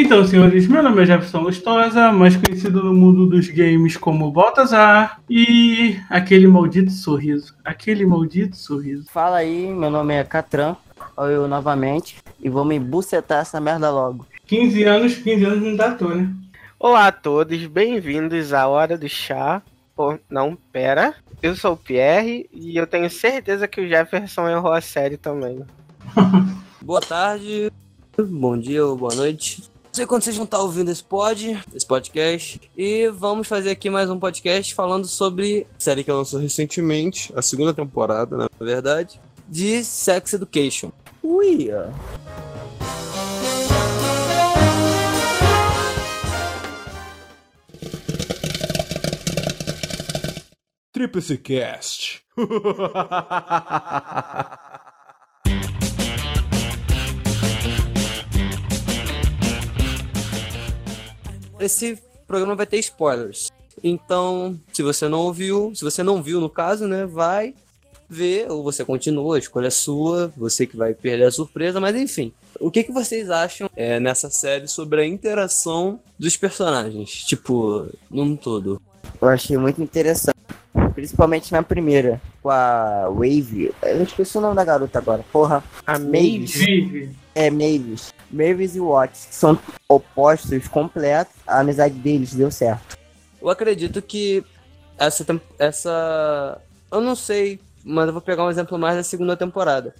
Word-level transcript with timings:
Então, 0.00 0.24
senhores, 0.24 0.68
meu 0.68 0.80
nome 0.80 1.02
é 1.02 1.06
Jefferson 1.06 1.40
Lustosa, 1.40 2.12
mais 2.12 2.36
conhecido 2.36 2.84
no 2.84 2.94
mundo 2.94 3.26
dos 3.26 3.48
games 3.48 3.96
como 3.96 4.30
Baltazar, 4.30 5.20
e 5.28 5.98
aquele 6.08 6.46
maldito 6.46 6.92
sorriso, 6.92 7.52
aquele 7.64 8.06
maldito 8.06 8.56
sorriso. 8.56 9.06
Fala 9.10 9.38
aí, 9.38 9.66
meu 9.66 9.90
nome 9.90 10.14
é 10.14 10.22
Catran, 10.22 10.76
eu 11.18 11.48
novamente, 11.48 12.18
e 12.40 12.48
vou 12.48 12.64
me 12.64 12.78
bucetar 12.78 13.40
essa 13.40 13.60
merda 13.60 13.90
logo. 13.90 14.24
15 14.46 14.84
anos, 14.84 15.16
15 15.16 15.44
anos 15.44 15.62
não 15.64 15.74
dá 15.74 15.90
tô, 15.90 16.10
né? 16.10 16.32
Olá 16.78 17.08
a 17.08 17.12
todos, 17.12 17.66
bem-vindos 17.66 18.52
à 18.52 18.68
Hora 18.68 18.96
do 18.96 19.08
Chá. 19.08 19.60
Oh, 19.96 20.16
não, 20.30 20.56
pera. 20.72 21.12
Eu 21.42 21.56
sou 21.56 21.72
o 21.72 21.76
Pierre 21.76 22.48
e 22.52 22.76
eu 22.76 22.86
tenho 22.86 23.10
certeza 23.10 23.66
que 23.66 23.80
o 23.80 23.88
Jefferson 23.88 24.48
errou 24.48 24.72
a 24.72 24.80
série 24.80 25.16
também. 25.16 25.60
Boa 26.80 27.00
tarde, 27.00 27.72
bom 28.16 28.56
dia 28.56 28.86
ou 28.86 28.96
boa 28.96 29.14
noite. 29.14 29.62
Não 29.98 30.00
sei 30.00 30.06
quando 30.06 30.22
vocês 30.22 30.36
vão 30.36 30.44
estar 30.44 30.60
ouvindo 30.60 30.92
esse 30.92 31.02
pod, 31.02 31.60
esse 31.74 31.84
podcast. 31.84 32.60
E 32.76 33.08
vamos 33.08 33.48
fazer 33.48 33.70
aqui 33.70 33.90
mais 33.90 34.08
um 34.08 34.16
podcast 34.16 34.72
falando 34.72 35.08
sobre 35.08 35.66
a 35.76 35.80
série 35.80 36.04
que 36.04 36.12
lançou 36.12 36.38
recentemente, 36.38 37.32
a 37.34 37.42
segunda 37.42 37.74
temporada, 37.74 38.36
na 38.36 38.48
verdade, 38.60 39.20
de 39.48 39.82
Sex 39.82 40.34
Education. 40.34 40.92
Ui! 41.20 41.68
Tríplice 50.92 51.36
Cast. 51.38 52.22
Esse 61.60 61.98
programa 62.26 62.54
vai 62.54 62.66
ter 62.66 62.78
spoilers. 62.78 63.50
Então, 63.82 64.58
se 64.72 64.82
você 64.82 65.08
não 65.08 65.20
ouviu, 65.20 65.72
se 65.74 65.84
você 65.84 66.02
não 66.02 66.22
viu 66.22 66.40
no 66.40 66.50
caso, 66.50 66.86
né, 66.86 67.06
vai 67.06 67.54
ver 68.08 68.50
ou 68.50 68.62
você 68.62 68.84
continua, 68.84 69.36
a 69.36 69.38
escolha 69.38 69.66
é 69.66 69.70
sua, 69.70 70.32
você 70.36 70.66
que 70.66 70.76
vai 70.76 70.94
perder 70.94 71.24
a 71.24 71.30
surpresa, 71.30 71.80
mas 71.80 71.94
enfim. 71.94 72.32
O 72.58 72.70
que, 72.70 72.82
que 72.82 72.92
vocês 72.92 73.30
acham 73.30 73.68
é, 73.76 74.00
nessa 74.00 74.30
série 74.30 74.66
sobre 74.66 75.02
a 75.02 75.06
interação 75.06 76.00
dos 76.18 76.36
personagens, 76.36 77.24
tipo, 77.24 77.86
num 78.10 78.34
todo? 78.34 78.80
Eu 79.20 79.28
achei 79.28 79.56
muito 79.56 79.82
interessante. 79.82 80.37
Principalmente 80.98 81.52
na 81.52 81.62
primeira, 81.62 82.20
com 82.42 82.50
a 82.50 83.08
Wave. 83.08 83.72
Eu 83.82 84.02
esqueci 84.02 84.36
o 84.36 84.40
nome 84.40 84.56
da 84.56 84.64
garota 84.64 84.98
agora. 84.98 85.24
Porra. 85.30 85.62
A 85.86 85.96
Mavis. 85.96 86.60
É, 87.32 87.48
Mavis. 87.52 88.12
Mavis 88.28 88.74
e 88.74 88.80
Watts, 88.80 89.26
que 89.26 89.34
são 89.36 89.56
opostos 89.88 90.66
completos. 90.66 91.32
A 91.46 91.60
amizade 91.60 91.94
deles 91.94 92.34
deu 92.34 92.50
certo. 92.50 92.98
Eu 93.40 93.48
acredito 93.48 94.02
que 94.02 94.42
essa, 94.98 95.24
essa. 95.56 96.60
Eu 96.90 97.00
não 97.00 97.14
sei, 97.14 97.60
mas 97.84 98.08
eu 98.08 98.12
vou 98.12 98.20
pegar 98.20 98.44
um 98.44 98.50
exemplo 98.50 98.76
mais 98.76 98.96
da 98.96 99.04
segunda 99.04 99.36
temporada. 99.36 99.94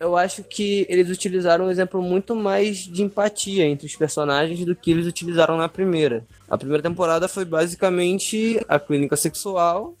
Eu 0.00 0.16
acho 0.16 0.42
que 0.42 0.84
eles 0.88 1.10
utilizaram 1.10 1.66
um 1.66 1.70
exemplo 1.70 2.02
muito 2.02 2.34
mais 2.34 2.78
de 2.78 3.04
empatia 3.04 3.64
entre 3.64 3.86
os 3.86 3.94
personagens 3.94 4.64
do 4.64 4.74
que 4.74 4.90
eles 4.90 5.06
utilizaram 5.06 5.56
na 5.56 5.68
primeira. 5.68 6.24
A 6.50 6.58
primeira 6.58 6.82
temporada 6.82 7.28
foi 7.28 7.44
basicamente 7.44 8.60
a 8.68 8.80
clínica 8.80 9.16
sexual 9.16 9.96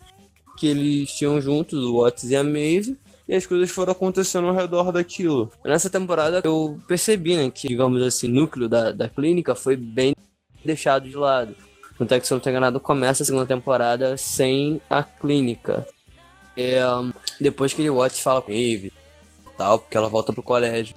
que 0.58 0.66
eles 0.66 1.12
tinham 1.12 1.40
juntos, 1.40 1.78
o 1.84 2.02
Watts 2.02 2.30
e 2.30 2.36
a 2.36 2.42
Maeve, 2.42 2.96
e 3.28 3.34
as 3.34 3.46
coisas 3.46 3.70
foram 3.70 3.92
acontecendo 3.92 4.48
ao 4.48 4.54
redor 4.54 4.90
daquilo. 4.90 5.50
Nessa 5.64 5.88
temporada 5.88 6.40
eu 6.44 6.80
percebi, 6.88 7.36
né, 7.36 7.50
que, 7.50 7.68
digamos 7.68 8.02
assim, 8.02 8.26
núcleo 8.26 8.68
da, 8.68 8.90
da 8.90 9.08
clínica 9.08 9.54
foi 9.54 9.76
bem 9.76 10.14
deixado 10.64 11.08
de 11.08 11.16
lado. 11.16 11.54
Tanto 11.96 12.14
é 12.14 12.20
que, 12.20 12.26
se 12.26 12.32
eu 12.32 12.36
não 12.36 12.42
tô 12.42 12.50
enganado, 12.50 12.80
começa 12.80 13.22
a 13.22 13.26
segunda 13.26 13.46
temporada 13.46 14.16
sem 14.16 14.80
a 14.88 15.02
clínica. 15.02 15.86
É, 16.56 16.80
depois 17.40 17.72
que 17.72 17.88
o 17.88 17.96
Watts 17.96 18.20
fala 18.20 18.42
com 18.42 18.50
Maeve 18.50 18.92
tal, 19.56 19.80
porque 19.80 19.96
ela 19.96 20.08
volta 20.08 20.32
pro 20.32 20.42
colégio. 20.42 20.94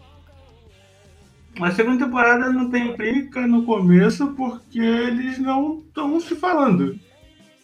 A 1.59 1.71
segunda 1.71 2.05
temporada 2.05 2.49
não 2.49 2.69
tem 2.69 2.95
clínica 2.95 3.45
no 3.45 3.65
começo 3.65 4.27
porque 4.33 4.79
eles 4.79 5.37
não 5.39 5.79
estão 5.79 6.19
se 6.19 6.35
falando. 6.35 6.97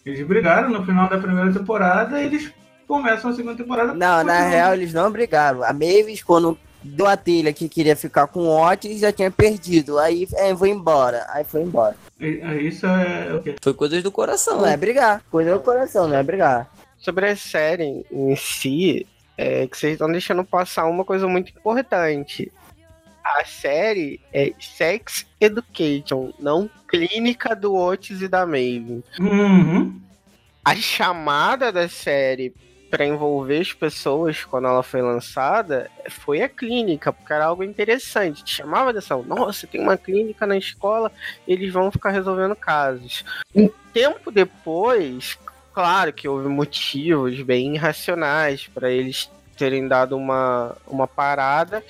Eles 0.07 0.25
brigaram 0.25 0.69
no 0.69 0.85
final 0.85 1.09
da 1.09 1.18
primeira 1.18 1.51
temporada 1.51 2.22
e 2.22 2.25
eles 2.25 2.51
começam 2.88 3.29
a 3.31 3.34
segunda 3.34 3.56
temporada. 3.57 3.94
Não, 3.94 3.97
na 4.00 4.18
continuando. 4.23 4.50
real 4.50 4.73
eles 4.73 4.94
não 4.94 5.12
brigaram. 5.12 5.63
A 5.63 5.73
Mavis, 5.73 6.23
quando 6.23 6.57
deu 6.81 7.06
a 7.07 7.18
telha 7.18 7.51
que 7.51 7.68
queria 7.68 7.95
ficar 7.95 8.28
com 8.28 8.40
o 8.41 8.62
Otis, 8.72 9.00
já 9.01 9.12
tinha 9.12 9.29
perdido. 9.29 10.00
Aí, 10.00 10.28
é, 10.35 10.53
vou 10.53 10.68
embora. 10.68 11.25
Aí 11.29 11.44
foi 11.44 11.62
embora. 11.62 11.95
E- 12.19 12.40
Isso 12.68 12.85
é 12.85 13.34
o 13.34 13.41
quê? 13.41 13.56
Foi 13.62 13.73
coisas 13.73 14.01
do 14.01 14.12
coração. 14.12 14.62
Não 14.62 14.68
é 14.68 14.78
brigar. 14.78 15.22
Coisa 15.29 15.53
do 15.53 15.59
coração, 15.59 16.07
não 16.07 16.16
é 16.16 16.24
brigar. 16.24 16.69
Sobre 16.97 17.29
a 17.29 17.35
série 17.35 18.06
em 18.12 18.35
si, 18.35 19.06
é 19.38 19.68
que 19.68 19.78
vocês 19.78 19.94
estão 19.94 20.12
deixando 20.12 20.44
passar 20.45 20.85
uma 20.85 21.03
coisa 21.03 21.28
muito 21.28 21.51
importante. 21.51 22.51
A 23.36 23.46
série 23.46 24.20
é 24.32 24.54
Sex 24.60 25.26
Education, 25.40 26.34
não 26.40 26.70
Clínica 26.88 27.56
do 27.56 27.76
Otis 27.76 28.22
e 28.22 28.28
da 28.28 28.46
Maeve. 28.46 29.04
Uhum. 29.20 30.00
a 30.64 30.76
chamada 30.76 31.72
da 31.72 31.88
série 31.88 32.54
para 32.90 33.06
envolver 33.06 33.60
as 33.60 33.74
pessoas 33.74 34.44
quando 34.46 34.68
ela 34.68 34.82
foi 34.82 35.02
lançada 35.02 35.92
foi 36.10 36.42
a 36.42 36.50
clínica, 36.50 37.12
porque 37.12 37.34
era 37.34 37.46
algo 37.46 37.64
interessante. 37.64 38.44
Te 38.44 38.56
chamava 38.56 38.92
atenção. 38.92 39.24
Nossa, 39.24 39.68
tem 39.68 39.82
uma 39.82 39.98
clínica 39.98 40.46
na 40.46 40.58
escola, 40.58 41.12
eles 41.48 41.72
vão 41.72 41.92
ficar 41.92 42.12
resolvendo 42.12 42.56
casos. 42.56 43.26
Um 43.54 43.70
tempo 43.94 44.32
depois, 44.32 45.38
claro 45.74 46.14
que 46.14 46.28
houve 46.28 46.48
motivos 46.48 47.42
bem 47.42 47.76
irracionais 47.76 48.68
para 48.68 48.90
eles 48.90 49.30
terem 49.58 49.88
dado 49.88 50.16
uma, 50.16 50.76
uma 50.88 51.08
parada. 51.08 51.84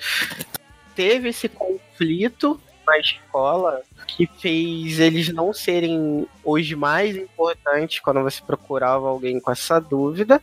Teve 0.98 1.28
esse 1.28 1.48
conflito 1.48 2.60
na 2.84 2.98
escola 2.98 3.82
que 4.04 4.26
fez 4.26 4.98
eles 4.98 5.32
não 5.32 5.52
serem 5.52 6.26
os 6.44 6.72
mais 6.72 7.16
importantes 7.16 8.00
quando 8.00 8.20
você 8.20 8.42
procurava 8.42 9.06
alguém 9.06 9.38
com 9.38 9.52
essa 9.52 9.78
dúvida. 9.78 10.42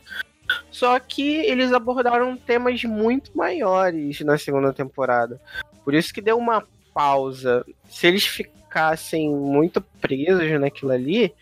Só 0.70 0.98
que 0.98 1.44
eles 1.44 1.74
abordaram 1.74 2.38
temas 2.38 2.82
muito 2.84 3.36
maiores 3.36 4.22
na 4.22 4.38
segunda 4.38 4.72
temporada. 4.72 5.38
Por 5.84 5.92
isso 5.92 6.10
que 6.14 6.22
deu 6.22 6.38
uma 6.38 6.66
pausa. 6.94 7.62
Se 7.90 8.06
eles 8.06 8.24
ficassem 8.24 9.28
muito 9.28 9.82
presos 10.00 10.58
naquilo 10.58 10.92
ali, 10.92 11.34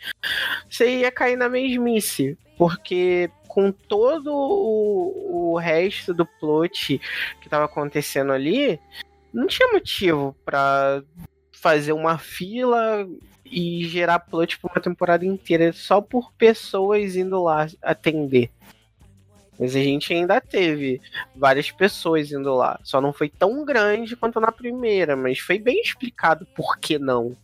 você 0.69 1.03
ia 1.03 1.13
cair 1.13 1.37
na 1.37 1.49
mesmice. 1.49 2.37
Porque 2.59 3.31
com 3.55 3.71
todo 3.71 4.35
o, 4.35 5.53
o 5.53 5.59
resto 5.59 6.13
do 6.13 6.27
plot 6.27 7.01
que 7.41 7.49
tava 7.49 7.67
acontecendo 7.67 8.33
ali, 8.33 8.81
não 9.33 9.47
tinha 9.47 9.73
motivo 9.73 10.35
pra 10.45 11.01
fazer 11.53 11.93
uma 11.93 12.19
fila 12.19 13.09
e 13.45 13.87
gerar 13.89 14.19
plot 14.19 14.59
por 14.59 14.73
uma 14.73 14.83
temporada 14.83 15.25
inteira 15.25 15.73
só 15.73 16.01
por 16.01 16.33
pessoas 16.33 17.15
indo 17.15 17.41
lá 17.41 17.69
atender. 17.81 18.51
Mas 19.57 19.77
a 19.77 19.79
gente 19.79 20.13
ainda 20.13 20.41
teve 20.41 21.01
várias 21.37 21.71
pessoas 21.71 22.33
indo 22.33 22.53
lá. 22.57 22.81
Só 22.83 23.01
não 23.01 23.13
foi 23.13 23.29
tão 23.29 23.65
grande 23.65 24.17
quanto 24.17 24.41
na 24.41 24.51
primeira, 24.51 25.15
mas 25.15 25.39
foi 25.39 25.61
bem 25.61 25.81
explicado 25.81 26.45
por 26.57 26.77
que 26.79 26.99
não. 26.99 27.37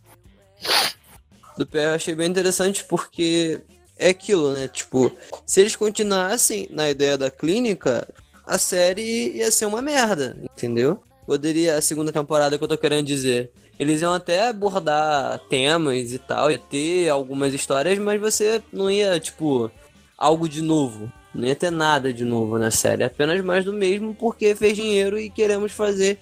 do 1.57 1.65
pé 1.65 1.85
eu 1.85 1.95
achei 1.95 2.13
bem 2.13 2.29
interessante 2.29 2.83
porque 2.83 3.61
é 4.01 4.09
aquilo, 4.09 4.53
né? 4.53 4.67
Tipo, 4.67 5.11
se 5.45 5.61
eles 5.61 5.75
continuassem 5.75 6.67
na 6.71 6.89
ideia 6.89 7.17
da 7.17 7.29
clínica, 7.29 8.07
a 8.45 8.57
série 8.57 9.37
ia 9.37 9.51
ser 9.51 9.67
uma 9.67 9.81
merda, 9.81 10.35
entendeu? 10.43 10.99
Poderia, 11.25 11.77
a 11.77 11.81
segunda 11.81 12.11
temporada 12.11 12.57
que 12.57 12.63
eu 12.63 12.67
tô 12.67 12.77
querendo 12.77 13.05
dizer. 13.05 13.51
Eles 13.79 14.01
iam 14.01 14.13
até 14.13 14.49
abordar 14.49 15.39
temas 15.49 16.11
e 16.11 16.19
tal, 16.19 16.51
ia 16.51 16.57
ter 16.57 17.09
algumas 17.09 17.53
histórias, 17.53 17.97
mas 17.97 18.19
você 18.19 18.61
não 18.73 18.91
ia, 18.91 19.19
tipo, 19.19 19.71
algo 20.17 20.49
de 20.49 20.61
novo. 20.61 21.11
Não 21.33 21.47
ia 21.47 21.55
ter 21.55 21.71
nada 21.71 22.11
de 22.11 22.25
novo 22.25 22.57
na 22.57 22.69
série. 22.69 23.03
Apenas 23.03 23.41
mais 23.41 23.63
do 23.63 23.71
mesmo 23.71 24.13
porque 24.13 24.53
fez 24.55 24.75
dinheiro 24.75 25.17
e 25.17 25.29
queremos 25.29 25.71
fazer 25.71 26.19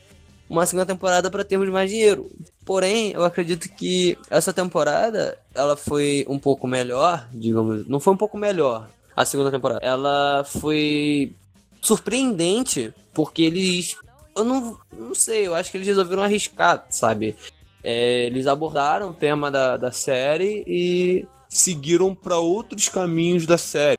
uma 0.49 0.65
segunda 0.65 0.85
temporada 0.85 1.29
para 1.29 1.45
termos 1.45 1.69
mais 1.69 1.89
dinheiro. 1.89 2.29
Porém, 2.65 3.11
eu 3.11 3.23
acredito 3.23 3.69
que 3.69 4.17
essa 4.29 4.51
temporada 4.51 5.37
ela 5.53 5.77
foi 5.77 6.25
um 6.27 6.39
pouco 6.39 6.67
melhor, 6.67 7.27
digamos, 7.31 7.87
não 7.87 7.99
foi 7.99 8.13
um 8.13 8.17
pouco 8.17 8.37
melhor 8.37 8.89
a 9.15 9.23
segunda 9.25 9.51
temporada. 9.51 9.79
Ela 9.83 10.43
foi 10.43 11.33
surpreendente 11.81 12.93
porque 13.13 13.43
eles 13.43 13.95
eu 14.35 14.43
não, 14.43 14.77
não 14.97 15.13
sei, 15.13 15.47
eu 15.47 15.55
acho 15.55 15.69
que 15.69 15.77
eles 15.77 15.87
resolveram 15.87 16.23
arriscar, 16.23 16.85
sabe? 16.89 17.35
É, 17.83 18.25
eles 18.25 18.47
abordaram 18.47 19.09
o 19.09 19.13
tema 19.13 19.51
da, 19.51 19.77
da 19.77 19.91
série 19.91 20.63
e 20.65 21.25
seguiram 21.49 22.13
para 22.15 22.37
outros 22.37 22.87
caminhos 22.89 23.45
da 23.45 23.57
série. 23.57 23.97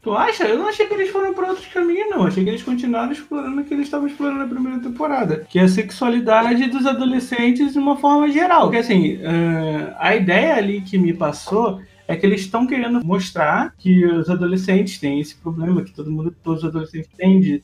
Tu 0.00 0.14
acha? 0.14 0.44
Eu 0.44 0.58
não 0.58 0.68
achei 0.68 0.86
que 0.86 0.94
eles 0.94 1.10
foram 1.10 1.34
para 1.34 1.48
outros 1.48 1.66
caminhos, 1.66 2.08
não. 2.08 2.24
Achei 2.24 2.44
que 2.44 2.50
eles 2.50 2.62
continuaram 2.62 3.10
explorando 3.10 3.60
o 3.60 3.64
que 3.64 3.74
eles 3.74 3.86
estavam 3.86 4.06
explorando 4.06 4.38
na 4.38 4.46
primeira 4.46 4.78
temporada. 4.78 5.46
Que 5.48 5.58
é 5.58 5.62
a 5.62 5.68
sexualidade 5.68 6.68
dos 6.68 6.86
adolescentes 6.86 7.72
de 7.72 7.78
uma 7.78 7.96
forma 7.96 8.30
geral. 8.30 8.62
Porque, 8.62 8.78
assim, 8.78 9.16
uh, 9.16 9.94
a 9.98 10.14
ideia 10.14 10.54
ali 10.54 10.80
que 10.82 10.96
me 10.96 11.12
passou 11.12 11.80
é 12.06 12.16
que 12.16 12.24
eles 12.24 12.42
estão 12.42 12.66
querendo 12.66 13.04
mostrar 13.04 13.74
que 13.76 14.04
os 14.06 14.30
adolescentes 14.30 14.98
têm 14.98 15.20
esse 15.20 15.34
problema, 15.36 15.82
que 15.82 15.92
todo 15.92 16.10
mundo, 16.10 16.34
todos 16.42 16.62
os 16.62 16.68
adolescentes 16.68 17.10
têm 17.16 17.40
de 17.40 17.62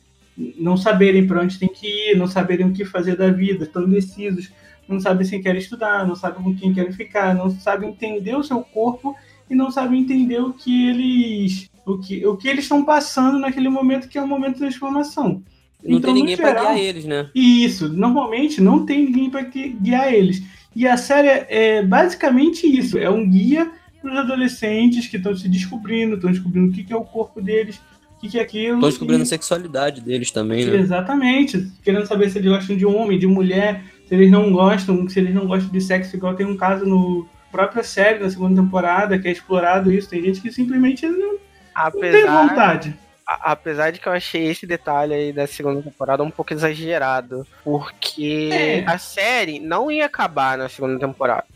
não 0.58 0.76
saberem 0.76 1.26
para 1.26 1.40
onde 1.40 1.58
tem 1.58 1.68
que 1.68 1.86
ir, 1.86 2.16
não 2.16 2.26
saberem 2.26 2.66
o 2.66 2.72
que 2.72 2.84
fazer 2.84 3.16
da 3.16 3.30
vida, 3.30 3.64
estão 3.64 3.84
indecisos, 3.84 4.52
não 4.88 5.00
sabem 5.00 5.24
se 5.24 5.38
querem 5.38 5.60
estudar, 5.60 6.06
não 6.06 6.16
sabem 6.16 6.42
com 6.42 6.54
quem 6.54 6.74
querem 6.74 6.92
ficar, 6.92 7.34
não 7.34 7.48
sabem 7.50 7.90
entender 7.90 8.36
o 8.36 8.42
seu 8.42 8.60
corpo 8.60 9.16
e 9.48 9.54
não 9.54 9.70
sabem 9.70 10.00
entender 10.00 10.40
o 10.40 10.52
que 10.52 10.88
eles 10.88 11.70
o 11.86 11.98
que, 11.98 12.26
o 12.26 12.36
que 12.36 12.48
eles 12.48 12.64
estão 12.64 12.84
passando 12.84 13.38
naquele 13.38 13.68
momento 13.68 14.08
que 14.08 14.18
é 14.18 14.22
o 14.22 14.26
momento 14.26 14.54
de 14.54 14.60
transformação. 14.60 15.42
Não 15.82 15.98
então, 15.98 16.12
tem 16.12 16.22
ninguém 16.22 16.36
para 16.36 16.52
guiar 16.52 16.78
eles, 16.78 17.04
né? 17.04 17.28
Isso, 17.34 17.88
normalmente 17.88 18.60
não 18.60 18.86
tem 18.86 19.04
ninguém 19.04 19.28
para 19.28 19.42
guiar 19.42 20.12
eles. 20.12 20.42
E 20.74 20.88
a 20.88 20.96
série 20.96 21.28
é 21.48 21.82
basicamente 21.82 22.66
isso, 22.66 22.98
é 22.98 23.08
um 23.08 23.28
guia 23.28 23.70
para 24.00 24.12
os 24.12 24.18
adolescentes 24.18 25.06
que 25.06 25.16
estão 25.16 25.36
se 25.36 25.48
descobrindo, 25.48 26.16
estão 26.16 26.30
descobrindo 26.30 26.70
o 26.70 26.72
que, 26.72 26.84
que 26.84 26.92
é 26.92 26.96
o 26.96 27.04
corpo 27.04 27.40
deles, 27.40 27.80
o 28.16 28.20
que, 28.20 28.28
que 28.28 28.38
é 28.38 28.42
aquilo. 28.42 28.76
Estão 28.76 28.88
descobrindo 28.88 29.22
e... 29.22 29.24
a 29.24 29.26
sexualidade 29.26 30.00
deles 30.00 30.30
também, 30.30 30.64
né? 30.64 30.76
Exatamente, 30.76 31.70
querendo 31.82 32.06
saber 32.06 32.30
se 32.30 32.38
eles 32.38 32.50
gostam 32.50 32.76
de 32.76 32.86
homem, 32.86 33.18
de 33.18 33.26
mulher, 33.26 33.84
se 34.08 34.14
eles 34.14 34.30
não 34.30 34.50
gostam, 34.52 35.08
se 35.08 35.18
eles 35.18 35.34
não 35.34 35.46
gostam 35.46 35.70
de 35.70 35.80
sexo, 35.80 36.16
igual 36.16 36.34
tem 36.34 36.46
um 36.46 36.56
caso 36.56 36.84
no 36.86 37.26
própria 37.54 37.84
série, 37.84 38.18
na 38.18 38.28
segunda 38.28 38.60
temporada, 38.60 39.16
que 39.16 39.28
é 39.28 39.30
explorado 39.30 39.92
isso. 39.92 40.10
Tem 40.10 40.20
gente 40.20 40.40
que 40.40 40.50
simplesmente 40.50 41.06
não, 41.06 41.36
apesar, 41.74 42.30
não 42.30 42.46
tem 42.46 42.48
vontade. 42.48 42.98
apesar 43.26 43.90
de 43.90 44.00
que 44.00 44.06
eu 44.06 44.12
achei 44.12 44.46
esse 44.46 44.66
detalhe 44.66 45.14
aí 45.14 45.32
da 45.32 45.46
segunda 45.46 45.82
temporada 45.82 46.22
um 46.22 46.30
pouco 46.30 46.52
exagerado, 46.52 47.46
porque 47.62 48.50
é. 48.52 48.84
a 48.86 48.98
série 48.98 49.58
não 49.58 49.90
ia 49.90 50.06
acabar 50.06 50.56
na 50.56 50.68
segunda 50.68 50.98
temporada. 50.98 51.46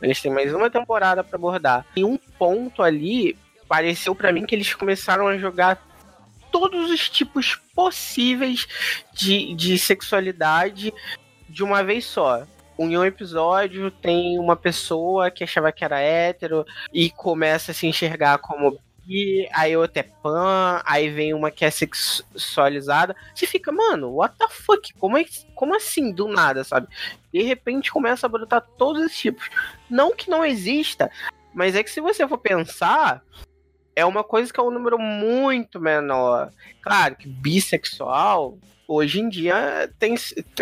Eles 0.00 0.20
têm 0.20 0.32
mais 0.32 0.52
uma 0.52 0.70
temporada 0.70 1.24
para 1.24 1.36
abordar. 1.36 1.86
E 1.96 2.04
um 2.04 2.18
ponto 2.38 2.82
ali 2.82 3.36
pareceu 3.66 4.14
para 4.14 4.32
mim 4.32 4.44
que 4.44 4.54
eles 4.54 4.72
começaram 4.74 5.26
a 5.26 5.38
jogar 5.38 5.82
todos 6.52 6.90
os 6.90 7.08
tipos 7.08 7.58
possíveis 7.74 8.66
de, 9.12 9.54
de 9.54 9.78
sexualidade 9.78 10.92
de 11.48 11.62
uma 11.62 11.82
vez 11.82 12.04
só 12.04 12.46
em 12.78 12.96
um 12.96 13.04
episódio 13.04 13.90
tem 13.90 14.38
uma 14.38 14.54
pessoa 14.54 15.30
que 15.30 15.44
achava 15.44 15.72
que 15.72 15.84
era 15.84 16.00
hétero 16.00 16.64
e 16.92 17.10
começa 17.10 17.72
a 17.72 17.74
se 17.74 17.86
enxergar 17.86 18.38
como 18.38 18.78
bi, 19.06 19.48
aí 19.52 19.76
outra 19.76 20.00
é 20.00 20.02
pan, 20.02 20.82
aí 20.84 21.08
vem 21.08 21.32
uma 21.32 21.50
que 21.50 21.64
é 21.64 21.70
sexualizada. 21.70 23.14
Você 23.34 23.46
fica, 23.46 23.70
mano, 23.70 24.16
what 24.16 24.34
the 24.36 24.48
fuck? 24.48 24.92
Como, 24.94 25.16
é, 25.16 25.24
como 25.54 25.76
assim, 25.76 26.12
do 26.12 26.26
nada, 26.26 26.64
sabe? 26.64 26.88
De 27.32 27.42
repente 27.42 27.92
começa 27.92 28.26
a 28.26 28.28
brotar 28.28 28.66
todos 28.76 29.02
esses 29.02 29.18
tipos. 29.18 29.48
Não 29.88 30.14
que 30.14 30.28
não 30.28 30.44
exista, 30.44 31.10
mas 31.54 31.74
é 31.74 31.82
que 31.82 31.90
se 31.90 32.00
você 32.00 32.26
for 32.26 32.38
pensar, 32.38 33.22
é 33.94 34.04
uma 34.04 34.24
coisa 34.24 34.52
que 34.52 34.58
é 34.58 34.62
um 34.62 34.70
número 34.70 34.98
muito 34.98 35.80
menor. 35.80 36.50
Claro 36.82 37.16
que 37.16 37.28
bissexual 37.28 38.58
hoje 38.88 39.20
em 39.20 39.28
dia 39.28 39.90
tem, 39.98 40.14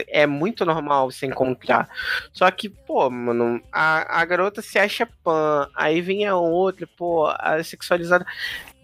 é 0.09 0.27
muito 0.27 0.65
normal 0.65 1.11
se 1.11 1.27
encontrar. 1.27 1.89
Só 2.33 2.51
que, 2.51 2.69
pô, 2.69 3.09
mano, 3.11 3.63
a, 3.73 4.21
a 4.21 4.25
garota 4.25 4.63
se 4.63 4.79
acha 4.79 5.07
pan, 5.23 5.69
aí 5.75 6.01
vem 6.01 6.27
a 6.27 6.37
outra, 6.37 6.87
pô, 6.87 7.27
a 7.27 7.63
sexualizada. 7.63 8.27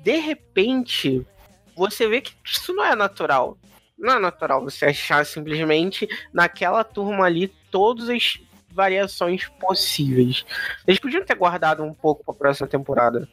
De 0.02 0.16
repente, 0.18 1.26
você 1.76 2.08
vê 2.08 2.20
que 2.20 2.32
isso 2.44 2.72
não 2.74 2.84
é 2.84 2.94
natural. 2.94 3.56
Não 3.98 4.14
é 4.14 4.18
natural 4.18 4.62
você 4.62 4.86
achar 4.86 5.24
simplesmente 5.26 6.08
naquela 6.32 6.82
turma 6.82 7.26
ali 7.26 7.48
todas 7.70 8.08
as 8.08 8.38
variações 8.70 9.46
possíveis. 9.60 10.44
Eles 10.86 11.00
podiam 11.00 11.24
ter 11.24 11.34
guardado 11.34 11.82
um 11.82 11.92
pouco 11.92 12.24
pra 12.24 12.34
próxima 12.34 12.68
temporada. 12.68 13.28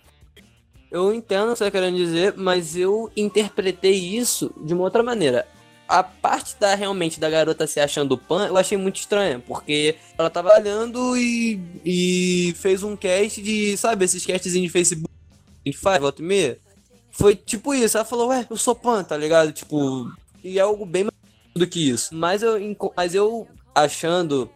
Eu 0.89 1.13
entendo 1.13 1.49
o 1.49 1.51
que 1.51 1.57
você 1.57 1.65
está 1.65 1.79
querendo 1.79 1.97
dizer, 1.97 2.33
mas 2.35 2.75
eu 2.75 3.11
interpretei 3.15 3.93
isso 3.93 4.53
de 4.57 4.73
uma 4.73 4.83
outra 4.83 5.03
maneira 5.03 5.45
a 5.87 6.03
parte 6.03 6.55
da 6.59 6.75
realmente 6.75 7.19
da 7.19 7.29
garota 7.29 7.65
se 7.65 7.79
achando 7.79 8.17
pan, 8.17 8.47
eu 8.47 8.57
achei 8.57 8.77
muito 8.77 8.97
estranha, 8.97 9.41
porque 9.45 9.95
ela 10.17 10.29
tava 10.29 10.53
olhando 10.53 11.15
e, 11.15 11.59
e 11.85 12.53
fez 12.57 12.83
um 12.83 12.95
cast 12.95 13.41
de, 13.41 13.77
sabe, 13.77 14.03
esses 14.05 14.25
castzinhos 14.25 14.67
de 14.67 14.69
Facebook, 14.69 15.13
a 15.65 15.69
gente 15.69 15.77
faz, 15.77 16.01
volta 16.01 16.21
e 16.21 16.25
meia. 16.25 16.59
Foi 17.11 17.35
tipo 17.35 17.73
isso, 17.73 17.97
ela 17.97 18.05
falou, 18.05 18.29
ué, 18.29 18.45
eu 18.49 18.57
sou 18.57 18.75
pan, 18.75 19.03
tá 19.03 19.15
ligado? 19.15 19.51
Tipo, 19.51 20.11
e 20.43 20.59
é 20.59 20.61
algo 20.61 20.85
bem 20.85 21.03
mais 21.03 21.15
do 21.55 21.65
que 21.65 21.89
isso. 21.89 22.13
Mas 22.13 22.43
eu, 22.43 22.57
mas 22.95 23.15
eu 23.15 23.47
achando 23.73 24.49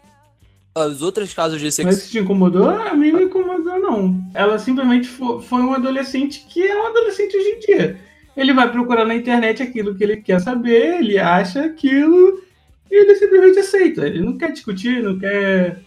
os 0.75 1.01
outros 1.01 1.33
casos 1.33 1.59
de 1.59 1.71
sexo. 1.71 1.91
Mas 1.91 2.09
te 2.09 2.19
incomodou? 2.19 2.69
A 2.69 2.93
mim 2.93 3.11
não 3.11 3.21
incomodou, 3.21 3.79
não. 3.79 4.21
Ela 4.33 4.59
simplesmente 4.59 5.07
foi, 5.07 5.41
foi 5.41 5.61
um 5.61 5.73
adolescente 5.73 6.45
que 6.47 6.61
é 6.61 6.81
um 6.81 6.87
adolescente 6.87 7.35
hoje 7.35 7.49
em 7.49 7.59
dia 7.59 8.10
ele 8.41 8.53
vai 8.53 8.71
procurar 8.71 9.05
na 9.05 9.15
internet 9.15 9.61
aquilo 9.61 9.95
que 9.95 10.03
ele 10.03 10.17
quer 10.17 10.41
saber, 10.41 10.99
ele 10.99 11.17
acha 11.17 11.65
aquilo 11.65 12.41
e 12.89 12.95
ele 12.95 13.15
simplesmente 13.15 13.59
aceita. 13.59 14.05
Ele 14.05 14.21
não 14.21 14.37
quer 14.37 14.51
discutir, 14.51 15.01
não 15.01 15.17
quer. 15.17 15.79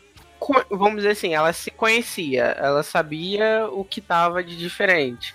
Vamos 0.70 0.96
dizer 0.96 1.10
assim, 1.10 1.34
ela 1.34 1.52
se 1.52 1.70
conhecia, 1.70 2.44
ela 2.58 2.82
sabia 2.82 3.66
o 3.72 3.84
que 3.84 4.00
tava 4.00 4.44
de 4.44 4.56
diferente. 4.56 5.34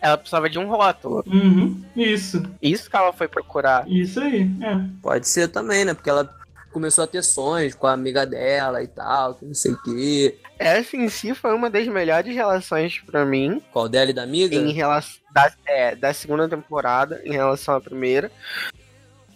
Ela 0.00 0.16
precisava 0.16 0.48
de 0.48 0.58
um 0.58 0.66
rótulo. 0.66 1.24
Uhum, 1.26 1.82
isso. 1.94 2.42
Isso 2.60 2.88
que 2.88 2.96
ela 2.96 3.12
foi 3.12 3.28
procurar. 3.28 3.88
Isso 3.88 4.20
aí, 4.20 4.50
é. 4.60 4.80
Pode 5.02 5.28
ser 5.28 5.48
também, 5.48 5.84
né? 5.84 5.94
Porque 5.94 6.10
ela 6.10 6.34
começou 6.76 7.04
a 7.04 7.06
ter 7.06 7.22
sonhos 7.24 7.74
com 7.74 7.86
a 7.86 7.92
amiga 7.94 8.26
dela 8.26 8.82
e 8.82 8.86
tal, 8.86 9.34
que 9.34 9.46
não 9.46 9.54
sei 9.54 9.72
o 9.72 9.82
quê. 9.82 10.38
Essa 10.58 10.94
em 10.94 11.08
si 11.08 11.34
foi 11.34 11.54
uma 11.54 11.70
das 11.70 11.88
melhores 11.88 12.34
relações 12.34 12.98
para 12.98 13.24
mim. 13.24 13.62
Qual 13.72 13.88
dela 13.88 14.10
e 14.10 14.12
da 14.12 14.24
amiga? 14.24 14.54
Em 14.54 14.72
relação 14.72 15.18
da, 15.32 15.50
é, 15.64 15.96
da 15.96 16.12
segunda 16.12 16.46
temporada 16.46 17.22
em 17.24 17.32
relação 17.32 17.76
à 17.76 17.80
primeira. 17.80 18.30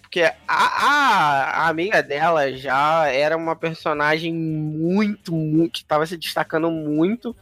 Porque 0.02 0.20
a, 0.20 0.34
a, 0.46 1.44
a, 1.62 1.68
amiga 1.68 2.02
dela 2.02 2.52
já 2.52 3.06
era 3.06 3.38
uma 3.38 3.56
personagem 3.56 4.34
muito, 4.34 5.32
muito. 5.32 5.72
que 5.72 5.78
estava 5.78 6.04
se 6.04 6.18
destacando 6.18 6.70
muito 6.70 7.34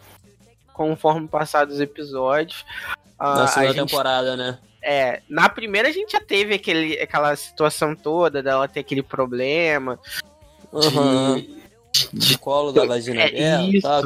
conforme 0.72 1.26
passados 1.26 1.74
os 1.74 1.80
episódios. 1.80 2.64
Na 3.18 3.48
segunda 3.48 3.72
gente, 3.72 3.90
temporada, 3.90 4.36
né? 4.36 4.58
É, 4.82 5.22
na 5.28 5.48
primeira 5.48 5.88
a 5.88 5.92
gente 5.92 6.12
já 6.12 6.20
teve 6.20 6.54
aquele, 6.54 6.98
aquela 7.00 7.34
situação 7.36 7.94
toda 7.94 8.42
dela 8.42 8.68
ter 8.68 8.80
aquele 8.80 9.02
problema. 9.02 9.98
Uhum. 10.72 11.36
De, 11.36 11.58
de 12.12 12.38
colo 12.38 12.72
da 12.72 12.84
vagina 12.84 13.22
é, 13.22 13.30
dela, 13.30 13.62
isso. 13.64 13.82
Tá, 13.82 14.00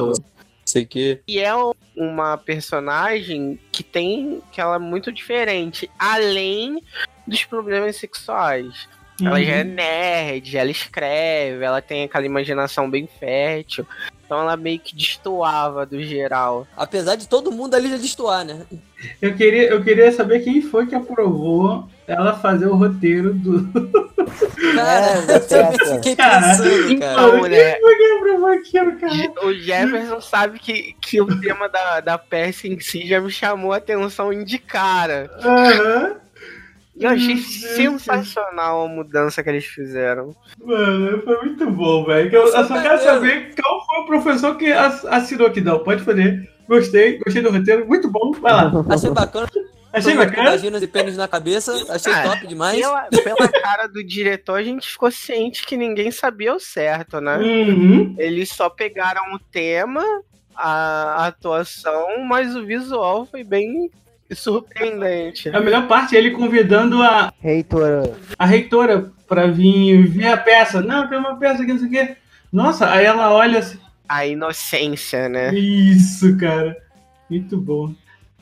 sei 0.64 0.86
que. 0.86 1.20
E 1.28 1.40
é 1.40 1.52
uma 1.96 2.38
personagem 2.38 3.58
que 3.70 3.82
tem 3.82 4.40
que 4.50 4.60
ela 4.60 4.76
é 4.76 4.78
muito 4.78 5.12
diferente, 5.12 5.90
além 5.98 6.82
dos 7.26 7.44
problemas 7.44 7.96
sexuais. 7.96 8.88
Uhum. 9.20 9.28
Ela 9.28 9.42
já 9.42 9.52
é 9.52 9.62
uhum. 9.62 9.70
nerd, 9.70 10.56
ela 10.56 10.70
escreve, 10.70 11.64
ela 11.64 11.82
tem 11.82 12.04
aquela 12.04 12.26
imaginação 12.26 12.90
bem 12.90 13.06
fértil. 13.06 13.86
Então 14.32 14.40
ela 14.40 14.56
meio 14.56 14.78
que 14.80 14.96
destoava 14.96 15.84
do 15.84 16.02
geral. 16.02 16.66
Apesar 16.74 17.16
de 17.16 17.28
todo 17.28 17.52
mundo 17.52 17.74
ali 17.74 17.90
já 17.90 17.98
destoar, 17.98 18.46
né? 18.46 18.62
Eu 19.20 19.34
queria, 19.34 19.68
eu 19.68 19.84
queria 19.84 20.10
saber 20.10 20.40
quem 20.40 20.62
foi 20.62 20.86
que 20.86 20.94
aprovou 20.94 21.86
ela 22.06 22.38
fazer 22.38 22.66
o 22.66 22.74
roteiro 22.74 23.34
do. 23.34 23.68
Cara, 24.74 25.06
é, 25.06 25.36
eu 25.36 25.96
fiquei 25.96 26.16
pensando, 26.16 26.98
cara. 26.98 27.12
Então, 27.12 27.42
né? 27.42 27.72
Quem 27.72 27.80
foi 27.82 27.96
que 27.96 28.12
aprovou 28.12 28.46
aquilo, 28.46 28.98
cara? 28.98 29.46
O 29.46 29.52
Jefferson 29.52 30.20
sabe 30.22 30.58
que, 30.58 30.96
que 31.02 31.20
o 31.20 31.38
tema 31.38 31.68
da, 31.68 32.00
da 32.00 32.16
peça 32.16 32.66
em 32.66 32.80
si 32.80 33.06
já 33.06 33.20
me 33.20 33.30
chamou 33.30 33.74
a 33.74 33.76
atenção 33.76 34.32
de 34.42 34.58
cara. 34.58 35.30
Aham. 35.44 36.06
Uhum. 36.06 36.22
Eu 36.94 37.08
achei 37.08 37.36
sensacional 37.38 38.84
a 38.84 38.88
mudança 38.88 39.42
que 39.42 39.48
eles 39.48 39.64
fizeram. 39.64 40.34
Mano, 40.62 41.22
foi 41.22 41.40
muito 41.42 41.70
bom, 41.70 42.04
velho. 42.04 42.30
Eu, 42.30 42.46
eu, 42.46 42.64
só 42.66 42.82
quero 42.82 43.02
saber 43.02 43.54
qual 43.54 43.86
foi 43.86 44.00
o 44.00 44.06
professor 44.06 44.56
que 44.56 44.70
assinou 44.72 45.46
aqui. 45.46 45.60
Não, 45.60 45.78
pode 45.78 46.02
fazer. 46.02 46.50
Gostei, 46.68 47.18
gostei 47.18 47.42
do 47.42 47.50
roteiro. 47.50 47.86
Muito 47.86 48.10
bom. 48.10 48.32
Vai 48.32 48.52
lá. 48.52 48.72
Achei 48.90 49.10
bacana. 49.10 49.48
Achei 49.92 50.16
bacana. 50.16 50.50
Vaginas 50.50 50.82
e 50.82 50.86
pênis 50.86 51.16
na 51.16 51.28
cabeça, 51.28 51.72
achei 51.90 52.12
ah, 52.12 52.22
top 52.22 52.46
demais. 52.46 52.80
Pela, 52.80 53.08
pela, 53.10 53.48
cara 53.60 53.86
do 53.86 54.02
diretor, 54.02 54.54
a 54.54 54.62
gente 54.62 54.88
ficou 54.88 55.10
ciente 55.10 55.66
que 55.66 55.76
ninguém 55.76 56.10
sabia 56.10 56.54
o 56.54 56.58
certo, 56.58 57.20
né? 57.20 57.36
Uhum. 57.36 58.14
Eles 58.18 58.48
só 58.48 58.70
pegaram 58.70 59.34
o 59.34 59.38
tema, 59.38 60.02
a 60.56 61.26
atuação, 61.26 62.24
mas 62.24 62.56
o 62.56 62.64
visual 62.64 63.26
foi 63.26 63.44
bem 63.44 63.90
surpreendente. 64.34 65.48
A 65.50 65.60
melhor 65.60 65.86
parte 65.88 66.14
é 66.16 66.18
ele 66.18 66.30
convidando 66.32 67.02
a 67.02 67.32
reitora. 67.40 68.12
A 68.38 68.46
reitora 68.46 69.10
pra 69.26 69.46
vir 69.46 70.06
ver 70.08 70.26
a 70.28 70.36
peça. 70.36 70.80
Não, 70.80 71.08
tem 71.08 71.18
uma 71.18 71.36
peça 71.36 71.62
aqui, 71.62 71.72
não 71.72 71.78
sei 71.78 71.88
o 71.88 71.90
quê. 71.90 72.16
Nossa, 72.52 72.90
aí 72.90 73.04
ela 73.04 73.32
olha 73.32 73.58
assim. 73.60 73.78
A 74.08 74.26
inocência, 74.26 75.28
né? 75.28 75.54
Isso, 75.54 76.36
cara. 76.36 76.76
Muito 77.30 77.56
bom. 77.56 77.94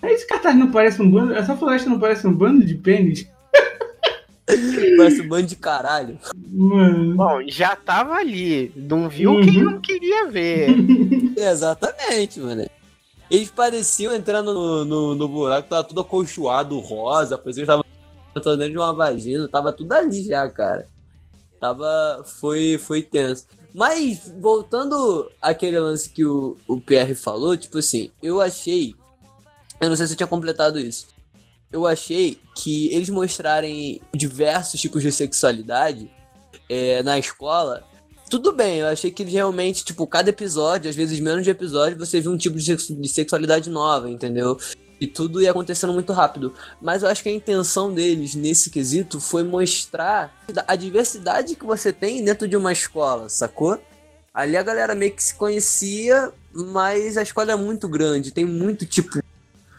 Esse 0.02 0.26
cartaz 0.26 0.56
não 0.56 0.70
parece 0.70 1.00
um 1.00 1.10
bando. 1.10 1.34
Essa 1.34 1.56
floresta 1.56 1.88
não 1.88 2.00
parece 2.00 2.26
um 2.26 2.32
bando 2.32 2.64
de 2.64 2.74
pênis? 2.74 3.28
Parece 4.96 5.20
um 5.20 5.28
bando 5.28 5.46
de 5.46 5.54
caralho. 5.54 6.18
Mano. 6.48 7.14
Bom, 7.14 7.40
já 7.46 7.76
tava 7.76 8.14
ali. 8.14 8.72
Não 8.74 9.08
viu 9.08 9.34
Uhum. 9.34 9.42
quem 9.42 9.62
não 9.62 9.80
queria 9.80 10.26
ver. 10.26 10.70
Exatamente, 11.38 12.40
mano. 12.40 12.66
Eles 13.30 13.50
pareciam 13.50 14.12
entrando 14.12 14.52
no, 14.52 14.84
no, 14.84 15.14
no 15.14 15.28
buraco, 15.28 15.68
tava 15.68 15.84
tudo 15.84 16.00
acolchoado, 16.00 16.78
rosa, 16.80 17.38
parecia 17.38 17.62
que 17.62 17.66
tava 17.66 17.84
dentro 18.56 18.72
de 18.72 18.78
uma 18.78 18.92
vagina, 18.92 19.48
tava 19.48 19.72
tudo 19.72 19.92
ali 19.92 20.24
já, 20.24 20.48
cara. 20.50 20.88
Tava. 21.60 22.24
Foi, 22.24 22.76
foi 22.78 23.02
tenso. 23.02 23.46
Mas, 23.72 24.32
voltando 24.40 25.30
àquele 25.40 25.78
lance 25.78 26.10
que 26.10 26.24
o, 26.24 26.56
o 26.66 26.80
PR 26.80 27.14
falou, 27.14 27.56
tipo 27.56 27.78
assim, 27.78 28.10
eu 28.20 28.40
achei. 28.40 28.94
Eu 29.80 29.88
não 29.88 29.96
sei 29.96 30.06
se 30.06 30.14
eu 30.14 30.16
tinha 30.16 30.26
completado 30.26 30.78
isso. 30.78 31.06
Eu 31.70 31.86
achei 31.86 32.40
que 32.56 32.92
eles 32.92 33.08
mostrarem 33.08 34.00
diversos 34.12 34.80
tipos 34.80 35.02
de 35.02 35.12
sexualidade 35.12 36.10
é, 36.68 37.00
na 37.04 37.16
escola 37.16 37.84
tudo 38.30 38.52
bem, 38.52 38.78
eu 38.78 38.86
achei 38.86 39.10
que 39.10 39.24
realmente, 39.24 39.84
tipo, 39.84 40.06
cada 40.06 40.30
episódio, 40.30 40.88
às 40.88 40.94
vezes 40.94 41.18
menos 41.18 41.42
de 41.42 41.50
episódio, 41.50 41.98
você 41.98 42.20
viu 42.20 42.30
um 42.30 42.38
tipo 42.38 42.56
de 42.56 43.08
sexualidade 43.08 43.68
nova, 43.68 44.08
entendeu? 44.08 44.56
E 45.00 45.06
tudo 45.06 45.42
ia 45.42 45.50
acontecendo 45.50 45.92
muito 45.92 46.12
rápido. 46.12 46.54
Mas 46.80 47.02
eu 47.02 47.08
acho 47.08 47.24
que 47.24 47.28
a 47.28 47.32
intenção 47.32 47.92
deles 47.92 48.36
nesse 48.36 48.70
quesito 48.70 49.20
foi 49.20 49.42
mostrar 49.42 50.32
a 50.68 50.76
diversidade 50.76 51.56
que 51.56 51.66
você 51.66 51.92
tem 51.92 52.24
dentro 52.24 52.46
de 52.46 52.56
uma 52.56 52.72
escola, 52.72 53.28
sacou? 53.28 53.80
Ali 54.32 54.56
a 54.56 54.62
galera 54.62 54.94
meio 54.94 55.12
que 55.12 55.24
se 55.24 55.34
conhecia, 55.34 56.32
mas 56.54 57.16
a 57.16 57.22
escola 57.22 57.50
é 57.50 57.56
muito 57.56 57.88
grande, 57.88 58.30
tem 58.30 58.44
muito 58.44 58.86
tipo 58.86 59.18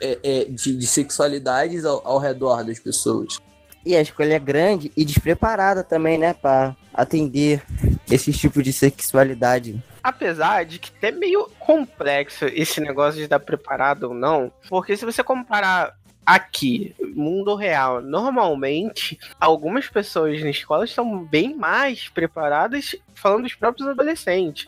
é, 0.01 0.19
é, 0.21 0.45
de, 0.45 0.75
de 0.75 0.87
sexualidades 0.87 1.85
ao, 1.85 2.05
ao 2.05 2.19
redor 2.19 2.65
das 2.65 2.79
pessoas. 2.79 3.39
E 3.85 3.95
a 3.95 4.01
escola 4.01 4.33
é 4.33 4.39
grande 4.39 4.91
e 4.95 5.03
despreparada 5.03 5.83
também, 5.83 6.17
né? 6.17 6.33
Pra 6.33 6.75
atender 6.93 7.63
esse 8.09 8.31
tipo 8.31 8.61
de 8.61 8.71
sexualidade. 8.71 9.81
Apesar 10.03 10.65
de 10.65 10.79
que 10.79 10.91
é 11.05 11.11
meio 11.11 11.49
complexo 11.59 12.45
esse 12.45 12.79
negócio 12.81 13.17
de 13.17 13.23
estar 13.23 13.39
preparado 13.39 14.03
ou 14.09 14.13
não, 14.13 14.51
porque 14.69 14.95
se 14.97 15.05
você 15.05 15.23
comparar 15.23 15.95
aqui, 16.25 16.95
mundo 17.15 17.55
real, 17.55 18.01
normalmente 18.01 19.19
algumas 19.39 19.87
pessoas 19.87 20.41
na 20.41 20.49
escola 20.49 20.85
estão 20.85 21.23
bem 21.23 21.55
mais 21.55 22.07
preparadas 22.09 22.95
falando 23.15 23.43
dos 23.43 23.55
próprios 23.55 23.87
adolescentes. 23.87 24.67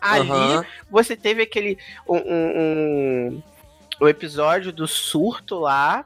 Ali 0.00 0.30
Aham. 0.30 0.64
você 0.90 1.14
teve 1.14 1.42
aquele 1.42 1.76
um, 2.08 2.16
um- 2.16 2.58
um- 2.58 3.42
o 4.00 4.08
episódio 4.08 4.72
do 4.72 4.88
surto 4.88 5.58
lá 5.58 6.04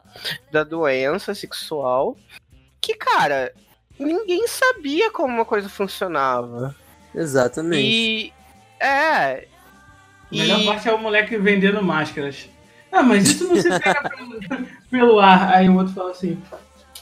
da 0.50 0.64
doença 0.64 1.34
sexual 1.34 2.16
que 2.80 2.94
cara 2.94 3.52
ninguém 3.98 4.46
sabia 4.48 5.10
como 5.10 5.32
uma 5.32 5.44
coisa 5.44 5.68
funcionava 5.68 6.74
Exatamente. 7.14 7.86
e 7.86 8.32
é 8.80 8.84
A 8.86 9.46
melhor 10.30 10.60
e 10.60 10.66
parte 10.66 10.88
é 10.88 10.92
o 10.92 10.98
moleque 10.98 11.38
vendendo 11.38 11.82
máscaras. 11.82 12.48
Ah, 12.90 13.02
mas 13.02 13.28
isso 13.28 13.48
não 13.48 13.56
se 13.56 13.68
pega 13.68 14.10
pelo, 14.10 14.40
pelo 14.90 15.20
ar. 15.20 15.54
Aí 15.54 15.68
o 15.68 15.76
outro 15.76 15.94
fala 15.94 16.10
assim: 16.10 16.40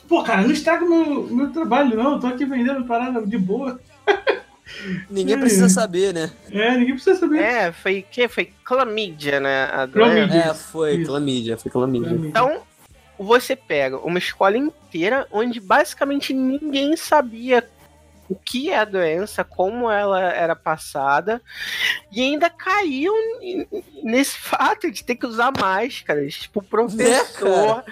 Pô, 0.08 0.22
cara, 0.22 0.42
não 0.42 0.50
estraga 0.50 0.84
meu, 0.84 1.24
meu 1.24 1.52
trabalho, 1.52 1.96
não. 1.96 2.12
Eu 2.12 2.20
tô 2.20 2.26
aqui 2.26 2.44
vendendo 2.44 2.86
parada 2.86 3.26
de 3.26 3.38
boa. 3.38 3.80
Ninguém 5.10 5.36
Hum. 5.36 5.40
precisa 5.40 5.68
saber, 5.68 6.12
né? 6.14 6.30
É, 6.50 6.72
ninguém 6.76 6.94
precisa 6.94 7.18
saber. 7.18 7.38
é 7.40 7.72
foi 7.72 8.02
que 8.10 8.26
foi 8.28 8.52
clamídia 8.64 9.38
né 9.40 9.64
a 9.64 9.86
Clamídia. 9.88 10.26
doença. 10.26 10.50
É, 10.50 10.54
foi 10.54 10.94
Isso. 10.96 11.06
clamídia, 11.10 11.56
foi 11.58 11.70
clamídia. 11.70 12.10
então 12.28 12.62
você 13.18 13.54
pega 13.54 13.98
uma 13.98 14.18
escola 14.18 14.56
inteira 14.56 15.26
onde 15.30 15.60
basicamente 15.60 16.32
ninguém 16.32 16.96
sabia 16.96 17.68
o 18.28 18.34
que 18.34 18.70
é 18.70 18.78
a 18.78 18.84
doença, 18.86 19.44
como 19.44 19.90
ela 19.90 20.18
era 20.32 20.56
passada, 20.56 21.42
e 22.10 22.22
ainda 22.22 22.48
caiu 22.48 23.12
nesse 24.02 24.38
fato 24.38 24.90
de 24.90 25.04
ter 25.04 25.16
que 25.16 25.26
usar 25.26 25.52
máscaras. 25.60 26.34
Tipo, 26.36 26.60
o 26.60 26.62
professor, 26.62 27.84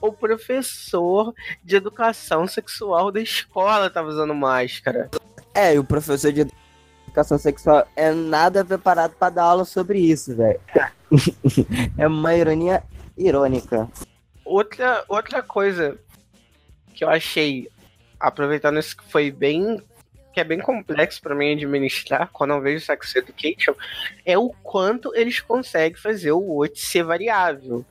o 0.00 0.12
professor 0.12 1.32
de 1.64 1.76
educação 1.76 2.46
sexual 2.46 3.10
da 3.10 3.20
escola 3.22 3.88
tava 3.88 4.08
usando 4.08 4.34
máscara. 4.34 5.08
É, 5.56 5.74
e 5.74 5.78
o 5.78 5.84
professor 5.84 6.30
de 6.30 6.46
educação 7.06 7.38
sexual 7.38 7.88
é 7.96 8.12
nada 8.12 8.62
preparado 8.62 9.14
pra 9.14 9.30
dar 9.30 9.44
aula 9.44 9.64
sobre 9.64 9.98
isso, 9.98 10.36
velho. 10.36 10.60
é 11.96 12.06
uma 12.06 12.34
ironia 12.34 12.82
irônica. 13.16 13.88
Outra, 14.44 15.02
outra 15.08 15.42
coisa 15.42 15.98
que 16.94 17.02
eu 17.02 17.08
achei, 17.08 17.70
aproveitando 18.20 18.78
isso 18.78 18.94
que 18.94 19.10
foi 19.10 19.30
bem. 19.30 19.82
que 20.34 20.40
é 20.40 20.44
bem 20.44 20.60
complexo 20.60 21.22
pra 21.22 21.34
mim 21.34 21.54
administrar 21.54 22.28
quando 22.30 22.52
eu 22.52 22.60
vejo 22.60 22.84
Sex 22.84 23.16
Education, 23.16 23.74
é 24.26 24.36
o 24.36 24.50
quanto 24.62 25.14
eles 25.14 25.40
conseguem 25.40 25.98
fazer 25.98 26.32
o 26.32 26.58
Ot 26.58 26.78
ser 26.78 27.02
variável. 27.02 27.82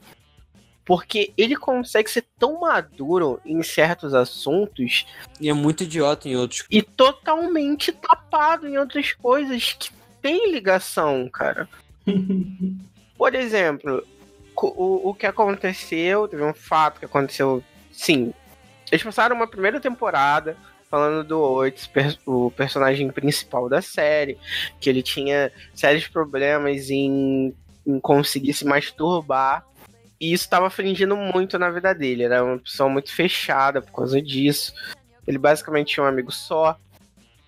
Porque 0.86 1.32
ele 1.36 1.56
consegue 1.56 2.08
ser 2.08 2.24
tão 2.38 2.60
maduro 2.60 3.40
em 3.44 3.62
certos 3.62 4.14
assuntos 4.14 5.04
E 5.40 5.50
é 5.50 5.52
muito 5.52 5.82
idiota 5.82 6.28
em 6.28 6.36
outros. 6.36 6.64
e 6.70 6.80
totalmente 6.80 7.92
tapado 7.92 8.66
em 8.66 8.78
outras 8.78 9.12
coisas 9.12 9.74
que 9.74 9.90
tem 10.22 10.50
ligação, 10.52 11.28
cara. 11.28 11.68
Por 13.18 13.34
exemplo, 13.34 14.06
o, 14.54 15.10
o 15.10 15.14
que 15.14 15.26
aconteceu, 15.26 16.28
teve 16.28 16.44
um 16.44 16.54
fato 16.54 17.00
que 17.00 17.04
aconteceu. 17.04 17.62
Sim, 17.90 18.32
eles 18.90 19.02
passaram 19.02 19.34
uma 19.36 19.46
primeira 19.48 19.80
temporada 19.80 20.56
falando 20.90 21.26
do 21.26 21.40
Oates, 21.40 21.90
o 22.24 22.50
personagem 22.52 23.10
principal 23.10 23.68
da 23.68 23.82
série, 23.82 24.38
que 24.80 24.88
ele 24.88 25.02
tinha 25.02 25.50
sérios 25.74 26.06
problemas 26.06 26.90
em, 26.90 27.52
em 27.86 27.98
conseguir 27.98 28.52
se 28.52 28.64
masturbar. 28.64 29.64
E 30.20 30.32
isso 30.32 30.44
estava 30.44 30.66
afligindo 30.66 31.16
muito 31.16 31.58
na 31.58 31.70
vida 31.70 31.94
dele. 31.94 32.24
Era 32.24 32.42
uma 32.42 32.58
pessoa 32.58 32.88
muito 32.88 33.14
fechada 33.14 33.82
por 33.82 33.92
causa 33.92 34.20
disso. 34.20 34.72
Ele 35.26 35.38
basicamente 35.38 35.94
tinha 35.94 36.04
um 36.04 36.08
amigo 36.08 36.32
só. 36.32 36.78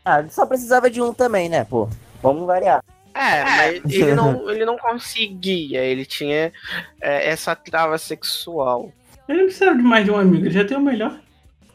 Ah, 0.04 0.20
ele 0.20 0.30
só 0.30 0.44
precisava 0.46 0.90
de 0.90 1.00
um 1.00 1.12
também, 1.12 1.48
né, 1.48 1.64
pô? 1.64 1.88
Vamos 2.22 2.46
variar. 2.46 2.84
É, 3.14 3.44
mas 3.44 3.82
ele 3.92 4.14
não, 4.14 4.50
ele 4.50 4.64
não 4.64 4.76
conseguia. 4.76 5.80
Ele 5.80 6.04
tinha 6.04 6.52
é, 7.00 7.30
essa 7.30 7.54
trava 7.56 7.96
sexual. 7.98 8.92
Ele 9.28 9.38
não 9.38 9.46
precisa 9.46 9.74
de 9.74 9.82
mais 9.82 10.04
de 10.04 10.10
um 10.10 10.16
amigo, 10.16 10.46
ele 10.46 10.54
já 10.54 10.64
tem 10.64 10.76
o 10.76 10.80
melhor. 10.80 11.18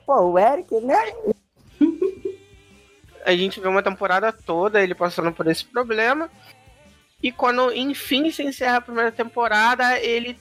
Pô, 0.06 0.20
o 0.32 0.40
Eric, 0.40 0.74
né? 0.82 0.98
A 3.26 3.32
gente 3.36 3.60
vê 3.60 3.68
uma 3.68 3.84
temporada 3.84 4.34
toda 4.34 4.82
ele 4.82 4.94
passando 4.94 5.32
por 5.32 5.48
esse 5.48 5.64
problema. 5.64 6.30
E 7.22 7.32
quando 7.32 7.72
enfim 7.72 8.30
se 8.32 8.44
encerra 8.44 8.78
a 8.78 8.82
primeira 8.82 9.12
temporada, 9.12 9.98
ele 9.98 10.38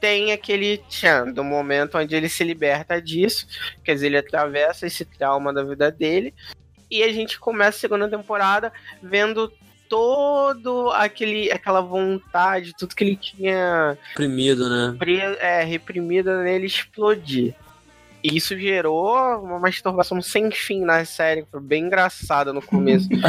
tem 0.00 0.32
aquele 0.32 0.78
tchan 0.88 1.32
do 1.32 1.42
momento 1.42 1.98
onde 1.98 2.14
ele 2.14 2.28
se 2.28 2.44
liberta 2.44 3.00
disso. 3.00 3.46
Quer 3.82 3.94
dizer, 3.94 4.06
ele 4.06 4.18
atravessa 4.18 4.86
esse 4.86 5.04
trauma 5.04 5.52
da 5.52 5.62
vida 5.62 5.90
dele. 5.90 6.34
E 6.90 7.02
a 7.02 7.12
gente 7.12 7.38
começa 7.38 7.76
a 7.76 7.80
segunda 7.80 8.08
temporada 8.08 8.72
vendo 9.02 9.52
todo 9.88 10.90
aquele 10.90 11.50
aquela 11.52 11.80
vontade, 11.80 12.74
tudo 12.76 12.94
que 12.94 13.04
ele 13.04 13.16
tinha 13.16 13.98
Oprimido, 14.12 14.68
né? 14.68 14.96
é, 15.40 15.62
reprimida 15.62 16.42
nele 16.42 16.66
explodir. 16.66 17.54
E 18.24 18.38
isso 18.38 18.58
gerou 18.58 19.14
uma 19.42 19.58
masturbação 19.58 20.22
sem 20.22 20.50
fim 20.50 20.80
na 20.80 21.04
série, 21.04 21.42
que 21.42 21.50
foi 21.50 21.60
bem 21.60 21.84
engraçada 21.84 22.54
no 22.54 22.62
começo. 22.62 23.06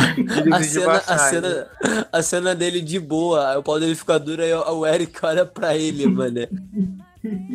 A 0.53 0.63
cena, 0.63 0.93
a, 0.93 1.17
cena, 1.17 1.67
a 2.13 2.21
cena 2.21 2.55
dele 2.55 2.79
de 2.79 2.97
boa, 2.97 3.57
o 3.59 3.63
pau 3.63 3.77
dele 3.77 3.93
fica 3.93 4.17
duro, 4.17 4.41
aí 4.41 4.53
o 4.53 4.85
Eric 4.85 5.19
olha 5.21 5.45
pra 5.45 5.75
ele, 5.75 6.07
mano. 6.07 6.47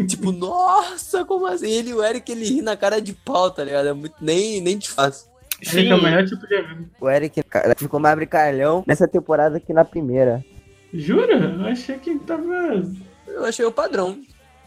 tipo, 0.07 0.33
nossa, 0.33 1.25
como 1.25 1.47
assim? 1.47 1.71
Ele 1.71 1.91
e 1.91 1.95
o 1.95 2.05
Eric, 2.05 2.31
ele 2.31 2.45
ri 2.45 2.61
na 2.61 2.77
cara 2.77 3.01
de 3.01 3.15
pau, 3.15 3.51
tá 3.51 3.65
ligado? 3.65 3.89
É 3.89 3.93
muito, 3.95 4.17
nem, 4.21 4.61
nem 4.61 4.79
te 4.79 4.91
faço. 4.91 5.31
Ele 5.73 5.89
é 5.89 5.95
o 5.95 6.03
melhor 6.03 6.27
tipo 6.27 6.47
de. 6.47 6.63
O 7.01 7.09
Eric 7.09 7.43
cara, 7.45 7.75
ficou 7.75 7.99
mais 7.99 8.17
brincalhão 8.17 8.85
nessa 8.87 9.09
temporada 9.09 9.59
que 9.59 9.73
na 9.73 9.85
primeira. 9.85 10.45
Jura? 10.93 11.39
Eu 11.39 11.65
achei 11.67 11.97
que 11.99 12.19
tava. 12.19 12.83
Eu 13.27 13.45
achei 13.47 13.65
o 13.65 13.73
padrão. 13.73 14.19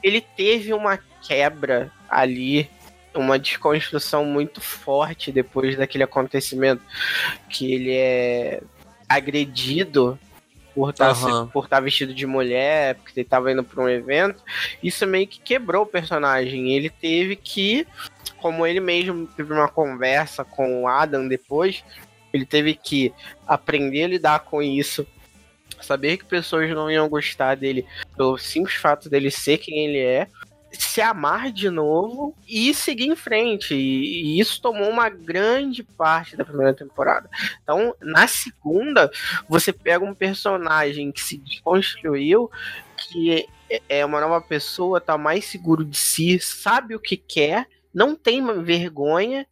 ele 0.01 0.21
teve 0.35 0.73
uma 0.73 0.97
quebra 1.21 1.91
ali, 2.19 2.69
uma 3.13 3.37
desconstrução 3.37 4.25
muito 4.25 4.59
forte 4.61 5.31
depois 5.31 5.77
daquele 5.77 6.03
acontecimento 6.03 6.81
que 7.49 7.71
ele 7.71 7.91
é 7.91 8.61
agredido 9.07 10.17
por 10.73 10.89
estar 10.89 11.09
Aham. 11.09 11.47
por 11.47 11.65
estar 11.65 11.79
vestido 11.79 12.13
de 12.13 12.25
mulher, 12.25 12.95
porque 12.95 13.19
ele 13.19 13.27
estava 13.27 13.51
indo 13.51 13.63
para 13.63 13.83
um 13.83 13.89
evento. 13.89 14.43
Isso 14.81 15.05
meio 15.05 15.27
que 15.27 15.39
quebrou 15.39 15.83
o 15.83 15.87
personagem. 15.87 16.73
Ele 16.73 16.89
teve 16.89 17.35
que, 17.35 17.85
como 18.37 18.65
ele 18.65 18.79
mesmo 18.79 19.27
teve 19.27 19.53
uma 19.53 19.67
conversa 19.67 20.43
com 20.43 20.83
o 20.83 20.87
Adam 20.87 21.27
depois, 21.27 21.83
ele 22.33 22.45
teve 22.45 22.73
que 22.73 23.13
aprender 23.47 24.05
a 24.05 24.07
lidar 24.07 24.39
com 24.39 24.61
isso 24.61 25.05
saber 25.83 26.17
que 26.17 26.25
pessoas 26.25 26.69
não 26.71 26.89
iam 26.89 27.09
gostar 27.09 27.55
dele 27.55 27.85
pelo 28.15 28.37
simples 28.37 28.75
fato 28.75 29.09
dele 29.09 29.29
ser 29.29 29.57
quem 29.57 29.85
ele 29.85 29.99
é, 29.99 30.27
se 30.77 31.01
amar 31.01 31.51
de 31.51 31.69
novo 31.69 32.35
e 32.47 32.73
seguir 32.73 33.07
em 33.07 33.15
frente. 33.15 33.73
E, 33.73 34.37
e, 34.37 34.39
isso 34.39 34.61
tomou 34.61 34.89
uma 34.89 35.09
grande 35.09 35.83
parte 35.83 36.35
da 36.35 36.43
primeira 36.43 36.73
temporada. 36.73 37.29
Então, 37.61 37.95
na 38.01 38.27
segunda, 38.27 39.11
você 39.47 39.71
pega 39.71 40.03
um 40.03 40.13
personagem 40.13 41.11
que 41.11 41.21
se 41.21 41.37
desconstruiu, 41.37 42.49
que 42.97 43.47
é, 43.69 43.81
é 43.89 44.05
uma 44.05 44.19
nova 44.19 44.41
pessoa, 44.41 45.01
tá 45.01 45.17
mais 45.17 45.45
seguro 45.45 45.85
de 45.85 45.97
si, 45.97 46.39
sabe 46.39 46.95
o 46.95 46.99
que 46.99 47.17
quer, 47.17 47.67
não 47.93 48.15
tem 48.15 48.43
vergonha 48.63 49.47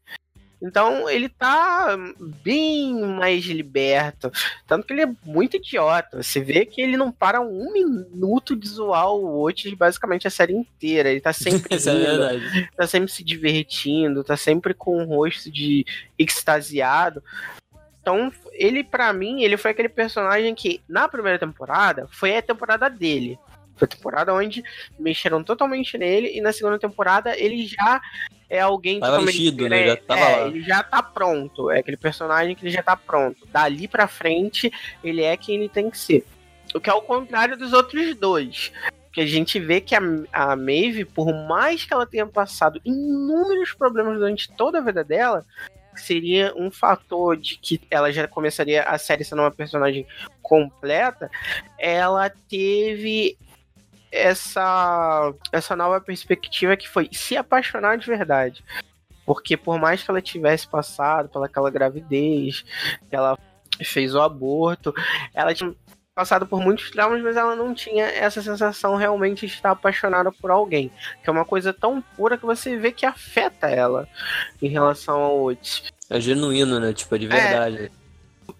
então 0.61 1.09
ele 1.09 1.27
tá 1.27 1.97
bem 2.43 3.01
mais 3.01 3.43
liberto. 3.45 4.31
Tanto 4.67 4.85
que 4.85 4.93
ele 4.93 5.01
é 5.01 5.11
muito 5.25 5.57
idiota. 5.57 6.21
Você 6.21 6.39
vê 6.39 6.65
que 6.65 6.81
ele 6.81 6.95
não 6.95 7.11
para 7.11 7.41
um 7.41 7.73
minuto 7.73 8.55
de 8.55 8.67
zoar 8.67 9.11
o 9.11 9.41
Otis 9.41 9.73
basicamente 9.73 10.27
a 10.27 10.31
série 10.31 10.53
inteira. 10.53 11.09
Ele 11.09 11.19
tá 11.19 11.33
sempre 11.33 11.73
Isso 11.75 11.89
é 11.89 11.93
rindo, 11.93 12.05
verdade. 12.05 12.69
tá 12.77 12.85
sempre 12.85 13.11
se 13.11 13.23
divertindo, 13.23 14.23
tá 14.23 14.37
sempre 14.37 14.73
com 14.73 15.01
um 15.01 15.05
rosto 15.05 15.49
de 15.49 15.85
extasiado. 16.17 17.23
Então, 18.01 18.31
ele 18.53 18.83
para 18.83 19.11
mim, 19.13 19.43
ele 19.43 19.57
foi 19.57 19.71
aquele 19.71 19.89
personagem 19.89 20.53
que 20.55 20.81
na 20.87 21.07
primeira 21.07 21.39
temporada 21.39 22.07
foi 22.11 22.35
a 22.37 22.41
temporada 22.41 22.89
dele. 22.89 23.37
Temporada 23.87 24.33
onde 24.33 24.63
mexeram 24.97 25.43
totalmente 25.43 25.97
nele 25.97 26.31
e 26.35 26.41
na 26.41 26.53
segunda 26.53 26.79
temporada 26.79 27.37
ele 27.37 27.65
já 27.65 28.01
é 28.49 28.59
alguém 28.59 28.99
Tava 28.99 29.13
totalmente 29.13 29.41
enchido, 29.41 29.69
né? 29.69 29.87
Já 29.87 29.95
tava 29.97 30.19
é, 30.19 30.35
lá. 30.35 30.47
ele 30.47 30.61
já 30.61 30.83
tá 30.83 31.01
pronto. 31.01 31.71
É 31.71 31.79
aquele 31.79 31.97
personagem 31.97 32.55
que 32.55 32.65
ele 32.65 32.71
já 32.71 32.83
tá 32.83 32.97
pronto. 32.97 33.47
Dali 33.47 33.87
pra 33.87 34.07
frente, 34.07 34.71
ele 35.03 35.21
é 35.21 35.37
quem 35.37 35.55
ele 35.55 35.69
tem 35.69 35.89
que 35.89 35.97
ser. 35.97 36.25
O 36.75 36.79
que 36.79 36.89
é 36.89 36.93
o 36.93 37.01
contrário 37.01 37.57
dos 37.57 37.73
outros 37.73 38.15
dois. 38.15 38.71
Porque 39.05 39.21
a 39.21 39.25
gente 39.25 39.59
vê 39.59 39.81
que 39.81 39.95
a, 39.95 40.01
a 40.31 40.55
Maeve, 40.55 41.03
por 41.03 41.33
mais 41.33 41.83
que 41.83 41.93
ela 41.93 42.05
tenha 42.05 42.25
passado 42.25 42.79
inúmeros 42.83 43.73
problemas 43.73 44.17
durante 44.17 44.49
toda 44.51 44.77
a 44.77 44.81
vida 44.81 45.03
dela, 45.03 45.45
seria 45.95 46.53
um 46.55 46.71
fator 46.71 47.35
de 47.35 47.57
que 47.57 47.81
ela 47.89 48.11
já 48.11 48.27
começaria 48.27 48.83
a 48.83 48.97
série 48.97 49.23
sendo 49.23 49.41
uma 49.41 49.51
personagem 49.51 50.05
completa, 50.41 51.29
ela 51.77 52.29
teve 52.29 53.37
essa 54.11 55.33
essa 55.51 55.75
nova 55.75 56.01
perspectiva 56.01 56.75
que 56.75 56.89
foi 56.89 57.09
se 57.11 57.37
apaixonar 57.37 57.97
de 57.97 58.07
verdade. 58.07 58.63
Porque 59.25 59.55
por 59.55 59.79
mais 59.79 60.03
que 60.03 60.11
ela 60.11 60.21
tivesse 60.21 60.67
passado 60.67 61.29
pelaquela 61.29 61.69
gravidez, 61.69 62.65
que 63.09 63.15
ela 63.15 63.37
fez 63.83 64.13
o 64.13 64.21
aborto, 64.21 64.93
ela 65.33 65.53
tinha 65.53 65.73
passado 66.13 66.45
por 66.45 66.59
muitos 66.59 66.91
traumas, 66.91 67.21
mas 67.21 67.37
ela 67.37 67.55
não 67.55 67.73
tinha 67.73 68.05
essa 68.05 68.41
sensação 68.41 68.95
realmente 68.95 69.47
de 69.47 69.53
estar 69.53 69.71
apaixonada 69.71 70.31
por 70.31 70.51
alguém. 70.51 70.91
Que 71.23 71.29
é 71.29 71.31
uma 71.31 71.45
coisa 71.45 71.71
tão 71.71 72.01
pura 72.01 72.37
que 72.37 72.45
você 72.45 72.77
vê 72.77 72.91
que 72.91 73.05
afeta 73.05 73.69
ela 73.69 74.07
em 74.61 74.67
relação 74.67 75.19
ao 75.19 75.43
Otis. 75.43 75.83
É 76.09 76.19
genuíno, 76.19 76.79
né? 76.79 76.91
Tipo, 76.93 77.15
é 77.15 77.17
de 77.17 77.27
verdade. 77.27 77.91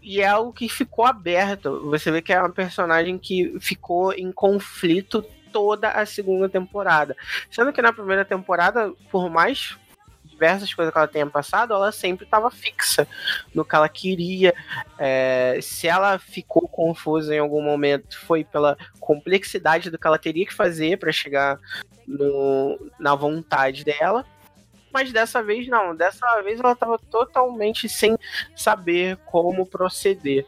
E 0.01 0.21
é 0.21 0.27
algo 0.27 0.53
que 0.53 0.69
ficou 0.69 1.05
aberto. 1.05 1.81
Você 1.89 2.09
vê 2.11 2.21
que 2.21 2.31
é 2.31 2.39
uma 2.39 2.49
personagem 2.49 3.17
que 3.17 3.59
ficou 3.59 4.13
em 4.13 4.31
conflito 4.31 5.25
toda 5.51 5.89
a 5.89 6.05
segunda 6.05 6.49
temporada. 6.49 7.15
Sendo 7.49 7.73
que 7.73 7.81
na 7.81 7.93
primeira 7.93 8.25
temporada, 8.25 8.93
por 9.11 9.29
mais 9.29 9.77
diversas 10.41 10.73
coisas 10.73 10.91
que 10.91 10.97
ela 10.97 11.07
tenha 11.07 11.27
passado, 11.27 11.73
ela 11.73 11.91
sempre 11.91 12.25
estava 12.25 12.49
fixa 12.49 13.07
no 13.53 13.63
que 13.63 13.75
ela 13.75 13.87
queria. 13.87 14.55
É, 14.97 15.59
se 15.61 15.87
ela 15.87 16.17
ficou 16.17 16.67
confusa 16.67 17.35
em 17.35 17.39
algum 17.39 17.61
momento, 17.61 18.19
foi 18.25 18.43
pela 18.43 18.75
complexidade 18.99 19.91
do 19.91 19.99
que 19.99 20.07
ela 20.07 20.17
teria 20.17 20.45
que 20.45 20.53
fazer 20.53 20.97
para 20.97 21.11
chegar 21.11 21.59
no, 22.07 22.91
na 22.99 23.13
vontade 23.13 23.83
dela. 23.83 24.25
Mas 24.91 25.11
dessa 25.13 25.41
vez 25.43 25.67
não, 25.67 25.95
dessa 25.95 26.41
vez 26.41 26.59
ela 26.59 26.73
estava 26.73 26.97
totalmente 26.97 27.87
sem 27.87 28.17
saber 28.55 29.17
como 29.25 29.65
proceder. 29.65 30.45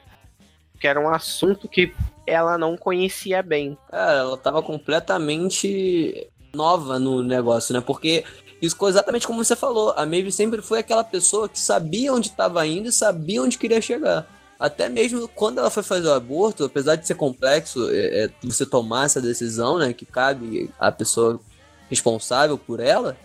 Que 0.84 0.88
era 0.89 1.00
um 1.00 1.08
assunto 1.08 1.69
que 1.69 1.93
ela 2.28 2.58
não 2.58 2.76
conhecia 2.76 3.41
bem. 3.41 3.78
Cara, 3.89 4.17
ela 4.17 4.38
tava 4.38 4.62
completamente 4.62 6.30
nova 6.54 7.00
no 7.00 7.24
negócio, 7.24 7.74
né? 7.74 7.80
Porque 7.80 8.26
isso 8.62 8.76
ficou 8.76 8.89
exatamente 8.89 9.26
como 9.26 9.41
você 9.41 9.56
falou. 9.56 9.93
A 9.96 10.06
Maeve 10.06 10.30
sempre 10.30 10.62
foi 10.62 10.80
aquela 10.80 11.02
pessoa 11.02 11.48
que 11.48 11.58
sabia 11.58 12.12
onde 12.12 12.28
estava 12.28 12.67
indo 12.67 12.89
e 12.89 12.91
sabia 12.91 13.41
onde 13.41 13.58
queria 13.58 13.80
chegar. 13.80 14.28
Até 14.60 14.89
mesmo 14.89 15.26
quando 15.30 15.60
ela 15.60 15.69
foi 15.69 15.84
fazer 15.84 16.10
o 16.10 16.13
aborto, 16.13 16.65
apesar 16.65 16.98
de 16.98 17.08
ser 17.08 17.15
complexo 17.15 17.89
é, 17.89 18.26
é, 18.26 18.30
você 18.43 18.65
tomar 18.65 19.06
essa 19.06 19.22
decisão, 19.22 19.78
né? 19.78 19.93
Que 19.93 20.06
cabe 20.06 20.69
à 20.78 20.91
pessoa 20.91 21.39
responsável 21.89 22.58
por 22.58 22.82
ela, 22.82 23.15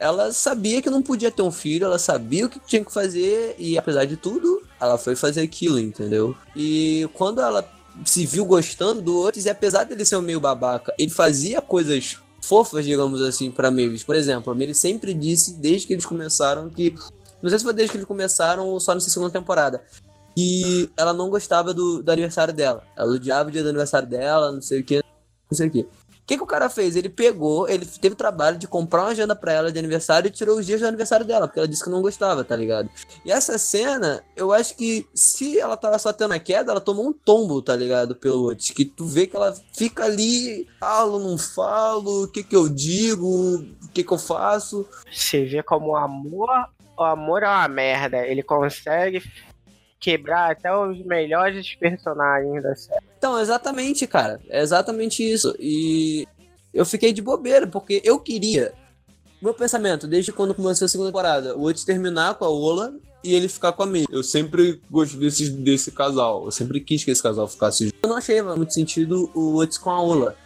ela 0.00 0.32
sabia 0.32 0.82
que 0.82 0.90
não 0.90 1.00
podia 1.00 1.30
ter 1.30 1.42
um 1.42 1.52
filho, 1.52 1.84
ela 1.84 1.98
sabia 2.00 2.46
o 2.46 2.48
que 2.48 2.58
tinha 2.58 2.84
que 2.84 2.92
fazer 2.92 3.54
e 3.56 3.78
apesar 3.78 4.04
de 4.04 4.16
tudo, 4.16 4.64
ela 4.84 4.98
foi 4.98 5.16
fazer 5.16 5.40
aquilo, 5.40 5.78
entendeu? 5.78 6.34
E 6.54 7.08
quando 7.14 7.40
ela 7.40 7.68
se 8.04 8.26
viu 8.26 8.44
gostando 8.44 9.00
do 9.00 9.20
Otis, 9.20 9.46
e 9.46 9.50
apesar 9.50 9.84
dele 9.84 10.04
ser 10.04 10.16
um 10.16 10.22
meio 10.22 10.40
babaca, 10.40 10.92
ele 10.98 11.10
fazia 11.10 11.60
coisas 11.60 12.18
fofas, 12.42 12.84
digamos 12.84 13.22
assim, 13.22 13.50
pra 13.50 13.70
Mavis. 13.70 14.02
Por 14.02 14.16
exemplo, 14.16 14.52
a 14.52 14.54
Mavis 14.54 14.78
sempre 14.78 15.14
disse, 15.14 15.54
desde 15.54 15.86
que 15.86 15.92
eles 15.92 16.06
começaram, 16.06 16.68
que. 16.68 16.94
Não 17.42 17.50
sei 17.50 17.58
se 17.58 17.64
foi 17.64 17.74
desde 17.74 17.92
que 17.92 17.98
eles 17.98 18.06
começaram 18.06 18.66
ou 18.66 18.80
só 18.80 18.94
nessa 18.94 19.10
segunda 19.10 19.30
temporada. 19.30 19.82
Que 20.34 20.90
ela 20.96 21.12
não 21.12 21.30
gostava 21.30 21.72
do, 21.72 22.02
do 22.02 22.10
aniversário 22.10 22.52
dela. 22.52 22.82
Ela 22.96 23.12
odiava 23.12 23.48
o 23.48 23.52
dia 23.52 23.62
do 23.62 23.68
aniversário 23.68 24.08
dela, 24.08 24.50
não 24.50 24.62
sei 24.62 24.80
o 24.80 24.84
que, 24.84 24.96
não 24.96 25.56
sei 25.56 25.68
o 25.68 25.70
que. 25.70 25.86
O 26.24 26.26
que, 26.26 26.38
que 26.38 26.42
o 26.42 26.46
cara 26.46 26.70
fez? 26.70 26.96
Ele 26.96 27.10
pegou, 27.10 27.68
ele 27.68 27.84
teve 27.84 28.14
o 28.14 28.16
trabalho 28.16 28.56
de 28.56 28.66
comprar 28.66 29.02
uma 29.02 29.10
agenda 29.10 29.36
pra 29.36 29.52
ela 29.52 29.70
de 29.70 29.78
aniversário 29.78 30.26
e 30.26 30.30
tirou 30.30 30.58
os 30.58 30.64
dias 30.64 30.80
do 30.80 30.86
aniversário 30.86 31.26
dela, 31.26 31.46
porque 31.46 31.60
ela 31.60 31.68
disse 31.68 31.84
que 31.84 31.90
não 31.90 32.00
gostava, 32.00 32.42
tá 32.42 32.56
ligado? 32.56 32.88
E 33.26 33.30
essa 33.30 33.58
cena, 33.58 34.24
eu 34.34 34.50
acho 34.50 34.74
que 34.74 35.06
se 35.14 35.60
ela 35.60 35.76
tava 35.76 35.98
só 35.98 36.14
tendo 36.14 36.32
a 36.32 36.38
queda, 36.38 36.72
ela 36.72 36.80
tomou 36.80 37.06
um 37.06 37.12
tombo, 37.12 37.60
tá 37.60 37.76
ligado? 37.76 38.14
Pelo 38.14 38.48
Otis. 38.48 38.70
Que 38.70 38.86
tu 38.86 39.04
vê 39.04 39.26
que 39.26 39.36
ela 39.36 39.54
fica 39.74 40.04
ali, 40.04 40.66
falo, 40.80 41.18
não 41.18 41.36
falo, 41.36 42.24
o 42.24 42.28
que 42.28 42.42
que 42.42 42.56
eu 42.56 42.70
digo, 42.70 43.56
o 43.56 43.88
que 43.92 44.02
que 44.02 44.12
eu 44.12 44.16
faço. 44.16 44.88
Você 45.12 45.44
vê 45.44 45.62
como 45.62 45.88
o 45.88 45.96
amor, 45.96 46.48
o 46.96 47.02
amor 47.02 47.42
é 47.42 47.48
uma 47.48 47.68
merda. 47.68 48.26
Ele 48.26 48.42
consegue 48.42 49.22
quebrar 50.00 50.52
até 50.52 50.74
os 50.74 51.04
melhores 51.04 51.74
personagens 51.74 52.62
da 52.62 52.74
série. 52.74 53.13
Então, 53.24 53.40
exatamente, 53.40 54.06
cara. 54.06 54.38
É 54.50 54.60
exatamente 54.60 55.22
isso. 55.22 55.56
E 55.58 56.28
eu 56.74 56.84
fiquei 56.84 57.10
de 57.10 57.22
bobeira, 57.22 57.66
porque 57.66 58.02
eu 58.04 58.20
queria. 58.20 58.74
Meu 59.40 59.54
pensamento, 59.54 60.06
desde 60.06 60.30
quando 60.30 60.54
começou 60.54 60.84
a 60.84 60.88
segunda 60.90 61.08
temporada, 61.08 61.56
o 61.56 61.62
Otis 61.62 61.84
terminar 61.84 62.34
com 62.34 62.44
a 62.44 62.50
Ola 62.50 62.92
e 63.24 63.34
ele 63.34 63.48
ficar 63.48 63.72
com 63.72 63.82
a 63.82 63.86
May. 63.86 64.04
Eu 64.10 64.22
sempre 64.22 64.78
gosto 64.90 65.16
desse, 65.16 65.48
desse 65.48 65.90
casal. 65.90 66.44
Eu 66.44 66.50
sempre 66.50 66.80
quis 66.80 67.02
que 67.02 67.10
esse 67.10 67.22
casal 67.22 67.48
ficasse 67.48 67.86
junto. 67.86 67.96
Eu 68.02 68.10
não 68.10 68.18
achei 68.18 68.42
muito 68.42 68.74
sentido 68.74 69.30
o 69.34 69.56
Otis 69.56 69.78
com 69.78 69.88
a 69.88 70.02
Ola. 70.02 70.36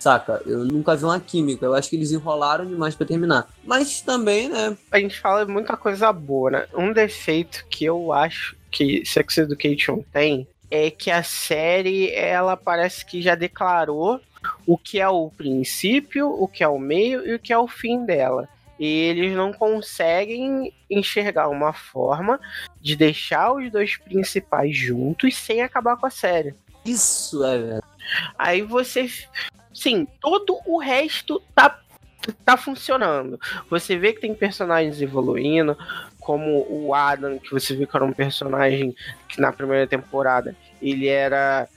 Saca? 0.00 0.42
Eu 0.44 0.64
nunca 0.64 0.96
vi 0.96 1.04
uma 1.04 1.20
química. 1.20 1.64
Eu 1.64 1.74
acho 1.74 1.88
que 1.88 1.94
eles 1.94 2.10
enrolaram 2.10 2.66
demais 2.66 2.96
pra 2.96 3.06
terminar. 3.06 3.48
Mas 3.64 4.00
também, 4.00 4.48
né? 4.48 4.76
A 4.90 4.98
gente 4.98 5.20
fala 5.20 5.46
muita 5.46 5.76
coisa 5.76 6.12
boa, 6.12 6.50
né? 6.50 6.66
Um 6.74 6.92
defeito 6.92 7.64
que 7.70 7.84
eu 7.84 8.12
acho 8.12 8.56
que 8.72 9.06
Sex 9.06 9.38
Education 9.38 10.02
tem 10.12 10.48
é 10.74 10.90
que 10.90 11.08
a 11.08 11.22
série 11.22 12.12
ela 12.12 12.56
parece 12.56 13.06
que 13.06 13.22
já 13.22 13.36
declarou 13.36 14.20
o 14.66 14.76
que 14.76 14.98
é 14.98 15.08
o 15.08 15.30
princípio, 15.30 16.28
o 16.28 16.48
que 16.48 16.64
é 16.64 16.68
o 16.68 16.80
meio 16.80 17.24
e 17.24 17.34
o 17.34 17.38
que 17.38 17.52
é 17.52 17.58
o 17.58 17.68
fim 17.68 18.04
dela. 18.04 18.48
E 18.76 18.84
eles 18.84 19.36
não 19.36 19.52
conseguem 19.52 20.74
enxergar 20.90 21.48
uma 21.48 21.72
forma 21.72 22.40
de 22.80 22.96
deixar 22.96 23.52
os 23.52 23.70
dois 23.70 23.96
principais 23.96 24.76
juntos 24.76 25.36
sem 25.36 25.62
acabar 25.62 25.96
com 25.96 26.06
a 26.06 26.10
série. 26.10 26.56
Isso 26.84 27.44
é, 27.44 27.56
velho. 27.56 27.82
Aí 28.36 28.62
você. 28.62 29.08
Sim, 29.72 30.08
todo 30.20 30.58
o 30.66 30.78
resto 30.78 31.40
tá, 31.54 31.80
tá 32.44 32.56
funcionando. 32.56 33.38
Você 33.70 33.96
vê 33.96 34.12
que 34.12 34.20
tem 34.20 34.34
personagens 34.34 35.00
evoluindo, 35.00 35.78
como 36.24 36.66
o 36.70 36.94
Adam, 36.94 37.38
que 37.38 37.50
você 37.50 37.76
viu 37.76 37.86
que 37.86 37.94
era 37.94 38.04
um 38.04 38.12
personagem 38.12 38.96
que 39.28 39.40
na 39.40 39.52
primeira 39.52 39.86
temporada 39.86 40.56
ele 40.80 41.06
era 41.06 41.68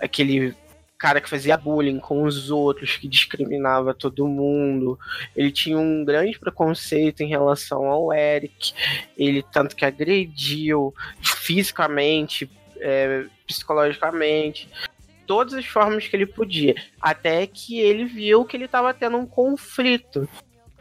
aquele 0.00 0.54
cara 0.98 1.20
que 1.20 1.28
fazia 1.28 1.56
bullying 1.56 1.98
com 1.98 2.22
os 2.22 2.50
outros, 2.50 2.96
que 2.96 3.06
discriminava 3.06 3.92
todo 3.92 4.26
mundo. 4.26 4.98
Ele 5.36 5.50
tinha 5.50 5.76
um 5.76 6.04
grande 6.04 6.38
preconceito 6.38 7.22
em 7.22 7.28
relação 7.28 7.86
ao 7.86 8.12
Eric. 8.12 8.72
Ele 9.18 9.42
tanto 9.42 9.76
que 9.76 9.84
agrediu 9.84 10.94
fisicamente, 11.20 12.48
é, 12.80 13.24
psicologicamente, 13.46 14.68
todas 15.26 15.54
as 15.54 15.66
formas 15.66 16.06
que 16.06 16.16
ele 16.16 16.26
podia, 16.26 16.76
até 17.00 17.46
que 17.46 17.80
ele 17.80 18.04
viu 18.04 18.44
que 18.44 18.56
ele 18.56 18.66
estava 18.66 18.94
tendo 18.94 19.16
um 19.16 19.26
conflito 19.26 20.28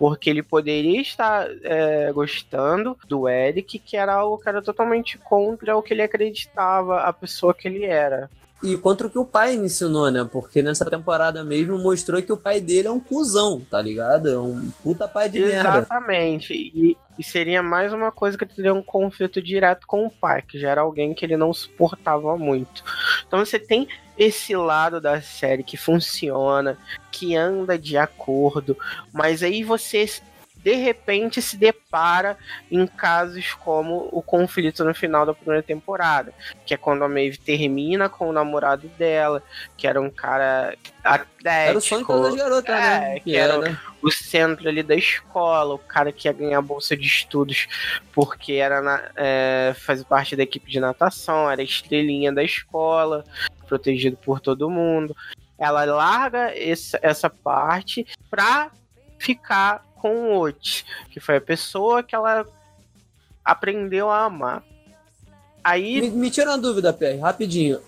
porque 0.01 0.31
ele 0.31 0.41
poderia 0.41 0.99
estar 0.99 1.47
é, 1.61 2.11
gostando 2.11 2.97
do 3.07 3.29
Eric, 3.29 3.77
que 3.77 3.95
era 3.95 4.15
algo 4.15 4.39
que 4.39 4.49
era 4.49 4.59
totalmente 4.59 5.15
contra 5.19 5.77
o 5.77 5.83
que 5.83 5.93
ele 5.93 6.01
acreditava, 6.01 7.01
a 7.01 7.13
pessoa 7.13 7.53
que 7.53 7.67
ele 7.67 7.85
era. 7.85 8.27
e 8.63 8.75
contra 8.77 9.05
o 9.05 9.11
que 9.11 9.19
o 9.19 9.25
pai 9.25 9.57
me 9.57 9.67
ensinou, 9.67 10.09
né? 10.09 10.27
Porque 10.31 10.63
nessa 10.63 10.89
temporada 10.89 11.43
mesmo 11.43 11.77
mostrou 11.77 12.19
que 12.19 12.33
o 12.33 12.37
pai 12.37 12.59
dele 12.59 12.87
é 12.87 12.91
um 12.91 12.99
cuzão, 12.99 13.61
tá 13.69 13.79
ligado? 13.79 14.27
É 14.27 14.39
um 14.39 14.71
puta 14.81 15.07
pai 15.07 15.29
de 15.29 15.39
merda. 15.39 15.69
Exatamente. 15.69 16.51
E, 16.51 16.97
e 17.19 17.23
seria 17.23 17.61
mais 17.61 17.93
uma 17.93 18.11
coisa 18.11 18.35
que 18.35 18.45
teria 18.47 18.73
um 18.73 18.81
conflito 18.81 19.39
direto 19.39 19.85
com 19.85 20.07
o 20.07 20.09
pai, 20.09 20.41
que 20.41 20.59
já 20.59 20.71
era 20.71 20.81
alguém 20.81 21.13
que 21.13 21.23
ele 21.23 21.37
não 21.37 21.53
suportava 21.53 22.35
muito. 22.39 22.83
Então 23.27 23.37
você 23.37 23.59
tem 23.59 23.87
esse 24.21 24.55
lado 24.55 25.01
da 25.01 25.19
série 25.19 25.63
que 25.63 25.75
funciona, 25.75 26.77
que 27.11 27.35
anda 27.35 27.75
de 27.75 27.97
acordo, 27.97 28.77
mas 29.11 29.41
aí 29.41 29.63
você 29.63 30.07
de 30.63 30.75
repente 30.75 31.41
se 31.41 31.57
depara 31.57 32.37
em 32.69 32.85
casos 32.85 33.55
como 33.55 34.07
o 34.11 34.21
conflito 34.21 34.83
no 34.83 34.93
final 34.93 35.25
da 35.25 35.33
primeira 35.33 35.63
temporada, 35.63 36.31
que 36.67 36.71
é 36.71 36.77
quando 36.77 37.03
a 37.03 37.09
Maeve 37.09 37.39
termina 37.39 38.07
com 38.09 38.29
o 38.29 38.31
namorado 38.31 38.87
dela, 38.89 39.41
que 39.75 39.87
era 39.87 39.99
um 39.99 40.11
cara 40.11 40.77
atlético. 41.03 41.69
Era 41.69 41.77
o 41.79 41.81
sonho 41.81 42.35
garotas, 42.35 42.75
é, 42.75 42.99
né? 42.99 43.19
que 43.21 43.35
era 43.35 43.75
o 44.03 44.11
centro 44.11 44.69
ali 44.69 44.83
da 44.83 44.95
escola, 44.95 45.73
o 45.73 45.79
cara 45.79 46.11
que 46.11 46.27
ia 46.27 46.31
ganhar 46.31 46.61
bolsa 46.61 46.95
de 46.95 47.07
estudos 47.07 47.67
porque 48.13 48.53
era 48.53 48.81
na, 48.81 49.01
é, 49.15 49.73
faz 49.75 50.03
parte 50.03 50.35
da 50.35 50.43
equipe 50.43 50.69
de 50.69 50.79
natação, 50.79 51.49
era 51.49 51.63
estrelinha 51.63 52.31
da 52.31 52.43
escola, 52.43 53.25
protegido 53.71 54.17
por 54.17 54.41
todo 54.41 54.69
mundo. 54.69 55.15
Ela 55.57 55.85
larga 55.85 56.53
esse, 56.57 56.99
essa 57.01 57.29
parte 57.29 58.05
pra 58.29 58.69
ficar 59.17 59.85
com 59.95 60.33
o 60.33 60.41
Ot, 60.41 60.85
que 61.09 61.21
foi 61.21 61.37
a 61.37 61.41
pessoa 61.41 62.03
que 62.03 62.13
ela 62.13 62.45
aprendeu 63.45 64.09
a 64.09 64.25
amar. 64.25 64.61
Aí. 65.63 66.01
Me, 66.01 66.09
me 66.09 66.31
tira 66.31 66.51
uma 66.51 66.57
dúvida, 66.57 66.91
Pé, 66.91 67.15
rapidinho. 67.15 67.79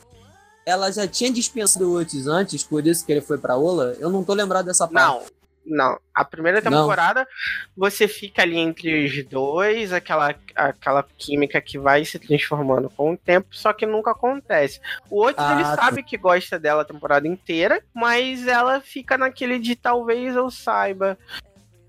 Ela 0.65 0.89
já 0.89 1.05
tinha 1.05 1.29
dispensado 1.29 1.89
o 1.89 1.99
Otis 1.99 2.27
antes, 2.27 2.63
por 2.63 2.87
isso 2.87 3.05
que 3.05 3.11
ele 3.11 3.19
foi 3.19 3.37
pra 3.37 3.57
Ola? 3.57 3.97
Eu 3.99 4.09
não 4.09 4.23
tô 4.23 4.33
lembrado 4.33 4.67
dessa 4.67 4.87
parte. 4.87 5.25
Não, 5.25 5.25
não. 5.65 5.99
A 6.13 6.25
primeira 6.25 6.61
temporada 6.61 7.27
você 7.75 8.07
fica 8.07 8.41
ali 8.41 8.57
entre 8.57 9.05
os 9.05 9.25
dois, 9.25 9.93
aquela, 9.93 10.35
aquela 10.55 11.03
química 11.17 11.59
que 11.61 11.79
vai 11.79 12.03
se 12.05 12.19
transformando 12.19 12.89
com 12.89 13.13
o 13.13 13.17
tempo, 13.17 13.47
só 13.51 13.71
que 13.73 13.85
nunca 13.85 14.11
acontece. 14.11 14.79
O 15.09 15.23
Otis, 15.25 15.43
Ah, 15.43 15.53
ele 15.53 15.63
tá. 15.63 15.75
sabe 15.75 16.03
que 16.03 16.17
gosta 16.17 16.59
dela 16.59 16.81
a 16.81 16.85
temporada 16.85 17.27
inteira, 17.27 17.81
mas 17.93 18.45
ela 18.47 18.81
fica 18.81 19.17
naquele 19.17 19.57
de 19.59 19.75
talvez 19.75 20.35
eu 20.35 20.49
saiba 20.51 21.17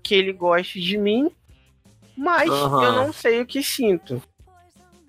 que 0.03 0.15
ele 0.15 0.31
goste 0.33 0.79
de 0.79 0.97
mim, 0.97 1.29
mas 2.17 2.49
Aham. 2.49 2.83
eu 2.83 2.91
não 2.93 3.11
sei 3.13 3.41
o 3.41 3.45
que 3.45 3.61
sinto. 3.63 4.21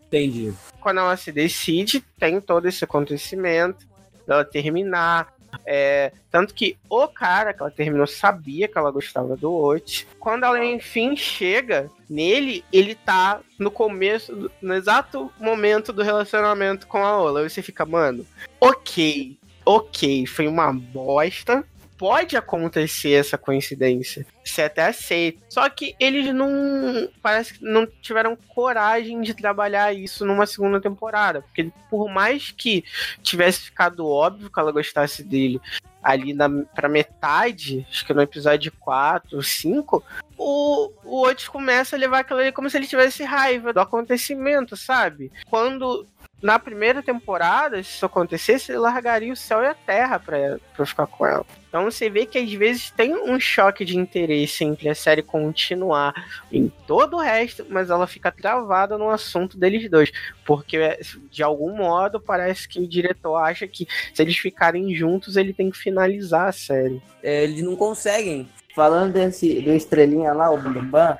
Entendi. 0.06 0.54
quando 0.80 1.00
ela 1.00 1.16
se 1.16 1.32
decide, 1.32 2.00
tem 2.18 2.40
todo 2.40 2.66
esse 2.68 2.84
acontecimento 2.84 3.86
dela 4.26 4.44
terminar. 4.44 5.34
É, 5.64 6.12
tanto 6.30 6.54
que 6.54 6.76
o 6.88 7.06
cara 7.08 7.52
que 7.52 7.62
ela 7.62 7.70
terminou 7.70 8.06
sabia 8.06 8.68
que 8.68 8.76
ela 8.76 8.90
gostava 8.90 9.36
do 9.36 9.52
Ot. 9.52 10.06
Quando 10.18 10.44
ela 10.44 10.64
enfim 10.64 11.16
chega 11.16 11.90
nele, 12.08 12.64
ele 12.72 12.94
tá 12.94 13.40
no 13.58 13.70
começo, 13.70 14.50
no 14.60 14.74
exato 14.74 15.32
momento 15.38 15.92
do 15.92 16.02
relacionamento 16.02 16.86
com 16.86 16.98
a 16.98 17.20
Ola. 17.20 17.40
Aí 17.40 17.50
você 17.50 17.62
fica, 17.62 17.84
mano, 17.84 18.26
ok, 18.60 19.38
ok, 19.64 20.26
foi 20.26 20.46
uma 20.46 20.72
bosta. 20.72 21.64
Pode 21.98 22.36
acontecer 22.36 23.12
essa 23.12 23.38
coincidência. 23.38 24.26
Você 24.44 24.62
até 24.62 24.86
aceita. 24.86 25.38
Só 25.48 25.68
que 25.70 25.94
eles 25.98 26.32
não. 26.34 27.08
Parece 27.22 27.54
que 27.54 27.64
não 27.64 27.86
tiveram 27.86 28.36
coragem 28.54 29.22
de 29.22 29.32
trabalhar 29.32 29.94
isso 29.94 30.24
numa 30.26 30.46
segunda 30.46 30.80
temporada. 30.80 31.40
Porque 31.42 31.70
por 31.90 32.08
mais 32.08 32.50
que 32.50 32.84
tivesse 33.22 33.62
ficado 33.62 34.06
óbvio 34.06 34.50
que 34.50 34.60
ela 34.60 34.72
gostasse 34.72 35.22
dele 35.22 35.60
ali 36.02 36.32
na, 36.32 36.48
pra 36.74 36.88
metade, 36.88 37.84
acho 37.90 38.06
que 38.06 38.14
no 38.14 38.22
episódio 38.22 38.70
4 38.78 39.36
ou 39.36 39.42
5, 39.42 40.04
o, 40.38 40.92
o 41.02 41.22
Otis 41.22 41.48
começa 41.48 41.96
a 41.96 41.98
levar 41.98 42.20
aquilo 42.20 42.38
ali 42.38 42.52
como 42.52 42.70
se 42.70 42.76
ele 42.76 42.86
tivesse 42.86 43.24
raiva 43.24 43.72
do 43.72 43.80
acontecimento, 43.80 44.76
sabe? 44.76 45.32
Quando 45.50 46.06
na 46.40 46.58
primeira 46.58 47.02
temporada, 47.02 47.82
se 47.82 47.90
isso 47.90 48.06
acontecesse, 48.06 48.70
ele 48.70 48.78
largaria 48.78 49.32
o 49.32 49.36
céu 49.36 49.62
e 49.62 49.66
a 49.66 49.74
terra 49.74 50.20
pra, 50.20 50.58
pra 50.76 50.86
ficar 50.86 51.06
com 51.06 51.26
ela. 51.26 51.46
Então 51.76 51.90
você 51.90 52.08
vê 52.08 52.24
que 52.24 52.38
às 52.38 52.50
vezes 52.54 52.90
tem 52.90 53.14
um 53.14 53.38
choque 53.38 53.84
de 53.84 53.98
interesse 53.98 54.64
entre 54.64 54.88
a 54.88 54.94
série 54.94 55.20
continuar 55.20 56.14
em 56.50 56.72
todo 56.86 57.18
o 57.18 57.20
resto, 57.20 57.66
mas 57.68 57.90
ela 57.90 58.06
fica 58.06 58.32
travada 58.32 58.96
no 58.96 59.10
assunto 59.10 59.58
deles 59.58 59.90
dois. 59.90 60.10
Porque, 60.46 60.98
de 61.30 61.42
algum 61.42 61.76
modo, 61.76 62.18
parece 62.18 62.66
que 62.66 62.80
o 62.80 62.88
diretor 62.88 63.36
acha 63.36 63.68
que 63.68 63.86
se 64.14 64.22
eles 64.22 64.38
ficarem 64.38 64.94
juntos, 64.94 65.36
ele 65.36 65.52
tem 65.52 65.70
que 65.70 65.76
finalizar 65.76 66.48
a 66.48 66.52
série. 66.52 67.02
É, 67.22 67.44
eles 67.44 67.62
não 67.62 67.76
conseguem. 67.76 68.48
Falando 68.74 69.12
desse, 69.12 69.60
do 69.60 69.70
estrelinha 69.74 70.32
lá, 70.32 70.50
o 70.50 70.56
Bambam, 70.56 71.18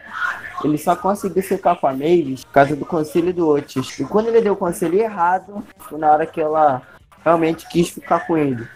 ele 0.65 0.79
só 0.79 0.97
conseguiu 0.97 1.43
ficar 1.43 1.77
com 1.77 1.87
a 1.87 1.93
Mavis 1.93 2.45
por 2.45 2.53
causa 2.53 2.75
do 2.75 2.87
conselho 2.87 3.35
do 3.35 3.47
Otis. 3.47 3.99
E 3.99 4.05
quando 4.05 4.29
ele 4.29 4.41
deu 4.41 4.55
o 4.55 4.57
conselho 4.57 4.99
errado, 4.99 5.63
foi 5.81 5.99
na 5.99 6.11
hora 6.11 6.25
que 6.25 6.41
ela 6.41 6.81
realmente 7.23 7.69
quis 7.69 7.91
ficar 7.91 8.27
com 8.27 8.39
ele. 8.39 8.67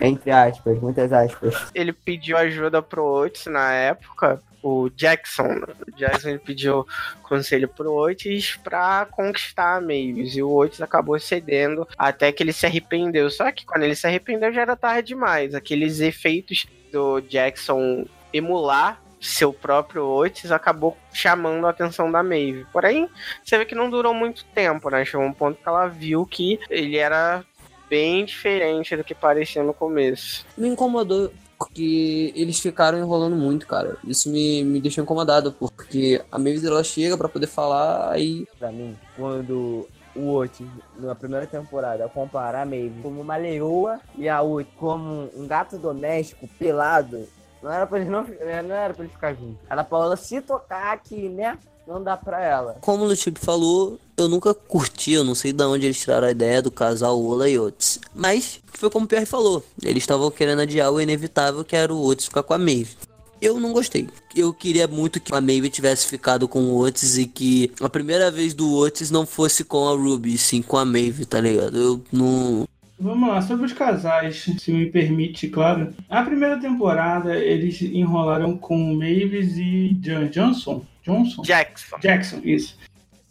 Entre 0.00 0.30
aspas, 0.30 0.80
muitas 0.80 1.12
aspas. 1.12 1.70
Ele 1.74 1.92
pediu 1.92 2.36
ajuda 2.36 2.80
pro 2.80 3.04
Otis 3.04 3.46
na 3.46 3.72
época, 3.72 4.42
o 4.62 4.88
Jackson. 4.90 5.62
O 5.86 5.96
Jackson 5.96 6.38
pediu 6.38 6.86
conselho 7.22 7.68
pro 7.68 7.92
Otis 7.92 8.56
pra 8.56 9.06
conquistar 9.10 9.76
a 9.76 9.80
Mavis. 9.80 10.36
E 10.36 10.42
o 10.42 10.54
Otis 10.54 10.80
acabou 10.80 11.18
cedendo 11.18 11.86
até 11.98 12.32
que 12.32 12.42
ele 12.42 12.52
se 12.52 12.66
arrependeu. 12.66 13.30
Só 13.30 13.50
que 13.52 13.64
quando 13.66 13.82
ele 13.82 13.94
se 13.94 14.06
arrependeu 14.06 14.52
já 14.52 14.62
era 14.62 14.76
tarde 14.76 15.08
demais. 15.08 15.54
Aqueles 15.54 16.00
efeitos 16.00 16.66
do 16.92 17.20
Jackson 17.20 18.06
emular 18.32 19.00
seu 19.20 19.52
próprio 19.52 20.06
Otis 20.06 20.50
acabou 20.50 20.96
chamando 21.12 21.66
a 21.66 21.70
atenção 21.70 22.10
da 22.10 22.22
Maeve. 22.22 22.66
Porém, 22.72 23.08
você 23.44 23.58
vê 23.58 23.66
que 23.66 23.74
não 23.74 23.90
durou 23.90 24.14
muito 24.14 24.44
tempo, 24.46 24.88
né? 24.88 25.04
Chegou 25.04 25.26
um 25.26 25.32
ponto 25.32 25.60
que 25.60 25.68
ela 25.68 25.86
viu 25.86 26.24
que 26.24 26.58
ele 26.70 26.96
era 26.96 27.44
bem 27.90 28.24
diferente 28.24 28.96
do 28.96 29.02
que 29.02 29.14
parecia 29.14 29.62
no 29.62 29.74
começo. 29.74 30.46
Me 30.56 30.68
incomodou 30.68 31.30
porque 31.58 32.32
eles 32.34 32.58
ficaram 32.58 32.98
enrolando 32.98 33.36
muito, 33.36 33.66
cara. 33.66 33.98
Isso 34.02 34.30
me, 34.30 34.64
me 34.64 34.80
deixou 34.80 35.04
incomodado, 35.04 35.52
porque 35.52 36.22
a 36.32 36.38
Mavis 36.38 36.64
ela 36.64 36.82
chega 36.82 37.18
pra 37.18 37.28
poder 37.28 37.48
falar 37.48 38.10
aí. 38.12 38.46
Pra 38.58 38.72
mim, 38.72 38.96
quando 39.14 39.86
o 40.16 40.34
Otis, 40.34 40.66
na 40.98 41.14
primeira 41.14 41.46
temporada, 41.46 42.08
comparar 42.08 42.62
a 42.62 42.66
Maeve 42.66 43.02
como 43.02 43.20
uma 43.20 43.36
leoa 43.36 44.00
e 44.16 44.26
a 44.26 44.40
Otis 44.40 44.72
como 44.78 45.28
um 45.36 45.46
gato 45.46 45.76
doméstico 45.76 46.48
pelado, 46.58 47.28
não 47.62 47.72
era 47.72 47.86
pra 47.86 47.98
eles 47.98 48.10
não, 48.10 48.22
não 48.22 48.74
era 48.74 48.94
pra 48.94 49.04
eles 49.04 49.12
ficar 49.12 49.34
juntos. 49.34 49.58
Era 49.68 49.84
pra 49.84 49.98
ela 49.98 50.16
se 50.16 50.40
tocar 50.40 50.98
que, 50.98 51.28
né? 51.28 51.58
Não 51.86 52.02
dá 52.02 52.16
pra 52.16 52.40
ela. 52.40 52.76
Como 52.80 53.04
o 53.04 53.06
Lucipe 53.06 53.40
falou, 53.40 53.98
eu 54.16 54.28
nunca 54.28 54.54
curti, 54.54 55.12
eu 55.12 55.24
não 55.24 55.34
sei 55.34 55.52
de 55.52 55.64
onde 55.64 55.86
eles 55.86 55.98
tiraram 55.98 56.28
a 56.28 56.30
ideia 56.30 56.62
do 56.62 56.70
casal 56.70 57.20
Ola 57.20 57.48
e 57.48 57.58
Otis. 57.58 57.98
Mas 58.14 58.60
foi 58.72 58.88
como 58.88 59.06
o 59.06 59.08
Pierre 59.08 59.26
falou, 59.26 59.64
eles 59.82 60.02
estavam 60.02 60.30
querendo 60.30 60.62
adiar 60.62 60.92
o 60.92 61.00
inevitável 61.00 61.64
que 61.64 61.74
era 61.74 61.92
o 61.92 62.04
Otis 62.04 62.26
ficar 62.26 62.42
com 62.42 62.54
a 62.54 62.58
Maeve. 62.58 62.96
Eu 63.40 63.58
não 63.58 63.72
gostei. 63.72 64.06
Eu 64.36 64.52
queria 64.52 64.86
muito 64.86 65.18
que 65.18 65.34
a 65.34 65.40
Maeve 65.40 65.70
tivesse 65.70 66.06
ficado 66.06 66.46
com 66.46 66.60
o 66.64 66.78
Otis 66.78 67.16
e 67.16 67.26
que 67.26 67.72
a 67.80 67.88
primeira 67.88 68.30
vez 68.30 68.52
do 68.52 68.72
Otis 68.76 69.10
não 69.10 69.24
fosse 69.24 69.64
com 69.64 69.88
a 69.88 69.92
Ruby, 69.92 70.36
sim 70.36 70.60
com 70.60 70.76
a 70.76 70.84
Maeve, 70.84 71.24
tá 71.24 71.40
ligado? 71.40 71.76
Eu 71.76 72.00
não. 72.12 72.68
Vamos 73.00 73.28
lá, 73.30 73.40
sobre 73.40 73.64
os 73.64 73.72
casais, 73.72 74.44
se 74.58 74.70
me 74.72 74.86
permite, 74.90 75.48
claro. 75.48 75.94
A 76.08 76.22
primeira 76.22 76.58
temporada 76.60 77.34
eles 77.34 77.80
enrolaram 77.80 78.58
com 78.58 78.76
Mavis 78.94 79.56
e 79.56 79.96
Jan- 80.02 80.26
Johnson. 80.28 80.84
Johnson? 81.02 81.40
Jackson. 81.42 81.96
Jackson, 81.98 82.40
isso. 82.44 82.76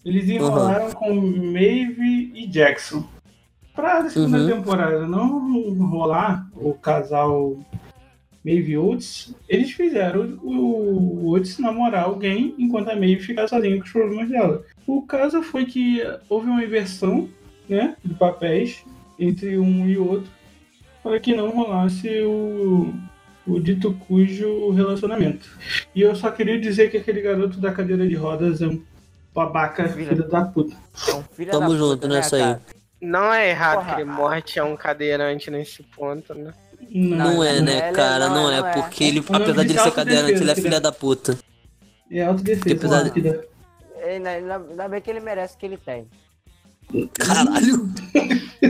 Eles 0.03 0.27
enrolaram 0.27 0.91
com 0.91 1.13
Maeve 1.13 2.31
e 2.33 2.47
Jackson. 2.47 3.07
Pra 3.75 4.09
segunda 4.09 4.39
Uhum. 4.39 4.47
temporada 4.47 5.07
não 5.07 5.71
rolar 5.87 6.49
o 6.55 6.73
casal 6.73 7.57
Maeve 8.43 8.71
e 8.71 8.77
Oates, 8.77 9.35
eles 9.47 9.71
fizeram 9.71 10.39
o, 10.41 10.51
o 10.51 11.29
Oates 11.29 11.59
namorar 11.59 12.05
alguém 12.05 12.55
enquanto 12.57 12.89
a 12.89 12.95
Maeve 12.95 13.19
ficava 13.19 13.47
sozinha 13.47 13.77
com 13.77 13.83
os 13.83 13.91
problemas 13.91 14.29
dela. 14.29 14.63
O 14.87 15.03
caso 15.03 15.43
foi 15.43 15.65
que 15.65 16.01
houve 16.27 16.47
uma 16.49 16.63
inversão 16.63 17.29
né, 17.69 17.95
de 18.03 18.15
papéis 18.15 18.83
entre 19.19 19.57
um 19.57 19.87
e 19.87 19.97
outro 19.97 20.31
para 21.03 21.19
que 21.19 21.35
não 21.35 21.49
rolasse 21.49 22.09
o, 22.21 22.93
o 23.47 23.59
dito 23.59 23.93
cujo 24.07 24.71
relacionamento. 24.71 25.49
E 25.93 26.01
eu 26.01 26.15
só 26.15 26.31
queria 26.31 26.59
dizer 26.59 26.89
que 26.89 26.97
aquele 26.97 27.21
garoto 27.21 27.59
da 27.59 27.71
cadeira 27.71 28.07
de 28.07 28.15
rodas 28.15 28.61
é 28.61 28.67
um 28.67 28.81
babaca, 29.33 29.87
Filha 29.89 30.09
filho 30.09 30.27
da 30.27 30.45
puta. 30.45 30.75
É 31.07 31.13
um 31.13 31.23
filho 31.23 31.51
Tamo 31.51 31.69
da 31.69 31.77
junto 31.77 31.95
puta, 31.95 32.07
né, 32.07 32.15
nessa 32.15 32.35
aí. 32.35 32.57
Não 33.01 33.33
é 33.33 33.49
errado 33.49 33.77
Porra, 33.77 33.95
que 33.95 34.01
ele 34.01 34.09
morte 34.09 34.59
é 34.59 34.63
um 34.63 34.75
cadeirante 34.75 35.49
nesse 35.49 35.83
ponto, 35.83 36.33
né? 36.33 36.53
Não, 36.91 37.43
é, 37.43 37.57
não 37.57 37.65
né, 37.65 37.77
é, 37.77 37.91
cara? 37.91 38.27
não 38.27 38.35
Não, 38.35 38.51
é, 38.51 38.57
é, 38.57 38.61
não 38.61 38.67
é. 38.67 38.73
porque 38.73 39.03
ele, 39.03 39.19
apesar 39.19 39.63
de 39.63 39.71
ele 39.71 39.79
é 39.79 39.83
ser 39.83 39.91
cadeirante, 39.91 40.41
ele 40.41 40.51
é 40.51 40.55
filha 40.55 40.81
da 40.81 40.91
puta. 40.91 41.37
É 42.11 42.23
autodefesa. 42.23 42.75
Apesar 42.75 43.09
de-. 43.09 43.39
É, 43.97 44.15
ainda 44.15 44.87
bem 44.87 45.01
que 45.01 45.09
ele 45.09 45.19
merece 45.19 45.55
o 45.55 45.57
que 45.57 45.65
ele 45.65 45.77
tem. 45.77 46.07
Caralho! 47.19 47.89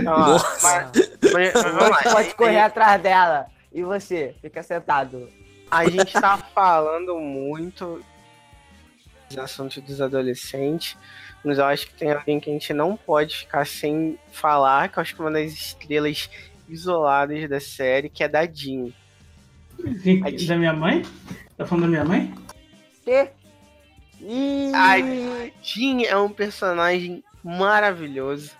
Ó, 0.08 0.39
mas, 0.62 0.62
Mas, 0.62 1.53
mas 1.53 1.55
O 1.55 1.63
vamos 1.73 1.89
lá. 1.89 2.03
Pode 2.13 2.36
correr 2.36 2.60
atrás 2.60 3.01
dela. 3.01 3.47
E 3.71 3.82
você? 3.84 4.36
Fica 4.41 4.62
sentado. 4.63 5.29
A 5.71 5.88
gente 5.89 6.12
tá 6.13 6.38
falando 6.53 7.17
muito 7.19 8.03
dos 9.29 9.38
assuntos 9.38 9.82
dos 9.84 10.01
adolescentes, 10.01 10.97
mas 11.43 11.60
eu 11.60 11.65
acho 11.65 11.88
que 11.88 11.93
tem 11.93 12.12
alguém 12.12 12.39
que 12.39 12.49
a 12.49 12.53
gente 12.53 12.73
não 12.73 12.97
pode 12.97 13.38
ficar 13.38 13.65
sem 13.67 14.17
falar, 14.32 14.89
que 14.89 14.97
eu 14.97 15.01
acho 15.01 15.15
que 15.15 15.21
é 15.21 15.25
uma 15.25 15.32
das 15.32 15.51
estrelas 15.51 16.29
isoladas 16.67 17.47
da 17.49 17.60
série, 17.60 18.10
que 18.10 18.23
é 18.23 18.27
da 18.27 18.45
Jean. 18.45 18.89
Gente, 20.03 20.45
Da 20.47 20.58
minha 20.58 20.73
mãe? 20.73 21.03
Tá 21.55 21.65
falando 21.65 21.84
da 21.84 21.88
minha 21.89 22.03
mãe? 22.05 22.34
Que? 23.05 23.29
Ih, 24.21 24.71
Ai. 24.73 25.53
Jean 25.62 26.01
é 26.01 26.17
um 26.17 26.29
personagem 26.29 27.23
maravilhoso, 27.43 28.52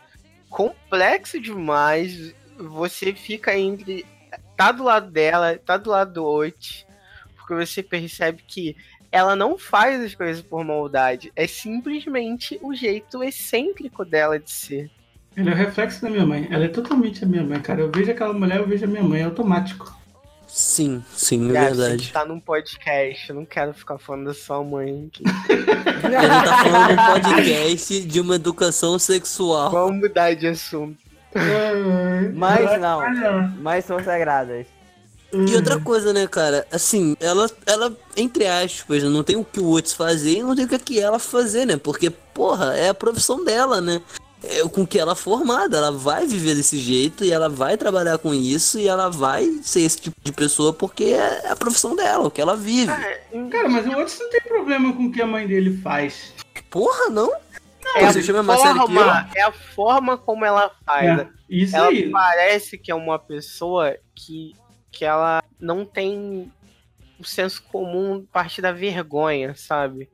complexo 0.50 1.40
demais. 1.40 2.34
Você 2.58 3.14
fica 3.14 3.58
entre. 3.58 4.06
tá 4.56 4.72
do 4.72 4.84
lado 4.84 5.10
dela, 5.12 5.58
tá 5.58 5.78
do 5.78 5.90
lado 5.90 6.14
do 6.14 6.26
Otis, 6.26 6.86
porque 7.36 7.54
você 7.54 7.82
percebe 7.82 8.44
que 8.46 8.76
ela 9.12 9.36
não 9.36 9.58
faz 9.58 10.04
as 10.04 10.14
coisas 10.14 10.42
por 10.42 10.64
maldade, 10.64 11.32
é 11.36 11.48
simplesmente 11.48 12.60
o 12.62 12.74
jeito 12.76 13.24
excêntrico 13.24 14.06
dela 14.06 14.40
de 14.40 14.52
ser. 14.52 14.92
Ele 15.36 15.50
é 15.50 15.54
o 15.54 15.56
reflexo 15.56 16.02
da 16.02 16.10
minha 16.10 16.26
mãe. 16.26 16.48
Ela 16.52 16.66
é 16.66 16.68
totalmente 16.68 17.24
a 17.24 17.28
minha 17.28 17.44
mãe, 17.44 17.60
cara. 17.62 17.82
Eu 17.82 17.92
vejo 17.92 18.12
aquela 18.12 18.34
mulher, 18.34 18.58
eu 18.58 18.68
vejo 18.68 18.86
a 18.86 18.88
minha 18.88 19.04
mãe, 19.04 19.22
é 19.22 19.24
automático. 19.24 19.99
Sim, 20.50 21.04
sim, 21.16 21.52
é 21.52 21.54
Cara, 21.54 21.66
a 21.66 21.70
verdade. 21.70 22.04
gente 22.04 22.14
tá 22.14 22.26
num 22.26 22.40
podcast, 22.40 23.30
eu 23.30 23.36
não 23.36 23.46
quero 23.46 23.74
ficar 23.74 24.00
falando 24.00 24.26
da 24.26 24.34
sua 24.34 24.64
mãe 24.64 25.08
aqui. 25.08 25.24
A 25.48 26.10
gente 26.10 26.46
tá 26.46 26.64
falando 26.64 26.92
um 26.92 27.14
podcast 27.14 28.02
de 28.02 28.20
uma 28.20 28.36
educação 28.36 28.98
sexual. 28.98 29.70
Vamos 29.70 30.02
mudar 30.02 30.34
de 30.34 30.48
assunto. 30.48 30.98
Mas 32.34 32.82
não. 32.82 33.48
Mas 33.60 33.86
são 33.86 34.04
sagradas. 34.04 34.66
E 35.32 35.56
outra 35.56 35.80
coisa, 35.80 36.12
né, 36.12 36.26
cara? 36.28 36.66
Assim, 36.72 37.16
ela, 37.20 37.48
ela 37.68 37.96
entre 38.18 38.48
aspas, 38.48 39.04
não 39.04 39.24
tem 39.24 39.36
o 39.36 39.46
que 39.46 39.60
o 39.60 39.70
Otis 39.70 39.94
fazer 39.94 40.40
e 40.40 40.44
não 40.44 40.56
tem 40.56 40.66
o 40.66 40.80
que 40.80 41.00
ela 41.00 41.20
fazer, 41.20 41.66
né? 41.66 41.78
Porque, 41.78 42.10
porra, 42.10 42.76
é 42.76 42.90
a 42.90 42.94
profissão 42.96 43.46
dela, 43.46 43.80
né? 43.80 44.02
É 44.42 44.68
com 44.70 44.88
que 44.88 44.98
ela 44.98 45.12
é 45.12 45.16
formada, 45.16 45.78
ela 45.78 45.92
vai 45.92 46.26
viver 46.26 46.56
desse 46.56 46.78
jeito 46.78 47.26
e 47.26 47.32
ela 47.32 47.50
vai 47.50 47.76
trabalhar 47.76 48.18
com 48.18 48.34
isso 48.34 48.80
e 48.80 48.88
ela 48.88 49.10
vai 49.10 49.46
ser 49.62 49.82
esse 49.82 50.00
tipo 50.00 50.16
de 50.24 50.32
pessoa 50.32 50.72
porque 50.72 51.06
é 51.06 51.52
a 51.52 51.56
profissão 51.56 51.94
dela, 51.96 52.28
o 52.28 52.32
que 52.32 52.40
ela 52.40 52.56
vive. 52.56 52.88
Cara, 53.52 53.68
mas 53.68 53.86
o 53.86 53.92
Otis 54.00 54.18
não 54.18 54.30
tem 54.30 54.42
problema 54.42 54.94
com 54.94 55.06
o 55.06 55.12
que 55.12 55.22
a 55.22 55.28
mãe 55.28 55.46
dele 55.46 55.78
faz. 55.82 56.34
Porra, 56.70 57.10
não? 57.10 57.34
É 57.96 58.06
a, 58.06 58.14
você 58.14 58.22
chama 58.22 58.44
que 58.44 58.68
eu? 58.68 58.88
forma, 58.88 59.30
é 59.36 59.42
a 59.42 59.52
forma 59.52 60.18
como 60.18 60.46
ela 60.46 60.72
faz. 60.86 61.20
É, 61.20 61.28
isso 61.50 61.76
ela 61.76 61.88
aí. 61.88 62.10
parece 62.10 62.78
que 62.78 62.92
é 62.92 62.96
uma 62.96 63.18
pessoa 63.18 63.98
que, 64.16 64.54
que 64.92 65.04
ela 65.04 65.44
não 65.60 65.86
tem 65.86 66.52
o 67.20 67.24
senso 67.26 67.62
comum 67.64 68.26
a 68.30 68.34
partir 68.34 68.62
da 68.62 68.72
vergonha, 68.72 69.54
sabe? 69.56 70.10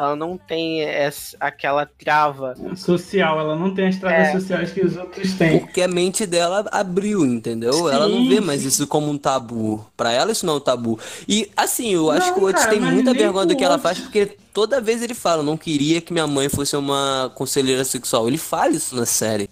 Ela 0.00 0.16
não 0.16 0.38
tem 0.38 0.82
essa, 0.82 1.36
aquela 1.38 1.84
trava. 1.86 2.54
Social, 2.74 3.38
ela 3.38 3.54
não 3.56 3.74
tem 3.74 3.88
as 3.88 3.98
travas 3.98 4.28
É. 4.28 4.32
sociais 4.32 4.72
que 4.72 4.80
os 4.84 4.96
outros 4.96 5.34
têm. 5.34 5.60
Porque 5.60 5.82
a 5.82 5.88
mente 5.88 6.26
dela 6.26 6.64
abriu, 6.72 7.24
entendeu? 7.26 7.88
ela 7.90 8.08
não 8.08 8.22
Sim, 8.22 8.28
vê 8.28 8.40
sim. 8.40 8.40
mais 8.40 8.64
isso 8.64 8.86
como 8.86 9.10
um 9.10 9.18
tabu. 9.18 9.86
Pra 9.96 10.12
ela 10.12 10.32
isso 10.32 10.46
não 10.46 10.54
é 10.54 10.56
um 10.56 10.60
tabu. 10.60 10.98
E 11.28 11.50
assim, 11.56 11.90
eu 11.94 12.10
acho 12.10 12.28
Não, 12.28 12.34
que 12.34 12.40
o 12.40 12.44
Otis 12.44 12.64
cara, 12.64 12.70
tem 12.70 12.80
muita 12.80 13.14
vergonha 13.14 13.46
do 13.46 13.56
que 13.56 13.64
ela 13.64 13.78
faz, 13.78 13.98
porque 13.98 14.36
toda 14.52 14.80
vez 14.80 15.02
ele 15.02 15.14
fala, 15.14 15.42
não 15.42 15.56
queria 15.56 16.00
que 16.00 16.12
minha 16.12 16.26
mãe 16.26 16.48
fosse 16.48 16.76
uma 16.76 17.30
conselheira 17.34 17.84
sexual. 17.84 18.26
Ele 18.28 18.38
fala 18.38 18.70
isso 18.72 18.96
na 18.96 19.06
série. 19.06 19.48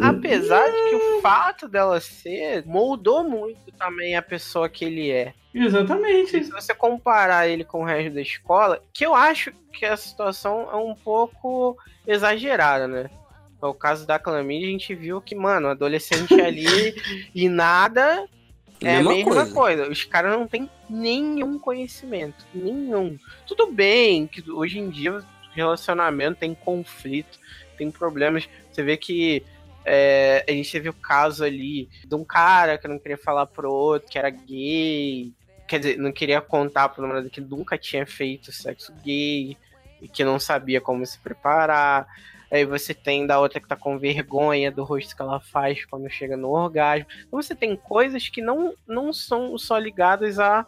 Apesar 0.00 0.66
de 0.72 0.82
que 0.90 0.96
o 0.96 1.20
fato 1.22 1.68
dela 1.68 2.00
ser 2.00 2.64
moldou 2.66 3.22
muito 3.22 3.65
também 3.76 4.16
a 4.16 4.22
pessoa 4.22 4.68
que 4.68 4.84
ele 4.84 5.10
é. 5.10 5.32
Exatamente. 5.54 6.44
Se 6.44 6.50
você 6.50 6.74
comparar 6.74 7.48
ele 7.48 7.64
com 7.64 7.82
o 7.82 7.84
resto 7.84 8.14
da 8.14 8.20
escola, 8.20 8.82
que 8.92 9.06
eu 9.06 9.14
acho 9.14 9.52
que 9.72 9.86
a 9.86 9.96
situação 9.96 10.68
é 10.70 10.76
um 10.76 10.94
pouco 10.94 11.76
exagerada, 12.06 12.86
né? 12.86 13.10
No 13.62 13.72
caso 13.72 14.06
da 14.06 14.18
Clamídia, 14.18 14.68
a 14.68 14.70
gente 14.70 14.94
viu 14.94 15.20
que, 15.20 15.34
mano, 15.34 15.68
adolescente 15.68 16.34
ali 16.40 16.66
e 17.34 17.48
nada 17.48 18.28
é 18.82 18.96
a 18.96 19.02
Mesma 19.02 19.12
mesma 19.14 19.32
coisa. 19.34 19.54
coisa. 19.54 19.88
Os 19.90 20.04
caras 20.04 20.32
não 20.32 20.46
têm 20.46 20.68
nenhum 20.88 21.58
conhecimento. 21.58 22.44
Nenhum. 22.54 23.18
Tudo 23.46 23.72
bem 23.72 24.26
que 24.26 24.48
hoje 24.50 24.78
em 24.78 24.90
dia 24.90 25.24
relacionamento 25.52 26.40
tem 26.40 26.54
conflito, 26.54 27.38
tem 27.78 27.90
problemas. 27.90 28.46
Você 28.70 28.82
vê 28.82 28.96
que 28.96 29.42
é, 29.88 30.44
a 30.48 30.50
gente 30.50 30.72
teve 30.72 30.88
o 30.88 30.92
caso 30.92 31.44
ali 31.44 31.88
de 32.04 32.14
um 32.16 32.24
cara 32.24 32.76
que 32.76 32.88
não 32.88 32.98
queria 32.98 33.16
falar 33.16 33.46
pro 33.46 33.72
outro 33.72 34.10
que 34.10 34.18
era 34.18 34.28
gay. 34.28 35.32
Quer 35.68 35.78
dizer, 35.78 35.98
não 35.98 36.10
queria 36.10 36.40
contar 36.40 36.88
pro 36.88 37.02
namorado 37.02 37.30
que 37.30 37.40
nunca 37.40 37.78
tinha 37.78 38.04
feito 38.04 38.50
sexo 38.50 38.92
gay 39.04 39.56
e 40.02 40.08
que 40.08 40.24
não 40.24 40.40
sabia 40.40 40.80
como 40.80 41.06
se 41.06 41.16
preparar. 41.20 42.04
Aí 42.50 42.64
você 42.64 42.92
tem 42.92 43.26
da 43.26 43.38
outra 43.38 43.60
que 43.60 43.68
tá 43.68 43.76
com 43.76 43.98
vergonha 43.98 44.72
do 44.72 44.82
rosto 44.82 45.14
que 45.14 45.22
ela 45.22 45.38
faz 45.38 45.84
quando 45.84 46.10
chega 46.10 46.36
no 46.36 46.50
orgasmo. 46.50 47.06
Então 47.20 47.40
você 47.40 47.54
tem 47.54 47.76
coisas 47.76 48.28
que 48.28 48.42
não, 48.42 48.74
não 48.88 49.12
são 49.12 49.56
só 49.56 49.78
ligadas 49.78 50.40
a, 50.40 50.66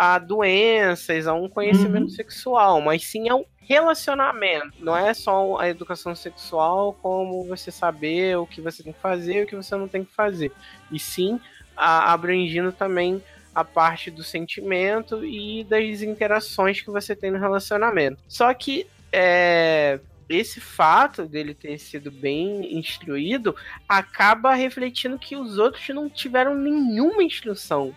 a 0.00 0.16
doenças, 0.20 1.26
a 1.26 1.34
um 1.34 1.48
conhecimento 1.48 2.04
Uhum. 2.04 2.08
sexual, 2.08 2.80
mas 2.80 3.04
sim 3.04 3.28
ao 3.28 3.44
relacionamento. 3.58 4.72
Não 4.78 4.96
é 4.96 5.12
só 5.12 5.58
a 5.58 5.68
educação 5.68 6.14
sexual 6.14 6.96
como 7.02 7.42
você 7.44 7.72
saber 7.72 8.38
o 8.38 8.46
que 8.46 8.60
você 8.60 8.80
tem 8.80 8.92
que 8.92 9.00
fazer 9.00 9.40
e 9.40 9.42
o 9.42 9.46
que 9.48 9.56
você 9.56 9.74
não 9.74 9.88
tem 9.88 10.04
que 10.04 10.14
fazer. 10.14 10.52
E 10.92 11.00
sim 11.00 11.40
a, 11.76 12.12
abrangindo 12.12 12.70
também 12.70 13.20
a 13.52 13.64
parte 13.64 14.08
do 14.08 14.22
sentimento 14.22 15.24
e 15.24 15.64
das 15.64 16.00
interações 16.00 16.80
que 16.80 16.92
você 16.92 17.16
tem 17.16 17.32
no 17.32 17.38
relacionamento. 17.40 18.22
Só 18.28 18.54
que 18.54 18.86
é, 19.10 19.98
esse 20.28 20.60
fato 20.60 21.26
dele 21.26 21.54
ter 21.54 21.76
sido 21.78 22.08
bem 22.12 22.78
instruído 22.78 23.56
acaba 23.88 24.54
refletindo 24.54 25.18
que 25.18 25.34
os 25.34 25.58
outros 25.58 25.88
não 25.88 26.08
tiveram 26.08 26.54
nenhuma 26.54 27.20
instrução. 27.24 27.92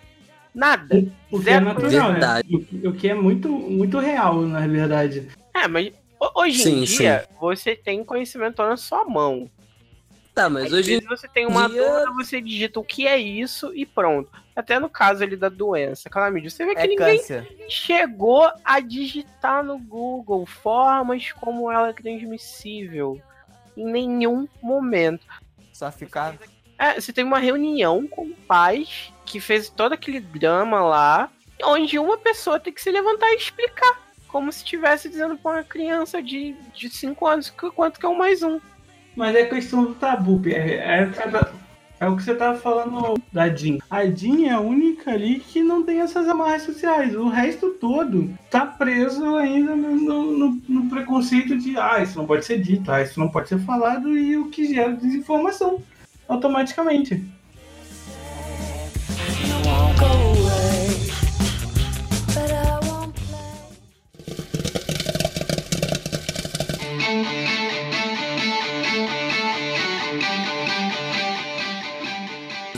Nada. 0.54 1.04
O 1.32 1.40
que 1.42 1.50
é 1.50 1.60
natural, 1.60 2.12
Verdade. 2.12 2.48
né? 2.52 2.90
O, 2.90 2.94
que 2.94 3.08
é 3.10 3.14
muito, 3.14 3.50
muito 3.50 4.00
real, 4.00 4.42
na 4.42 4.68
verdade. 4.68 5.30
É, 5.54 5.68
mas 5.68 5.92
ho- 6.20 6.32
hoje 6.42 6.62
em 6.62 6.86
Sim, 6.86 6.98
dia 6.98 7.26
você 7.40 7.76
tem 7.76 8.04
conhecimento 8.04 8.62
na 8.62 8.76
sua 8.76 9.06
mão. 9.06 9.50
Tá, 10.34 10.46
Às 10.46 10.52
mas 10.52 10.74
hoje 10.74 10.92
vezes 10.96 11.08
você 11.08 11.28
tem 11.28 11.46
uma 11.46 11.68
dia- 11.70 11.82
dúvida, 11.82 12.12
você 12.14 12.40
digita 12.42 12.80
o 12.80 12.84
que 12.84 13.06
é 13.08 13.18
isso 13.18 13.74
e 13.76 13.86
pronto. 13.86 14.30
Até 14.56 14.80
no 14.80 14.90
caso 14.90 15.24
ali 15.24 15.36
da 15.36 15.50
doença, 15.50 16.10
calamídia, 16.10 16.50
você 16.50 16.66
vê 16.66 16.74
que 16.76 16.82
É 16.82 16.88
ninguém 16.88 17.18
câncer. 17.18 17.48
chegou 17.70 18.50
a 18.64 18.80
digitar 18.82 19.64
no 19.64 19.78
Google 19.78 20.46
formas 20.46 21.32
como 21.34 21.72
ela 21.72 21.90
é 21.90 21.94
transmissível. 21.94 23.22
Em 23.76 23.86
nenhum 23.86 24.48
momento. 24.62 25.26
Só 25.72 25.90
ficar. 25.92 26.36
É, 26.78 27.00
você 27.00 27.14
teve 27.14 27.28
uma 27.28 27.40
reunião 27.40 28.06
com 28.08 28.32
pais 28.32 29.14
que 29.32 29.40
fez 29.40 29.70
todo 29.70 29.94
aquele 29.94 30.20
drama 30.20 30.82
lá, 30.82 31.30
onde 31.64 31.98
uma 31.98 32.18
pessoa 32.18 32.60
tem 32.60 32.74
que 32.74 32.82
se 32.82 32.92
levantar 32.92 33.30
e 33.32 33.38
explicar. 33.38 34.00
Como 34.28 34.52
se 34.52 34.60
estivesse 34.60 35.10
dizendo 35.10 35.38
pra 35.38 35.52
uma 35.54 35.64
criança 35.64 36.22
de 36.22 36.56
5 36.90 37.28
anos 37.28 37.50
quanto 37.76 38.00
que 38.00 38.06
é 38.06 38.10
um 38.10 38.18
mais 38.18 38.44
um. 38.44 38.60
Mas 39.16 39.36
é 39.36 39.46
questão 39.46 39.84
do 39.84 39.94
tabu, 39.96 40.40
Pierre. 40.40 40.76
É, 40.76 41.06
cada- 41.08 41.52
é 42.00 42.08
o 42.08 42.16
que 42.16 42.24
você 42.24 42.34
tava 42.34 42.58
falando 42.58 43.22
da 43.32 43.48
Jean. 43.54 43.78
A 43.90 44.06
Jean 44.06 44.48
é 44.48 44.52
a 44.52 44.60
única 44.60 45.12
ali 45.12 45.40
que 45.40 45.62
não 45.62 45.84
tem 45.84 46.00
essas 46.02 46.28
amarras 46.30 46.64
sociais. 46.64 47.14
O 47.16 47.28
resto 47.28 47.72
todo 47.72 48.34
tá 48.50 48.66
preso 48.66 49.36
ainda 49.36 49.76
no- 49.76 50.32
no- 50.32 50.62
no 50.68 50.90
preconceito 50.90 51.58
de 51.58 51.78
ah, 51.78 52.00
isso 52.02 52.18
não 52.18 52.26
pode 52.26 52.46
ser 52.46 52.60
dito, 52.62 52.90
ah, 52.92 53.02
isso 53.02 53.20
não 53.20 53.28
pode 53.30 53.50
ser 53.50 53.60
falado, 53.60 54.18
e 54.18 54.36
o 54.38 54.50
que 54.50 54.66
gera 54.74 54.94
desinformação 54.94 55.82
automaticamente. 56.28 57.24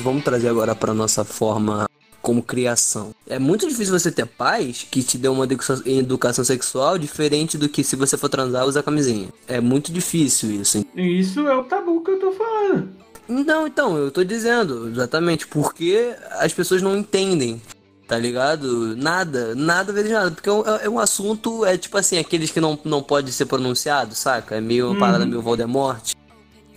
Vamos 0.04 0.24
trazer 0.24 0.50
agora 0.50 0.76
para 0.76 0.94
nossa 0.94 1.24
forma 1.24 1.90
como 2.22 2.44
criação. 2.44 3.12
É 3.28 3.40
muito 3.40 3.68
difícil 3.68 3.98
você 3.98 4.12
ter 4.12 4.26
pais 4.26 4.86
que 4.90 5.02
te 5.02 5.18
dão 5.18 5.34
uma 5.34 5.46
educação, 5.86 6.44
sexual 6.44 6.98
diferente 6.98 7.58
do 7.58 7.70
que 7.70 7.84
se 7.84 7.96
você 7.96 8.18
for 8.18 8.28
transar 8.30 8.66
usar 8.66 8.84
camisinha. 8.84 9.30
É 9.48 9.62
muito 9.62 9.92
difícil 9.94 10.52
isso. 10.52 10.86
Isso 10.96 11.48
é 11.48 11.56
o 11.56 11.64
tabu 11.64 12.02
que 12.02 12.12
eu 12.12 12.20
tô 12.20 12.32
falando. 12.34 12.90
Não, 13.28 13.66
então, 13.66 13.98
eu 13.98 14.12
tô 14.12 14.24
dizendo 14.26 14.90
exatamente 14.90 15.48
porque 15.48 16.14
as 16.32 16.54
pessoas 16.54 16.82
não 16.82 16.98
entendem. 16.98 17.62
Tá 18.06 18.18
ligado? 18.18 18.96
Nada, 18.98 19.56
nada 19.56 19.92
a 19.92 19.96
ver 19.96 20.04
de 20.04 20.10
nada. 20.12 20.30
Porque 20.32 20.50
é 20.50 20.52
um, 20.52 20.64
é 20.84 20.90
um 20.90 21.00
assunto, 21.00 21.66
é 21.66 21.78
tipo 21.78 21.98
assim, 21.98 22.18
aqueles 22.18 22.52
que 22.52 22.60
não, 22.60 22.78
não 22.84 23.02
pode 23.02 23.32
ser 23.32 23.46
pronunciado, 23.46 24.14
saca? 24.14 24.56
É 24.58 24.62
meio 24.62 24.88
uma 24.88 24.94
Uhum. 24.94 25.00
parada 25.00 25.26
meio 25.26 25.42
Voldemort. 25.42 26.12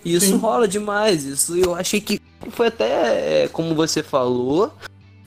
E 0.07 0.15
isso 0.15 0.27
Sim. 0.27 0.37
rola 0.37 0.69
demais. 0.69 1.25
Isso 1.25 1.57
eu 1.57 1.75
achei 1.75 2.01
que 2.01 2.21
foi 2.51 2.69
até, 2.69 3.43
é, 3.45 3.49
como 3.49 3.75
você 3.75 4.05
falou, 4.05 4.73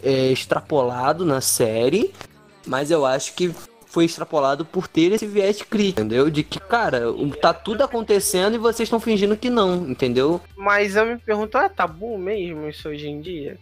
é, 0.02 0.32
extrapolado 0.32 1.26
na 1.26 1.42
série, 1.42 2.13
mas 2.65 2.89
eu 2.89 3.06
acho 3.06 3.34
que 3.34 3.54
foi 3.88 4.06
extrapolado 4.06 4.63
por 4.63 4.88
ter 4.88 5.12
esse 5.12 5.28
viés 5.28 5.62
crítico, 5.62 6.00
entendeu? 6.00 6.30
De 6.30 6.44
que, 6.44 6.60
cara, 6.62 7.12
o- 7.12 7.32
tá 7.36 7.54
tudo 7.54 7.84
acontecendo 7.84 8.56
e 8.56 8.58
vocês 8.58 8.88
estão 8.88 9.02
fingindo 9.02 9.36
que 9.36 9.50
não, 9.50 9.89
entendeu? 9.89 10.39
Mas 10.56 10.96
eu 10.96 11.06
me 11.06 11.18
pergunto, 11.18 11.58
é 11.58 11.68
tabu 11.68 12.18
mesmo 12.18 12.70
isso 12.70 12.88
hoje 12.88 13.10
em 13.10 13.20
dia? 13.20 13.58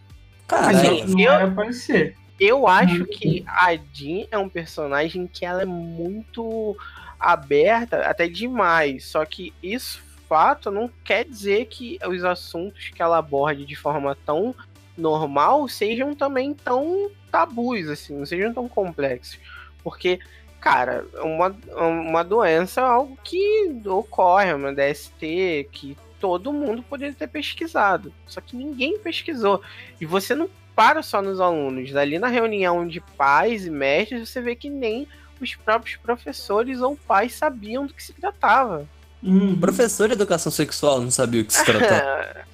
Cara, 0.46 0.68
Assim, 0.70 1.20
eu- 1.24 1.72
ser. 1.72 2.14
Eu 2.38 2.68
acho 2.68 3.00
Uhum. 3.00 3.06
que 3.10 3.44
a 3.48 3.74
Jean 3.92 4.26
é 4.30 4.38
um 4.38 4.48
personagem 4.48 5.26
que 5.26 5.44
ela 5.44 5.62
é 5.62 5.64
muito 5.64 6.76
aberta, 7.18 8.02
até 8.02 8.28
demais. 8.28 9.06
Só 9.06 9.24
que 9.24 9.52
isso, 9.60 10.00
fato, 10.28 10.70
não 10.70 10.90
quer 11.04 11.24
dizer 11.24 11.66
que 11.66 11.98
os 12.06 12.24
assuntos 12.24 12.90
que 12.90 13.00
ela 13.00 13.18
aborde 13.18 13.64
de 13.64 13.74
forma 13.74 14.16
tão 14.26 14.54
normal 14.96 15.68
sejam 15.68 16.14
também 16.14 16.54
tão 16.54 17.10
tabus, 17.30 17.88
assim, 17.88 18.16
não 18.16 18.26
sejam 18.26 18.52
tão 18.52 18.68
complexos. 18.68 19.38
Porque, 19.82 20.18
cara, 20.60 21.06
uma, 21.22 21.56
uma 21.76 22.22
doença 22.22 22.80
é 22.80 22.84
algo 22.84 23.16
que 23.22 23.80
ocorre, 23.86 24.52
uma 24.52 24.74
DST, 24.74 25.68
que 25.72 25.96
todo 26.20 26.52
mundo 26.52 26.82
poderia 26.82 27.14
ter 27.14 27.28
pesquisado. 27.28 28.12
Só 28.26 28.40
que 28.40 28.56
ninguém 28.56 28.98
pesquisou. 28.98 29.62
E 30.00 30.06
você 30.06 30.34
não 30.34 30.50
para 30.74 31.02
só 31.02 31.20
nos 31.20 31.40
alunos. 31.40 31.94
Ali 31.96 32.18
na 32.18 32.28
reunião 32.28 32.86
de 32.86 33.00
pais 33.00 33.66
e 33.66 33.70
mestres, 33.70 34.28
você 34.28 34.40
vê 34.40 34.54
que 34.54 34.70
nem 34.70 35.08
os 35.40 35.54
próprios 35.56 35.96
professores 35.96 36.80
ou 36.80 36.96
pais 36.96 37.34
sabiam 37.34 37.86
do 37.86 37.94
que 37.94 38.02
se 38.02 38.12
tratava. 38.12 38.86
Uhum. 39.22 39.58
professor 39.58 40.08
de 40.08 40.14
educação 40.14 40.50
sexual 40.52 41.00
não 41.00 41.10
sabia 41.10 41.42
o 41.42 41.44
que 41.44 41.52
se 41.52 41.64
tratava. 41.64 42.46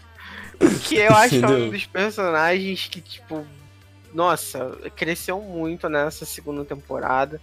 que 0.84 0.96
eu 0.96 1.12
acho 1.14 1.38
que 1.38 1.44
é 1.44 1.48
um 1.48 1.70
dos 1.70 1.86
personagens 1.86 2.88
que, 2.88 3.00
tipo, 3.00 3.44
nossa, 4.12 4.76
cresceu 4.96 5.40
muito 5.40 5.88
nessa 5.88 6.24
segunda 6.24 6.64
temporada. 6.64 7.40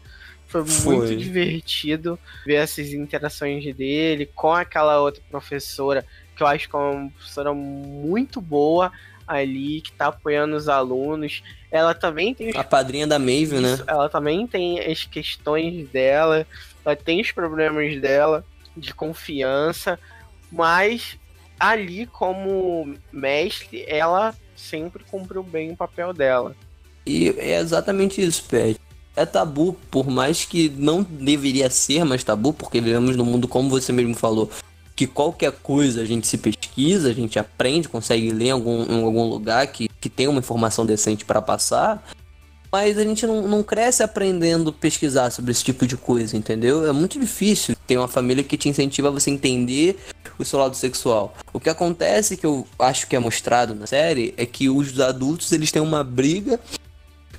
Foi, 0.47 0.65
Foi. 0.65 0.97
muito 0.97 1.15
divertido 1.15 2.19
ver 2.45 2.55
essas 2.55 2.91
interações 2.91 3.63
dele 3.73 4.25
com 4.35 4.53
aquela 4.53 4.99
outra 4.99 5.21
professora, 5.29 6.05
que 6.35 6.43
eu 6.43 6.47
acho 6.47 6.67
que 6.67 6.75
é 6.75 6.79
uma 6.79 7.09
professora 7.11 7.53
muito 7.53 8.41
boa 8.41 8.91
ali, 9.25 9.79
que 9.79 9.93
tá 9.93 10.07
apoiando 10.07 10.55
os 10.55 10.67
alunos. 10.67 11.41
Ela 11.71 11.93
também 11.93 12.33
tem 12.33 12.49
os 12.49 12.55
A 12.55 12.65
padrinha 12.65 13.07
da 13.07 13.17
Maeve, 13.17 13.59
né? 13.59 13.79
ela 13.87 14.09
também 14.09 14.45
tem 14.45 14.79
as 14.79 15.05
questões 15.05 15.87
dela, 15.89 16.45
ela 16.83 16.95
tem 16.97 17.21
os 17.21 17.31
problemas 17.31 18.01
dela 18.01 18.45
de 18.75 18.93
confiança, 18.93 19.99
mas 20.51 21.17
ali 21.59 22.05
como 22.07 22.95
mestre, 23.11 23.85
ela 23.87 24.35
sempre 24.55 25.03
cumpriu 25.03 25.43
bem 25.43 25.71
o 25.71 25.77
papel 25.77 26.13
dela. 26.13 26.55
E 27.05 27.29
é 27.37 27.59
exatamente 27.59 28.21
isso, 28.21 28.43
Pet. 28.47 28.79
É 29.15 29.25
tabu, 29.25 29.73
por 29.89 30.07
mais 30.07 30.45
que 30.45 30.69
não 30.69 31.03
deveria 31.03 31.69
ser 31.69 32.05
mais 32.05 32.23
tabu, 32.23 32.53
porque 32.53 32.79
vivemos 32.79 33.15
num 33.15 33.25
mundo, 33.25 33.47
como 33.47 33.69
você 33.69 33.91
mesmo 33.91 34.15
falou, 34.15 34.49
que 34.95 35.05
qualquer 35.05 35.51
coisa 35.51 36.01
a 36.01 36.05
gente 36.05 36.27
se 36.27 36.37
pesquisa, 36.37 37.09
a 37.09 37.13
gente 37.13 37.37
aprende, 37.37 37.89
consegue 37.89 38.31
ler 38.31 38.45
em 38.45 38.51
algum, 38.51 38.83
em 38.83 39.03
algum 39.03 39.27
lugar 39.27 39.67
que, 39.67 39.89
que 39.99 40.09
tem 40.09 40.27
uma 40.27 40.39
informação 40.39 40.85
decente 40.85 41.25
para 41.25 41.41
passar, 41.41 42.07
mas 42.71 42.97
a 42.97 43.03
gente 43.03 43.27
não, 43.27 43.47
não 43.47 43.61
cresce 43.63 44.01
aprendendo 44.01 44.69
a 44.69 44.73
pesquisar 44.73 45.29
sobre 45.29 45.51
esse 45.51 45.63
tipo 45.63 45.85
de 45.85 45.97
coisa, 45.97 46.37
entendeu? 46.37 46.87
É 46.87 46.91
muito 46.91 47.19
difícil 47.19 47.75
ter 47.85 47.97
uma 47.97 48.07
família 48.07 48.43
que 48.43 48.57
te 48.57 48.69
incentiva 48.69 49.09
a 49.09 49.11
você 49.11 49.29
entender 49.29 49.97
o 50.39 50.45
seu 50.45 50.57
lado 50.57 50.75
sexual. 50.75 51.35
O 51.51 51.59
que 51.59 51.69
acontece, 51.69 52.37
que 52.37 52.45
eu 52.45 52.65
acho 52.79 53.07
que 53.07 53.15
é 53.15 53.19
mostrado 53.19 53.75
na 53.75 53.85
série, 53.85 54.33
é 54.37 54.45
que 54.45 54.69
os 54.69 54.99
adultos 54.99 55.51
eles 55.51 55.71
têm 55.71 55.81
uma 55.81 56.03
briga 56.03 56.59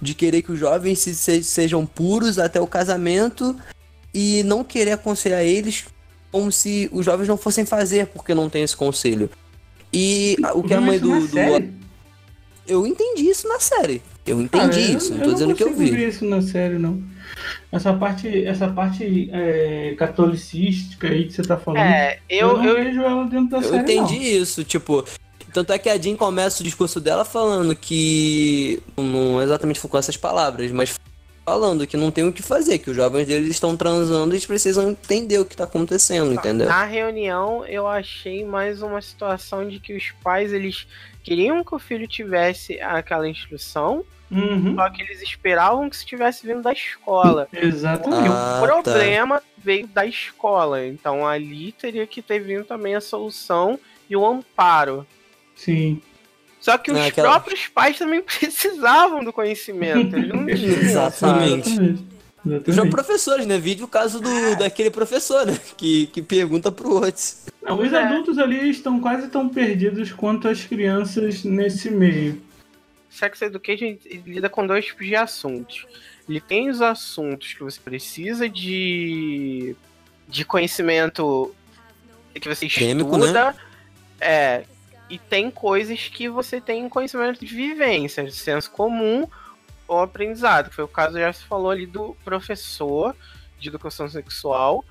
de 0.01 0.14
querer 0.14 0.42
que 0.42 0.53
os 0.53 0.59
jovens 0.59 0.99
se- 0.99 1.14
se- 1.14 1.42
sejam 1.42 1.87
puros 1.87 2.38
até 2.38 2.61
o 2.61 2.66
casamento 2.66 3.57
e 4.12 4.42
não 4.45 4.62
querer 4.62 4.92
aconselhar 4.92 5.42
eles 5.42 5.85
como 6.31 6.53
se 6.53 6.88
os 6.92 7.05
jovens 7.05 7.29
não 7.29 7.37
fossem 7.37 7.64
fazer 7.64 8.07
porque 8.09 8.35
não 8.35 8.51
tem 8.51 8.62
esse 8.62 8.77
conselho. 8.77 9.31
E 9.92 10.37
o 10.55 10.62
que 10.62 10.75
a 10.75 10.81
mãe 10.81 10.99
do, 10.99 11.27
do 11.27 11.38
eu 12.66 12.87
entendi 12.87 13.29
isso 13.29 13.49
na 13.49 13.59
série. 13.59 14.03
Eu 14.25 14.41
entendi 14.41 14.69
Cara, 14.69 14.81
eu- 14.81 14.97
isso, 14.99 15.15
não 15.15 15.21
tô 15.21 15.33
dizendo 15.33 15.55
que 15.55 15.65
eu 15.65 15.75
vi. 15.75 15.91
ver 15.91 16.09
isso 16.09 16.25
na 16.25 16.41
série, 16.41 16.79
não. 16.79 17.03
Essa 17.73 17.93
parte, 17.93 18.45
essa 18.45 18.69
parte 18.69 19.29
é, 19.33 19.95
catolicística 19.99 21.09
aí 21.09 21.25
que 21.25 21.33
você 21.33 21.43
tá 21.43 21.57
falando. 21.57 21.81
É, 21.83 22.19
eu, 22.29 22.49
eu, 22.51 22.57
não 22.59 22.65
eu, 22.65 22.75
vejo 22.77 23.01
ela 23.01 23.25
dentro 23.25 23.49
da 23.51 23.57
Eu 23.59 23.63
série. 23.63 23.79
entendi 23.83 24.17
não. 24.17 24.23
isso, 24.43 24.65
tipo. 24.65 25.05
Tanto 25.53 25.73
é 25.73 25.79
que 25.79 25.89
a 25.91 25.99
Jean 25.99 26.17
começa 26.17 26.63
o 26.63 26.65
discurso 26.65 27.01
dela 27.01 27.25
falando 27.25 27.75
que. 27.75 28.81
Não 28.97 29.43
exatamente 29.43 29.81
com 29.81 29.99
essas 29.99 30.17
palavras, 30.17 30.71
mas 30.71 30.95
falando 31.45 31.87
que 31.87 31.97
não 31.97 32.11
tem 32.11 32.25
o 32.25 32.33
que 32.33 32.43
fazer, 32.43 32.79
que 32.79 32.91
os 32.91 32.97
jovens 32.97 33.27
deles 33.27 33.49
estão 33.51 33.77
transando 33.77 34.33
e 34.33 34.37
eles 34.37 34.47
precisam 34.47 34.91
entender 34.91 35.39
o 35.41 35.45
que 35.45 35.57
tá 35.57 35.65
acontecendo, 35.65 36.33
entendeu? 36.33 36.69
na 36.69 36.85
reunião 36.85 37.67
eu 37.67 37.89
achei 37.89 38.45
mais 38.45 38.81
uma 38.81 39.03
situação 39.03 39.69
de 39.69 39.81
que 39.81 39.93
os 39.93 40.13
pais 40.23 40.53
eles 40.53 40.87
queriam 41.23 41.63
que 41.65 41.75
o 41.75 41.79
filho 41.79 42.07
tivesse 42.09 42.81
aquela 42.81 43.29
instrução, 43.29 44.05
Uhum, 44.31 44.75
só 44.77 44.89
que 44.89 45.03
eles 45.03 45.21
esperavam 45.21 45.91
que 45.91 45.97
estivesse 45.97 46.47
vindo 46.47 46.63
da 46.63 46.73
escola. 46.73 47.47
exatamente. 47.53 48.29
Ah, 48.33 48.61
o 48.63 48.67
problema 48.67 49.43
veio 49.59 49.87
da 49.87 50.07
escola. 50.07 50.87
Então 50.87 51.27
ali 51.27 51.73
teria 51.73 52.07
que 52.07 52.23
ter 52.23 52.39
vindo 52.39 52.65
também 52.65 52.95
a 52.95 53.01
solução 53.03 53.79
e 54.09 54.17
o 54.17 54.25
amparo. 54.27 55.07
Sim. 55.55 56.01
Só 56.59 56.79
que 56.79 56.91
os 56.91 56.97
Não, 56.99 57.05
aquela- 57.07 57.29
próprios 57.29 57.69
pais 57.69 57.99
também 57.99 58.23
precisavam 58.25 59.23
do 59.23 59.33
conhecimento. 59.35 60.17
Eles 60.17 60.29
não 60.29 60.47
tinham. 60.47 60.81
Exatamente. 60.81 61.69
Exatamente. 61.69 62.07
São 62.44 62.57
Exatamente. 62.57 62.90
professores, 62.90 63.46
né? 63.46 63.57
Vídeo 63.59 63.85
o 63.85 63.88
caso 63.88 64.20
do, 64.20 64.57
daquele 64.57 64.90
professor, 64.90 65.46
né? 65.46 65.59
Que, 65.76 66.07
que 66.09 66.20
pergunta 66.20 66.72
pro 66.72 66.94
outro. 66.94 67.22
Não, 67.62 67.81
os 67.81 67.92
É. 67.92 68.02
adultos 68.02 68.37
ali 68.38 68.68
estão 68.68 68.98
quase 69.00 69.28
tão 69.28 69.48
perdidos 69.48 70.11
quanto 70.12 70.48
as 70.48 70.64
crianças 70.64 71.44
nesse 71.44 71.88
meio. 71.90 72.42
Sex 73.09 73.42
Education 73.42 73.96
lida 74.26 74.48
com 74.48 74.66
dois 74.66 74.87
tipos 74.87 75.07
de 75.07 75.14
assuntos. 75.14 75.87
Ele 76.28 76.40
tem 76.40 76.68
os 76.68 76.81
assuntos 76.83 77.52
que 77.52 77.62
você 77.62 77.78
precisa 77.78 78.48
de, 78.48 79.76
de 80.28 80.44
conhecimento 80.44 81.55
que 82.35 82.48
você 82.48 82.66
Acadêmico, 82.66 83.16
estuda. 83.18 83.55
É, 84.20 84.64
e 85.11 85.18
tem 85.18 85.50
coisas 85.50 86.09
que 86.09 86.28
você 86.28 86.61
tem 86.61 86.88
conhecimento 86.88 87.44
de 87.44 87.55
vivência, 87.55 88.24
de 88.24 88.33
senso 88.33 88.70
comum 88.70 89.28
ou 89.94 90.02
aprendizado. 90.02 90.68
Que 90.68 90.76
foi 90.76 90.85
o 90.85 90.88
caso, 90.88 91.18
já 91.18 91.33
se 91.33 91.44
falou 91.44 91.70
ali, 91.70 91.87
do 91.87 92.16
professor 92.24 93.14
de 93.59 93.68
educação 93.68 94.09
sexual, 94.09 94.85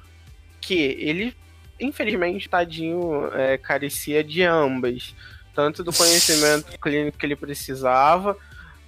que 0.59 0.75
ele, 0.75 1.35
infelizmente, 1.79 2.47
tadinho, 2.47 3.27
é, 3.33 3.57
carecia 3.57 4.23
de 4.23 4.43
ambas. 4.43 5.15
Tanto 5.53 5.83
do 5.83 5.91
conhecimento 5.91 6.77
clínico 6.79 7.17
que 7.17 7.25
ele 7.25 7.35
precisava, 7.35 8.37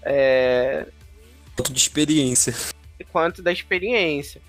é, 0.02 0.88
Ponto 1.56 1.72
de 1.72 1.80
experiência. 1.80 2.54
quanto 3.12 3.42
da 3.42 3.52
experiência. 3.52 4.42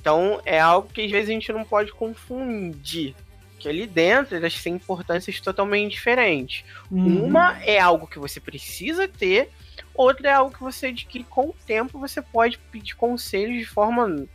Então 0.00 0.40
é 0.44 0.58
algo 0.60 0.88
que 0.88 1.04
às 1.04 1.10
vezes 1.10 1.30
a 1.30 1.32
gente 1.32 1.52
não 1.52 1.64
pode 1.64 1.92
confundir. 1.92 3.14
Que 3.58 3.68
ali 3.68 3.86
dentro 3.86 4.36
elas 4.36 4.54
têm 4.62 4.74
importâncias 4.74 5.40
totalmente 5.40 5.92
diferentes. 5.92 6.64
Uhum. 6.90 7.24
Uma 7.24 7.60
é 7.64 7.80
algo 7.80 8.06
que 8.06 8.18
você 8.18 8.38
precisa 8.38 9.08
ter, 9.08 9.50
outra 9.98 10.28
é 10.28 10.32
algo 10.32 10.54
que 10.54 10.62
você 10.62 10.86
adquire 10.86 11.24
com 11.24 11.48
o 11.48 11.56
tempo, 11.66 11.98
você 11.98 12.22
pode 12.22 12.56
pedir 12.70 12.94
conselhos 12.94 13.58
de 13.58 13.66
forma 13.66 14.26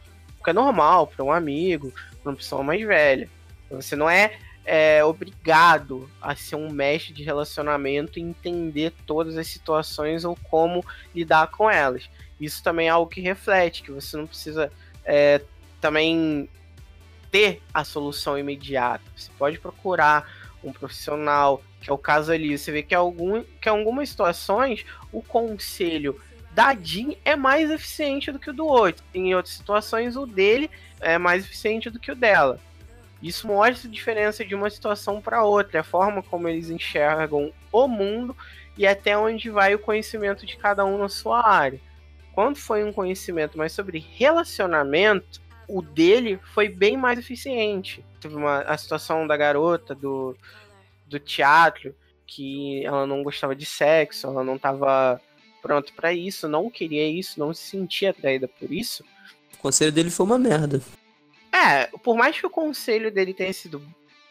que 0.44 0.50
é 0.50 0.54
normal, 0.54 1.08
para 1.08 1.24
um 1.24 1.32
amigo, 1.32 1.94
para 2.22 2.32
uma 2.32 2.36
pessoa 2.36 2.62
mais 2.62 2.86
velha. 2.86 3.30
Você 3.72 3.96
não 3.96 4.10
é, 4.10 4.38
é, 4.66 5.04
obrigado 5.04 6.10
a 6.22 6.36
ser 6.36 6.58
um 6.58 6.70
mestre 6.70 7.14
de 7.14 7.24
relacionamento 7.24 8.20
e 8.20 8.22
entender 8.22 8.94
todas 9.08 9.38
as 9.38 9.48
situações 9.48 10.26
ou 10.26 10.38
como 10.50 10.86
lidar 11.16 11.48
com 11.48 11.72
elas. 11.72 12.10
Isso 12.40 12.62
também 12.62 12.88
é 12.88 12.90
algo 12.90 13.10
que 13.10 13.22
reflete, 13.22 13.84
que 13.84 13.92
você 13.92 14.18
não 14.18 14.28
precisa 14.28 14.70
é, 15.06 15.42
também 15.80 16.50
ter 17.32 17.62
a 17.74 17.86
solução 17.86 18.38
imediata. 18.38 19.04
Você 19.16 19.32
pode 19.38 19.58
procurar 19.60 20.30
um 20.62 20.74
profissional, 20.74 21.64
que 21.84 21.90
é 21.90 21.94
o 21.94 21.98
caso 21.98 22.32
ali. 22.32 22.58
Você 22.58 22.72
vê 22.72 22.82
que, 22.82 22.96
algum, 22.96 23.44
que 23.62 23.68
em 23.68 23.72
algumas 23.72 24.10
situações 24.10 24.86
o 25.12 25.22
conselho 25.22 26.20
da 26.52 26.74
Jean 26.76 27.14
é 27.26 27.36
mais 27.36 27.70
eficiente 27.70 28.32
do 28.32 28.40
que 28.40 28.50
o 28.50 28.54
do 28.54 28.66
outro. 28.66 29.04
Em 29.14 29.36
outras 29.36 29.56
situações, 29.56 30.16
o 30.16 30.26
dele 30.26 30.70
é 31.02 31.18
mais 31.18 31.44
eficiente 31.44 31.90
do 31.90 32.00
que 32.00 32.12
o 32.12 32.16
dela. 32.16 32.60
Isso 33.22 33.48
mostra 33.48 33.88
a 33.88 33.92
diferença 33.92 34.46
de 34.46 34.54
uma 34.54 34.70
situação 34.70 35.22
para 35.22 35.44
outra, 35.44 35.82
a 35.82 35.84
forma 35.84 36.22
como 36.22 36.48
eles 36.48 36.70
enxergam 36.70 37.52
o 37.72 37.88
mundo 37.88 38.36
e 38.78 38.86
até 38.86 39.18
onde 39.18 39.50
vai 39.50 39.74
o 39.74 39.80
conhecimento 39.80 40.46
de 40.46 40.58
cada 40.58 40.86
um 40.86 40.98
na 40.98 41.10
sua 41.10 41.46
área. 41.46 41.80
Quando 42.34 42.58
foi 42.58 42.84
um 42.84 42.92
conhecimento 42.92 43.58
mais 43.58 43.72
sobre 43.72 44.06
relacionamento, 44.18 45.42
o 45.68 45.82
dele 45.82 46.40
foi 46.54 46.68
bem 46.68 46.98
mais 46.98 47.18
eficiente. 47.20 48.04
Teve 48.20 48.36
uma, 48.36 48.62
a 48.62 48.78
situação 48.78 49.26
da 49.26 49.38
garota 49.38 49.96
do, 49.96 50.36
do 51.14 51.20
teatro, 51.20 51.96
que 52.26 52.86
ela 52.86 53.06
não 53.06 53.24
gostava 53.24 53.56
de 53.56 53.66
sexo, 53.66 54.28
ela 54.28 54.44
não 54.44 54.56
estava 54.56 55.22
pronta 55.62 55.92
para 55.96 56.14
isso, 56.14 56.48
não 56.48 56.70
queria 56.70 57.08
isso, 57.08 57.40
não 57.40 57.54
se 57.54 57.70
sentia 57.70 58.10
atraída 58.10 58.48
por 58.48 58.72
isso. 58.72 59.04
O 59.54 59.58
conselho 59.60 59.92
dele 59.92 60.10
foi 60.10 60.26
uma 60.26 60.38
merda. 60.38 60.82
É, 61.52 61.86
por 62.04 62.18
mais 62.18 62.38
que 62.38 62.46
o 62.46 62.50
conselho 62.50 63.12
dele 63.12 63.34
tenha 63.34 63.54
sido 63.54 63.82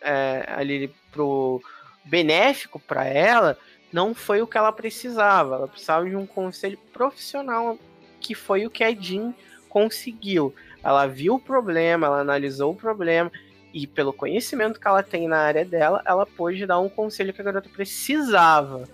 é, 0.01 0.45
ali 0.49 0.93
pro 1.11 1.62
benéfico 2.05 2.78
para 2.78 3.05
ela, 3.05 3.57
não 3.93 4.14
foi 4.14 4.43
o 4.43 4.47
que 4.47 4.59
ela 4.59 4.72
precisava. 4.72 5.55
Ela 5.55 5.68
precisava 5.68 6.09
de 6.09 6.16
um 6.16 6.26
conselho 6.26 6.78
profissional, 6.93 7.78
que 8.20 8.35
foi 8.35 8.66
o 8.66 8.70
que 8.70 8.85
a 8.85 8.95
Jean 8.95 9.33
conseguiu. 9.68 10.55
Ela 10.83 11.07
viu 11.07 11.37
o 11.37 11.41
problema, 11.41 12.09
ela 12.09 12.20
analisou 12.20 12.72
o 12.72 12.76
problema 12.76 13.30
e 13.73 13.87
pelo 13.87 14.12
conhecimento 14.12 14.79
que 14.79 14.87
ela 14.87 15.03
tem 15.03 15.27
na 15.27 15.39
área 15.39 15.64
dela, 15.64 16.03
ela 16.05 16.27
pôde 16.27 16.66
dar 16.66 16.79
um 16.79 16.89
conselho 16.89 17.33
que 17.33 17.41
a 17.41 17.45
garota 17.45 17.68
precisava. 17.68 18.85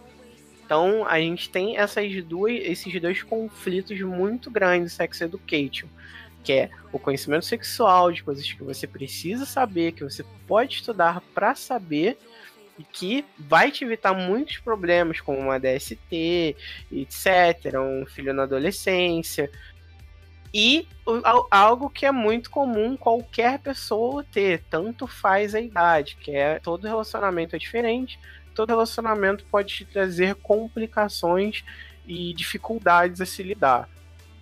Então 0.65 1.07
a 1.07 1.19
gente 1.19 1.51
tem 1.51 1.79
essas 1.79 2.23
duas, 2.25 2.53
esses 2.53 3.01
dois 3.01 3.23
conflitos 3.23 3.99
muito 4.01 4.51
grandes 4.51 4.93
Sex 4.93 5.21
Education, 5.23 5.89
que 6.45 6.53
é 6.53 6.71
o 6.93 6.99
conhecimento 6.99 7.45
sexual 7.45 8.13
de 8.13 8.23
coisas 8.23 8.51
que 8.53 8.63
você 8.63 8.87
precisa 8.87 9.47
saber, 9.47 9.93
que 9.93 10.05
você 10.05 10.25
pode 10.47 10.75
estudar 10.75 11.23
para 11.35 11.55
saber 11.55 12.19
e 12.79 12.85
que 12.85 13.25
vai 13.39 13.73
te 13.73 13.85
evitar 13.85 14.15
muitos 14.15 14.59
problemas 14.59 15.21
como 15.21 15.39
uma 15.39 15.59
DST, 15.59 16.55
etc, 16.93 17.75
um 17.81 18.07
filho 18.07 18.33
na 18.33 18.45
adolescência, 18.45 19.51
e 20.53 20.89
algo 21.51 21.91
que 21.91 22.07
é 22.07 22.13
muito 22.13 22.51
comum 22.51 22.97
qualquer 22.97 23.59
pessoa 23.59 24.25
ter, 24.25 24.65
tanto 24.71 25.07
faz 25.07 25.55
a 25.55 25.61
idade, 25.61 26.17
que 26.17 26.31
é 26.31 26.59
todo 26.59 26.87
relacionamento 26.87 27.55
é 27.55 27.59
diferente, 27.59 28.19
todo 28.55 28.71
relacionamento 28.71 29.45
pode 29.51 29.75
te 29.75 29.85
trazer 29.85 30.35
complicações 30.37 31.65
e 32.07 32.33
dificuldades 32.33 33.21
a 33.21 33.27
se 33.27 33.43
lidar. 33.43 33.89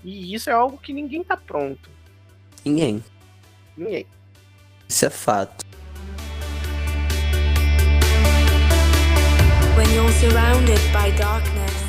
E 0.05 0.33
isso 0.35 0.49
é 0.49 0.53
algo 0.53 0.79
que 0.79 0.93
ninguém 0.93 1.25
tá 1.25 1.37
pronto. 1.37 1.91
Ninguém. 2.65 3.03
Ninguém. 3.77 4.07
Isso 4.89 5.07
é 5.07 5.11
fato. 5.11 5.67
When 9.77 9.95
you're 9.95 10.13
surrounded 10.13 10.81
by 10.93 11.11
darkness. 11.19 11.86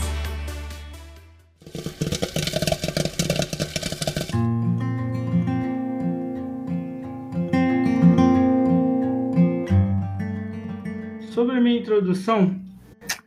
Sobre 11.37 11.55
a 11.55 11.61
minha 11.61 11.77
introdução, 11.77 12.59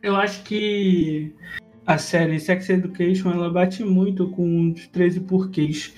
eu 0.03 0.17
acho 0.17 0.43
que 0.43 1.33
a 1.87 1.97
série 1.97 2.41
Sex 2.41 2.69
Education 2.69 3.31
ela 3.31 3.49
bate 3.49 3.85
muito 3.85 4.29
com 4.31 4.73
os 4.73 4.85
13 4.87 5.21
porquês. 5.21 5.93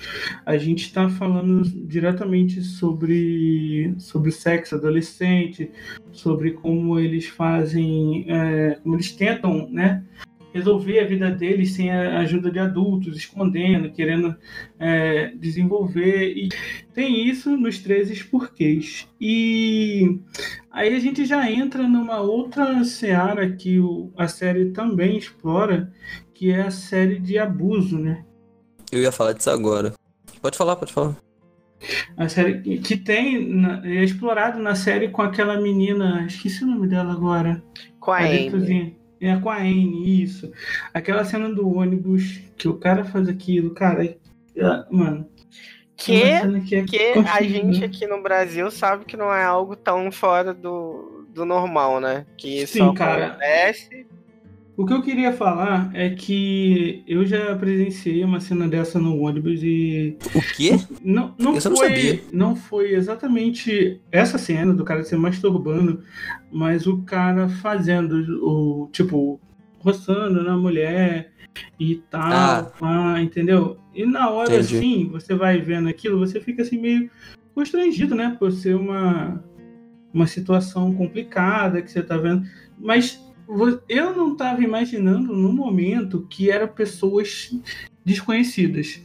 A 0.45 0.55
gente 0.55 0.85
está 0.85 1.09
falando 1.09 1.63
diretamente 1.87 2.61
sobre, 2.61 3.95
sobre 3.97 4.31
sexo 4.31 4.75
adolescente, 4.75 5.71
sobre 6.11 6.51
como 6.51 6.99
eles 6.99 7.25
fazem, 7.25 8.27
é, 8.27 8.77
como 8.83 8.95
eles 8.95 9.11
tentam, 9.13 9.67
né? 9.71 10.03
Resolver 10.53 10.99
a 10.99 11.05
vida 11.05 11.31
deles 11.31 11.73
sem 11.73 11.91
a 11.91 12.19
ajuda 12.19 12.51
de 12.51 12.59
adultos, 12.59 13.17
escondendo, 13.17 13.91
querendo 13.91 14.35
é, 14.79 15.33
desenvolver. 15.35 16.31
E 16.37 16.49
tem 16.93 17.27
isso 17.27 17.57
nos 17.57 17.79
13 17.79 18.23
porquês. 18.25 19.07
E 19.19 20.19
aí 20.71 20.95
a 20.95 20.99
gente 20.99 21.25
já 21.25 21.49
entra 21.49 21.83
numa 21.87 22.21
outra 22.21 22.83
seara 22.83 23.51
que 23.51 23.79
o, 23.79 24.11
a 24.15 24.27
série 24.27 24.71
também 24.71 25.17
explora, 25.17 25.91
que 26.33 26.51
é 26.51 26.61
a 26.61 26.71
série 26.71 27.19
de 27.19 27.37
abuso, 27.39 27.97
né? 27.97 28.23
Eu 28.91 29.01
ia 29.01 29.11
falar 29.11 29.33
disso 29.33 29.49
agora. 29.49 29.93
Pode 30.39 30.55
falar, 30.55 30.75
pode 30.75 30.93
falar. 30.93 31.17
A 32.15 32.29
série 32.29 32.77
que 32.77 32.95
tem 32.95 33.65
é 33.83 34.03
explorado 34.03 34.59
na 34.59 34.75
série 34.75 35.09
com 35.09 35.21
aquela 35.21 35.59
menina, 35.59 36.25
esqueci 36.27 36.63
o 36.63 36.67
nome 36.67 36.87
dela 36.87 37.11
agora. 37.11 37.61
Com 37.99 38.11
a 38.11 38.19
Amy. 38.19 39.02
É 39.23 39.39
com 39.39 39.49
a 39.49 39.57
Anne, 39.57 40.21
isso. 40.21 40.51
Aquela 40.93 41.23
cena 41.23 41.49
do 41.49 41.77
ônibus 41.77 42.41
que 42.57 42.67
o 42.67 42.77
cara 42.77 43.05
faz 43.05 43.29
aquilo, 43.29 43.73
cara. 43.73 44.03
É, 44.03 44.17
mano. 44.91 45.27
Que, 45.95 46.21
que, 46.65 46.75
é 46.75 46.83
que 46.83 47.13
a 47.29 47.41
gente 47.41 47.83
aqui 47.85 48.05
no 48.05 48.21
Brasil 48.21 48.69
sabe 48.69 49.05
que 49.05 49.15
não 49.15 49.33
é 49.33 49.43
algo 49.43 49.75
tão 49.75 50.11
fora 50.11 50.53
do, 50.53 51.25
do 51.29 51.45
normal, 51.45 52.01
né? 52.01 52.25
Que 52.35 52.67
Sim, 52.67 52.79
só 52.79 52.93
cara. 52.93 53.27
acontece 53.27 54.05
o 54.75 54.85
que 54.85 54.93
eu 54.93 55.01
queria 55.01 55.31
falar 55.31 55.91
é 55.93 56.09
que 56.09 57.03
eu 57.07 57.25
já 57.25 57.55
presenciei 57.55 58.23
uma 58.23 58.39
cena 58.39 58.67
dessa 58.67 58.99
no 58.99 59.19
ônibus 59.19 59.61
e. 59.61 60.17
O 60.33 60.41
quê? 60.55 60.79
Não, 61.03 61.35
não, 61.37 61.59
foi, 61.59 61.71
não, 61.71 61.77
sabia. 61.77 62.21
não 62.31 62.55
foi 62.55 62.93
exatamente 62.93 64.01
essa 64.11 64.37
cena 64.37 64.73
do 64.73 64.83
cara 64.83 65.03
se 65.03 65.15
masturbando, 65.15 66.01
mas 66.51 66.87
o 66.87 67.03
cara 67.03 67.47
fazendo 67.47 68.15
o. 68.43 68.89
Tipo, 68.91 69.39
roçando 69.77 70.43
na 70.43 70.57
mulher 70.57 71.31
e 71.79 71.97
tal, 72.09 72.73
ah. 72.81 73.21
entendeu? 73.21 73.77
E 73.93 74.05
na 74.05 74.29
hora 74.31 74.55
Entendi. 74.55 74.77
assim, 74.77 75.09
você 75.11 75.35
vai 75.35 75.61
vendo 75.61 75.87
aquilo, 75.87 76.17
você 76.17 76.39
fica 76.41 76.63
assim 76.63 76.79
meio 76.79 77.11
constrangido, 77.53 78.15
né? 78.15 78.35
Por 78.39 78.51
ser 78.51 78.75
uma, 78.75 79.43
uma 80.11 80.25
situação 80.25 80.91
complicada 80.95 81.81
que 81.81 81.91
você 81.91 82.01
tá 82.01 82.17
vendo. 82.17 82.43
Mas 82.79 83.21
eu 83.89 84.15
não 84.15 84.33
estava 84.33 84.63
imaginando 84.63 85.33
no 85.33 85.51
momento 85.51 86.25
que 86.29 86.49
eram 86.49 86.67
pessoas 86.67 87.51
desconhecidas. 88.03 89.01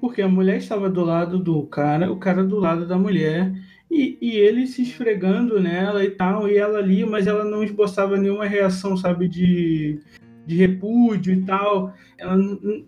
Porque 0.00 0.20
a 0.20 0.28
mulher 0.28 0.58
estava 0.58 0.90
do 0.90 1.04
lado 1.04 1.38
do 1.38 1.62
cara, 1.64 2.10
o 2.10 2.16
cara 2.16 2.42
do 2.42 2.58
lado 2.58 2.86
da 2.86 2.98
mulher, 2.98 3.52
e, 3.90 4.18
e 4.20 4.36
ele 4.36 4.66
se 4.66 4.82
esfregando 4.82 5.60
nela 5.60 6.04
e 6.04 6.10
tal, 6.10 6.48
e 6.48 6.56
ela 6.56 6.78
ali, 6.78 7.04
mas 7.04 7.26
ela 7.26 7.44
não 7.44 7.62
esboçava 7.62 8.16
nenhuma 8.16 8.46
reação, 8.46 8.96
sabe, 8.96 9.28
de, 9.28 10.00
de 10.46 10.56
repúdio 10.56 11.34
e 11.34 11.42
tal. 11.44 11.94
Ela 12.18 12.36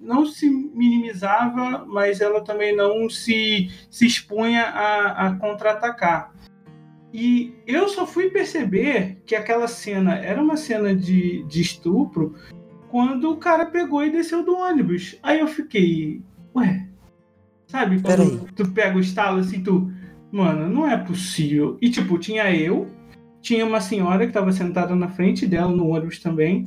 não 0.01 0.27
se 0.27 0.49
minimizava, 0.49 1.85
mas 1.87 2.21
ela 2.21 2.41
também 2.41 2.75
não 2.75 3.09
se, 3.09 3.71
se 3.91 4.07
expunha 4.07 4.63
a, 4.63 5.27
a 5.27 5.37
contra-atacar. 5.37 6.33
E 7.15 7.55
eu 7.65 7.89
só 7.89 8.05
fui 8.05 8.29
perceber 8.29 9.23
que 9.25 9.37
aquela 9.37 9.69
cena 9.69 10.17
era 10.17 10.43
uma 10.43 10.57
cena 10.57 10.93
de, 10.93 11.45
de 11.45 11.63
estupro 11.63 12.35
quando 12.91 13.31
o 13.31 13.37
cara 13.37 13.67
pegou 13.67 14.05
e 14.05 14.11
desceu 14.11 14.45
do 14.45 14.57
ônibus. 14.57 15.17
Aí 15.23 15.39
eu 15.39 15.47
fiquei, 15.47 16.21
ué, 16.57 16.89
sabe? 17.69 18.03
Quando 18.03 18.53
tu 18.57 18.69
pega 18.73 18.97
o 18.97 19.01
estalo 19.01 19.39
assim, 19.39 19.63
tu, 19.63 19.93
mano, 20.33 20.69
não 20.69 20.91
é 20.91 20.97
possível. 20.97 21.79
E 21.81 21.89
tipo, 21.89 22.19
tinha 22.19 22.53
eu, 22.53 22.89
tinha 23.41 23.65
uma 23.65 23.81
senhora 23.81 24.25
que 24.25 24.31
estava 24.31 24.51
sentada 24.51 24.97
na 24.97 25.07
frente 25.07 25.47
dela 25.47 25.71
no 25.71 25.91
ônibus 25.91 26.19
também. 26.19 26.67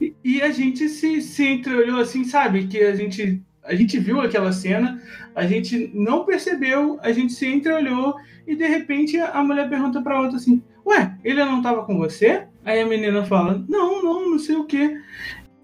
E, 0.00 0.14
e 0.22 0.42
a 0.42 0.52
gente 0.52 0.88
se, 0.88 1.20
se 1.20 1.44
entreolhou 1.44 1.98
assim, 1.98 2.22
sabe? 2.22 2.68
Que 2.68 2.78
a 2.84 2.94
gente 2.94 3.42
a 3.64 3.74
gente 3.74 3.98
viu 3.98 4.20
aquela 4.20 4.52
cena, 4.52 5.00
a 5.34 5.46
gente 5.46 5.90
não 5.94 6.24
percebeu, 6.24 6.98
a 7.02 7.12
gente 7.12 7.32
se 7.32 7.46
entreolhou 7.46 8.16
e 8.46 8.56
de 8.56 8.66
repente 8.66 9.18
a 9.18 9.42
mulher 9.42 9.68
pergunta 9.68 10.02
pra 10.02 10.20
outra 10.20 10.36
assim: 10.36 10.62
Ué, 10.84 11.16
ele 11.22 11.44
não 11.44 11.62
tava 11.62 11.84
com 11.84 11.96
você? 11.96 12.46
Aí 12.64 12.80
a 12.80 12.86
menina 12.86 13.24
fala: 13.24 13.64
Não, 13.68 14.02
não, 14.02 14.30
não 14.30 14.38
sei 14.38 14.56
o 14.56 14.64
que. 14.64 15.00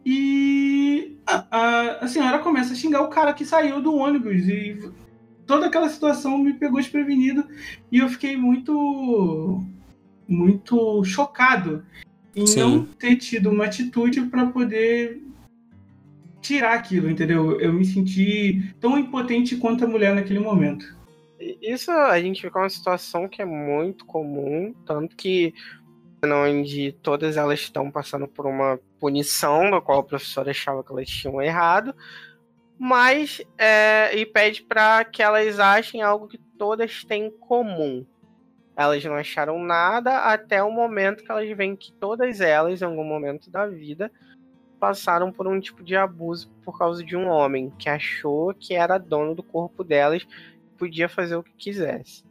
E 0.07 1.17
a, 1.27 1.45
a, 1.51 2.05
a, 2.05 2.09
senhora 2.09 2.39
começa 2.39 2.73
a 2.73 2.77
xingar 2.77 3.03
o 3.03 3.09
cara 3.09 3.35
que 3.35 3.45
saiu 3.45 3.83
do 3.83 3.95
ônibus 3.95 4.49
e 4.49 4.79
toda 5.47 5.67
aquela 5.67 5.89
situação 5.89 6.39
me 6.39 6.55
pegou 6.55 6.81
desprevenido 6.81 7.45
e 7.91 7.99
eu 7.99 8.09
fiquei 8.09 8.37
muito 8.37 9.63
muito 10.27 11.03
chocado 11.05 11.85
em 12.35 12.47
Sim. 12.47 12.61
não 12.61 12.85
ter 12.85 13.17
tido 13.17 13.51
uma 13.51 13.65
atitude 13.65 14.23
para 14.23 14.47
poder 14.47 15.23
tirar 16.49 16.73
aquilo, 16.73 17.11
entendeu? 17.11 17.61
Eu 17.61 17.73
me 17.73 17.85
senti 17.85 18.75
tão 18.81 18.99
impotente 18.99 19.57
quanto 19.57 19.85
a 19.85 19.89
mulher 19.89 20.15
naquele 20.15 20.39
momento. 20.39 20.97
Isso 21.61 21.91
a 21.91 22.19
gente 22.21 22.41
fica 22.41 22.59
uma 22.59 22.71
situação 22.71 23.29
que 23.29 23.43
é 23.43 23.45
muito 23.45 24.07
comum, 24.07 24.75
tanto 24.87 25.15
que 25.15 25.55
onde 26.25 26.93
todas 27.03 27.37
elas 27.37 27.61
estão 27.61 27.91
passando 27.91 28.27
por 28.27 28.47
uma 28.47 28.81
punição, 28.99 29.71
na 29.71 29.81
qual 29.81 30.01
a 30.01 30.03
professora 30.03 30.51
achava 30.51 30.83
que 30.83 30.91
elas 30.91 31.09
tinham 31.09 31.41
errado, 31.41 31.95
mas 32.79 33.41
é, 33.57 34.17
e 34.17 34.27
pede 34.27 34.63
para 34.63 35.05
que 35.05 35.23
elas 35.23 35.61
achem 35.61 36.03
algo 36.03 36.27
que 36.27 36.39
todas 36.59 37.05
têm 37.05 37.27
em 37.27 37.31
comum. 37.31 38.05
Elas 38.75 39.05
não 39.05 39.15
acharam 39.15 39.63
nada 39.63 40.19
até 40.21 40.63
o 40.63 40.71
momento 40.71 41.23
que 41.23 41.31
elas 41.31 41.49
veem 41.57 41.77
que 41.77 41.93
todas 41.93 42.41
elas, 42.41 42.81
em 42.81 42.85
algum 42.85 43.05
momento 43.05 43.51
da 43.51 43.67
vida, 43.67 44.11
passaram 44.79 45.33
por 45.33 45.47
um 45.47 45.61
tipo 45.61 45.83
de 45.83 45.97
abuso 45.97 46.51
por 46.65 46.79
causa 46.79 47.03
de 47.05 47.17
um 47.17 47.29
homem 47.29 47.73
que 47.79 47.89
achou 47.89 48.55
que 48.55 48.75
era 48.75 48.99
dono 48.99 49.35
do 49.35 49.43
corpo 49.43 49.83
delas 49.83 50.23
e 50.23 50.79
podia 50.79 51.09
fazer 51.09 51.37
o 51.37 51.43
que 51.43 51.53
quisesse. 51.57 52.23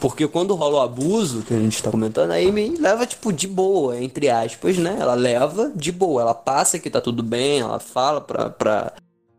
Porque 0.00 0.26
quando 0.26 0.54
rola 0.54 0.78
o 0.78 0.82
abuso, 0.82 1.42
que 1.42 1.54
a 1.54 1.58
gente 1.58 1.82
tá 1.82 1.90
comentando, 1.90 2.32
a 2.32 2.36
Amy 2.36 2.76
leva, 2.76 3.06
tipo, 3.06 3.32
de 3.32 3.46
boa, 3.46 4.00
entre 4.00 4.28
aspas, 4.28 4.76
né? 4.76 4.96
Ela 4.98 5.14
leva 5.14 5.72
de 5.74 5.92
boa, 5.92 6.22
ela 6.22 6.34
passa 6.34 6.78
que 6.78 6.90
tá 6.90 7.00
tudo 7.00 7.22
bem, 7.22 7.60
ela 7.60 7.78
fala 7.78 8.20
pra, 8.20 8.50
pra, 8.50 8.92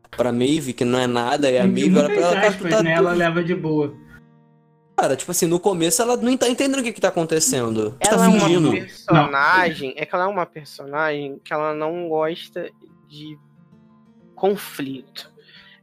pra 0.10 0.32
Maeve 0.32 0.74
que 0.74 0.86
não 0.86 0.98
é 0.98 1.06
nada, 1.06 1.52
e 1.52 1.58
a 1.58 1.68
Maeve 1.68 1.98
olha 1.98 2.06
pra 2.06 2.16
ela, 2.16 2.34
cara, 2.34 2.42
tu 2.42 2.48
aspas, 2.48 2.72
tá 2.72 2.84
né? 2.84 2.96
tudo 2.96 3.08
Ela 3.08 3.14
leva 3.14 3.44
de 3.44 3.54
boa. 3.54 3.94
Cara, 5.00 5.16
tipo 5.16 5.30
assim, 5.30 5.46
no 5.46 5.60
começo 5.60 6.02
ela 6.02 6.18
não 6.18 6.36
tá 6.36 6.50
entendendo 6.50 6.80
o 6.80 6.84
que 6.84 6.92
que 6.92 7.00
tá 7.00 7.10
acontecendo. 7.10 7.92
Tu 8.00 8.08
Ela 8.08 8.18
tá 8.18 8.26
é 8.26 8.28
uma 8.28 8.72
personagem. 8.72 9.94
É 9.96 10.06
que 10.08 10.16
ela 10.16 10.24
é 10.24 10.28
uma 10.28 10.46
personagem 10.48 11.40
que 11.44 11.54
ela 11.54 11.76
não 11.76 12.10
gosta 12.10 12.72
de 13.08 13.38
conflito. 14.34 15.32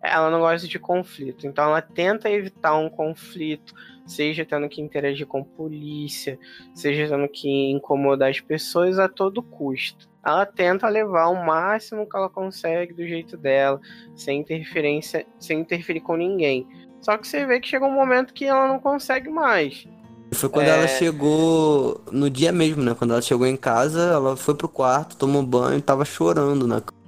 Ela 0.03 0.31
não 0.33 0.41
gosta 0.41 0.67
de 0.67 0.81
conflito. 0.81 1.47
Então 1.47 1.65
ela 1.65 1.81
tenta 1.81 2.29
evitar 2.29 2.77
um 2.77 2.91
conflito, 2.91 3.73
seja 4.05 4.45
tendo 4.45 4.69
que 4.69 4.83
interagir 4.83 5.29
com 5.29 5.45
polícia, 5.45 6.37
seja 6.75 7.09
tendo 7.09 7.29
que 7.29 7.71
incomodar 7.71 8.31
as 8.31 8.41
pessoas 8.41 8.99
a 8.99 9.09
todo 9.09 9.45
custo. 9.45 10.09
Ela 10.27 10.47
tenta 10.47 10.89
levar 10.89 11.29
o 11.29 11.45
máximo 11.45 12.09
que 12.09 12.17
ela 12.17 12.31
consegue 12.31 12.95
do 12.95 13.07
jeito 13.07 13.37
dela, 13.37 13.81
sem 14.17 14.41
interferência, 14.41 15.27
sem 15.39 15.61
interferir 15.61 16.01
com 16.01 16.17
ninguém. 16.17 16.67
Só 17.03 17.19
que 17.19 17.29
você 17.29 17.45
vê 17.45 17.61
que 17.61 17.69
chega 17.69 17.85
um 17.85 17.93
momento 17.93 18.33
que 18.33 18.47
ela 18.47 18.67
não 18.67 18.81
consegue 18.81 19.29
mais. 19.29 19.87
Foi 20.33 20.49
quando 20.49 20.67
É. 20.69 20.71
ela 20.71 20.89
chegou 20.89 22.01
no 22.11 22.31
dia 22.31 22.51
mesmo, 22.51 22.83
né? 22.83 22.95
Quando 22.95 23.13
ela 23.13 23.23
chegou 23.23 23.47
em 23.47 23.57
casa, 23.57 24.01
ela 24.01 24.37
foi 24.37 24.55
pro 24.55 24.69
quarto, 24.69 25.17
tomou 25.17 25.43
banho 25.43 25.79
e 25.79 25.83
tava 25.83 26.05
chorando 26.05 26.67
na 26.67 26.81
cama. 26.81 26.99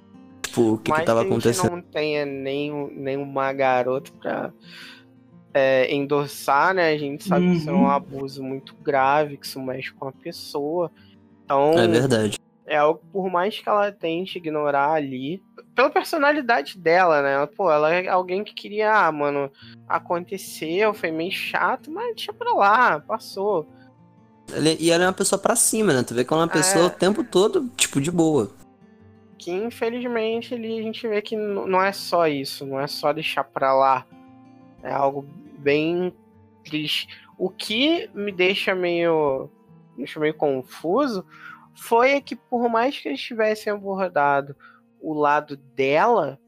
Tipo, 0.42 0.74
o 0.74 0.78
que 0.78 0.90
Mas 0.90 1.00
que 1.00 1.06
tava 1.06 1.22
acontecendo? 1.22 1.70
não 1.70 1.82
tenha 1.82 2.24
nem, 2.26 2.90
nenhuma 2.92 3.52
garota 3.52 4.10
pra 4.20 4.52
é, 5.54 5.92
endossar, 5.92 6.74
né? 6.74 6.90
A 6.92 6.98
gente 6.98 7.24
sabe 7.24 7.46
que 7.46 7.56
isso 7.56 7.70
é 7.70 7.72
um 7.72 7.78
Uhum. 7.78 7.90
abuso 7.90 8.42
muito 8.42 8.74
grave, 8.82 9.38
que 9.38 9.46
isso 9.46 9.60
mexe 9.60 9.92
com 9.94 10.06
a 10.08 10.12
pessoa. 10.12 10.92
Então, 11.44 11.72
É 11.72 11.86
verdade. 11.88 12.36
É 12.66 12.76
algo, 12.76 13.00
por 13.12 13.30
mais 13.30 13.58
que 13.58 13.68
ela 13.68 13.92
tente 13.92 14.38
ignorar 14.38 14.92
ali, 14.92 15.42
pela 15.74 15.88
personalidade 15.90 16.78
dela, 16.78 17.22
né? 17.22 17.46
Pô, 17.56 17.70
ela 17.70 17.92
é 17.94 18.08
alguém 18.08 18.42
que 18.42 18.54
queria, 18.54 18.92
ah, 18.92 19.12
mano, 19.12 19.50
aconteceu, 19.88 20.92
foi 20.94 21.10
meio 21.10 21.30
chato, 21.32 21.90
mas 21.90 22.14
deixa 22.16 22.32
pra 22.32 22.52
lá, 22.54 23.00
passou. 23.00 23.66
Ela- 24.52 24.76
E 24.78 24.90
ela 24.90 25.04
é 25.04 25.06
uma 25.06 25.12
pessoa 25.12 25.38
pra 25.40 25.56
cima, 25.56 25.92
né? 25.92 26.02
Tu 26.02 26.14
vê 26.14 26.24
que 26.24 26.32
ela 26.32 26.42
é 26.42 26.46
uma 26.46 26.52
pessoa 26.52 26.84
É. 26.84 26.88
o 26.88 26.90
tempo 26.90 27.22
todo, 27.24 27.68
tipo, 27.76 28.00
de 28.00 28.10
boa. 28.10 28.50
que 29.38 29.50
infelizmente 29.52 30.54
ali 30.54 30.78
a 30.78 30.82
gente 30.82 31.06
vê 31.06 31.20
que 31.22 31.36
não 31.36 31.80
é 31.80 31.92
só 31.92 32.26
isso, 32.26 32.66
não 32.66 32.80
é 32.80 32.86
só 32.88 33.12
deixar 33.12 33.44
pra 33.44 33.72
lá. 33.74 34.04
É 34.82 34.90
algo 34.90 35.24
bem 35.58 36.12
triste. 36.64 37.06
O 37.38 37.48
que 37.50 38.10
me 38.14 38.32
deixa 38.32 38.74
meio, 38.74 39.48
me 39.92 39.98
deixa 39.98 40.18
meio 40.18 40.34
confuso 40.34 41.24
foi 41.76 42.20
que 42.20 42.34
por 42.34 42.68
mais 42.68 42.98
que 42.98 43.08
eles 43.08 43.20
tivessem 43.20 43.72
abordado 43.72 44.56
o 45.00 45.12
lado 45.12 45.56
dela, 45.56 46.38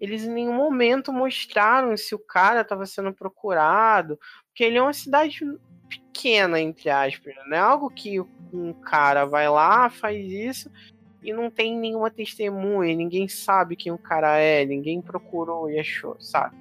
eles 0.00 0.24
em 0.24 0.30
nenhum 0.30 0.54
momento 0.54 1.12
mostraram 1.12 1.96
se 1.96 2.14
o 2.14 2.18
cara 2.18 2.62
estava 2.62 2.86
sendo 2.86 3.12
procurado, 3.12 4.18
porque 4.46 4.64
ele 4.64 4.78
é 4.78 4.82
uma 4.82 4.92
cidade 4.92 5.40
pequena 5.88 6.60
entre 6.60 6.88
aspas, 6.88 7.34
não 7.46 7.56
é 7.56 7.60
algo 7.60 7.90
que 7.90 8.20
um 8.52 8.72
cara 8.72 9.24
vai 9.24 9.48
lá, 9.48 9.90
faz 9.90 10.30
isso 10.30 10.70
e 11.22 11.32
não 11.32 11.50
tem 11.50 11.78
nenhuma 11.78 12.10
testemunha, 12.10 12.96
ninguém 12.96 13.28
sabe 13.28 13.76
quem 13.76 13.92
o 13.92 13.98
cara 13.98 14.38
é, 14.38 14.64
ninguém 14.64 15.02
procurou 15.02 15.70
e 15.70 15.78
achou, 15.78 16.16
sabe? 16.18 16.56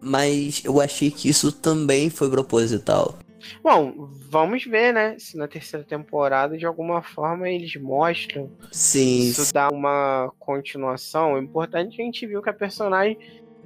Mas 0.00 0.62
eu 0.64 0.80
achei 0.80 1.10
que 1.10 1.28
isso 1.28 1.50
também 1.50 2.10
foi 2.10 2.30
proposital. 2.30 3.18
Bom, 3.62 4.08
vamos 4.30 4.64
ver, 4.64 4.92
né? 4.92 5.16
Se 5.18 5.36
na 5.36 5.48
terceira 5.48 5.84
temporada, 5.84 6.56
de 6.56 6.66
alguma 6.66 7.02
forma, 7.02 7.48
eles 7.48 7.74
mostram. 7.76 8.50
Sim, 8.70 9.20
Isso 9.20 9.52
dá 9.52 9.68
uma 9.68 10.32
continuação. 10.38 11.34
O 11.34 11.38
importante 11.38 11.94
é 11.94 11.96
que 11.96 12.02
a 12.02 12.04
gente 12.04 12.26
viu 12.26 12.42
que 12.42 12.50
a 12.50 12.54
personagem, 12.54 13.18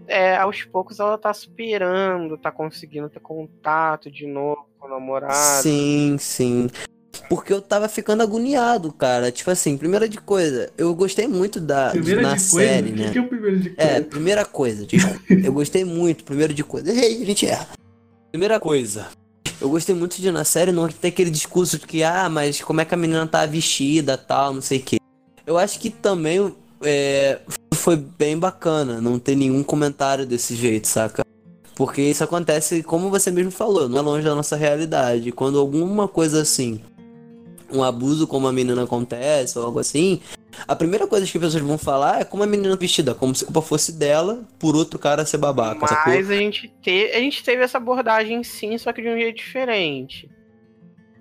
é, 0.06 0.36
aos 0.36 0.62
poucos, 0.64 0.98
ela 1.00 1.18
tá 1.18 1.32
superando, 1.32 2.38
tá 2.38 2.50
conseguindo 2.50 3.08
ter 3.08 3.20
contato 3.20 4.10
de 4.10 4.26
novo 4.26 4.66
com 4.78 4.86
o 4.86 4.90
namorado. 4.90 5.62
Sim, 5.62 6.16
sim. 6.18 6.68
Porque 7.28 7.52
eu 7.52 7.62
tava 7.62 7.88
ficando 7.88 8.22
agoniado, 8.22 8.92
cara. 8.92 9.30
Tipo 9.30 9.50
assim, 9.50 9.76
primeira 9.78 10.08
de 10.08 10.18
coisa, 10.18 10.72
eu 10.76 10.92
gostei 10.94 11.28
muito 11.28 11.60
da 11.60 11.90
Primeira 11.90 12.22
na 12.22 12.34
de 12.34 12.40
série, 12.40 12.88
coisa? 12.88 12.94
O 12.94 12.98
né? 12.98 13.04
que 13.06 13.12
que 13.12 13.18
é 13.18 13.20
o 13.20 13.28
primeiro 13.28 13.60
de 13.60 13.70
coisa? 13.70 13.90
É, 13.90 14.00
primeira 14.00 14.44
coisa, 14.44 14.86
desculpa. 14.86 15.20
eu 15.28 15.52
gostei 15.52 15.84
muito, 15.84 16.24
primeiro 16.24 16.52
de 16.52 16.64
coisa. 16.64 16.90
Errei, 16.90 17.22
a 17.22 17.26
gente 17.26 17.46
erra. 17.46 17.68
Primeira 18.32 18.58
coisa. 18.58 19.08
Eu 19.61 19.68
gostei 19.68 19.94
muito 19.94 20.20
de 20.20 20.30
na 20.30 20.42
série 20.42 20.72
não 20.72 20.88
ter 20.88 21.08
aquele 21.08 21.30
discurso 21.30 21.78
de 21.78 21.86
que, 21.86 22.02
ah, 22.02 22.28
mas 22.30 22.62
como 22.62 22.80
é 22.80 22.84
que 22.84 22.94
a 22.94 22.96
menina 22.96 23.26
tá 23.26 23.44
vestida 23.44 24.16
tal, 24.16 24.54
não 24.54 24.62
sei 24.62 24.78
o 24.78 24.82
quê. 24.82 24.96
Eu 25.46 25.58
acho 25.58 25.78
que 25.78 25.90
também 25.90 26.54
é, 26.82 27.40
foi 27.74 27.96
bem 27.96 28.38
bacana 28.38 29.00
não 29.00 29.18
ter 29.18 29.36
nenhum 29.36 29.62
comentário 29.62 30.24
desse 30.24 30.54
jeito, 30.54 30.88
saca? 30.88 31.24
Porque 31.74 32.02
isso 32.02 32.24
acontece, 32.24 32.82
como 32.82 33.11
você 33.11 33.30
mesmo 33.30 33.50
falou, 33.50 33.88
não 33.88 33.98
é 33.98 34.02
longe 34.02 34.24
da 34.24 34.34
nossa 34.34 34.56
realidade. 34.56 35.32
Quando 35.32 35.58
alguma 35.58 36.06
coisa 36.06 36.42
assim, 36.42 36.80
um 37.72 37.82
abuso 37.82 38.26
como 38.26 38.46
a 38.46 38.52
menina 38.52 38.82
acontece 38.84 39.58
ou 39.58 39.64
algo 39.64 39.78
assim, 39.78 40.20
a 40.66 40.74
primeira 40.76 41.06
coisa 41.06 41.24
que 41.26 41.36
as 41.36 41.44
pessoas 41.44 41.62
vão 41.62 41.78
falar 41.78 42.20
é 42.20 42.24
como 42.24 42.42
a 42.42 42.46
menina 42.46 42.76
vestida, 42.76 43.14
como 43.14 43.34
se 43.34 43.44
a 43.44 43.46
culpa 43.46 43.62
fosse 43.62 43.92
dela 43.92 44.42
por 44.58 44.76
outro 44.76 44.98
cara 44.98 45.24
ser 45.24 45.38
babaca, 45.38 45.86
sacou? 45.86 46.12
Mas 46.12 46.30
a 46.30 46.36
gente, 46.36 46.72
te... 46.82 47.10
a 47.12 47.18
gente 47.18 47.42
teve 47.42 47.62
essa 47.62 47.78
abordagem 47.78 48.42
sim, 48.42 48.76
só 48.78 48.92
que 48.92 49.02
de 49.02 49.08
um 49.08 49.18
jeito 49.18 49.36
diferente. 49.36 50.28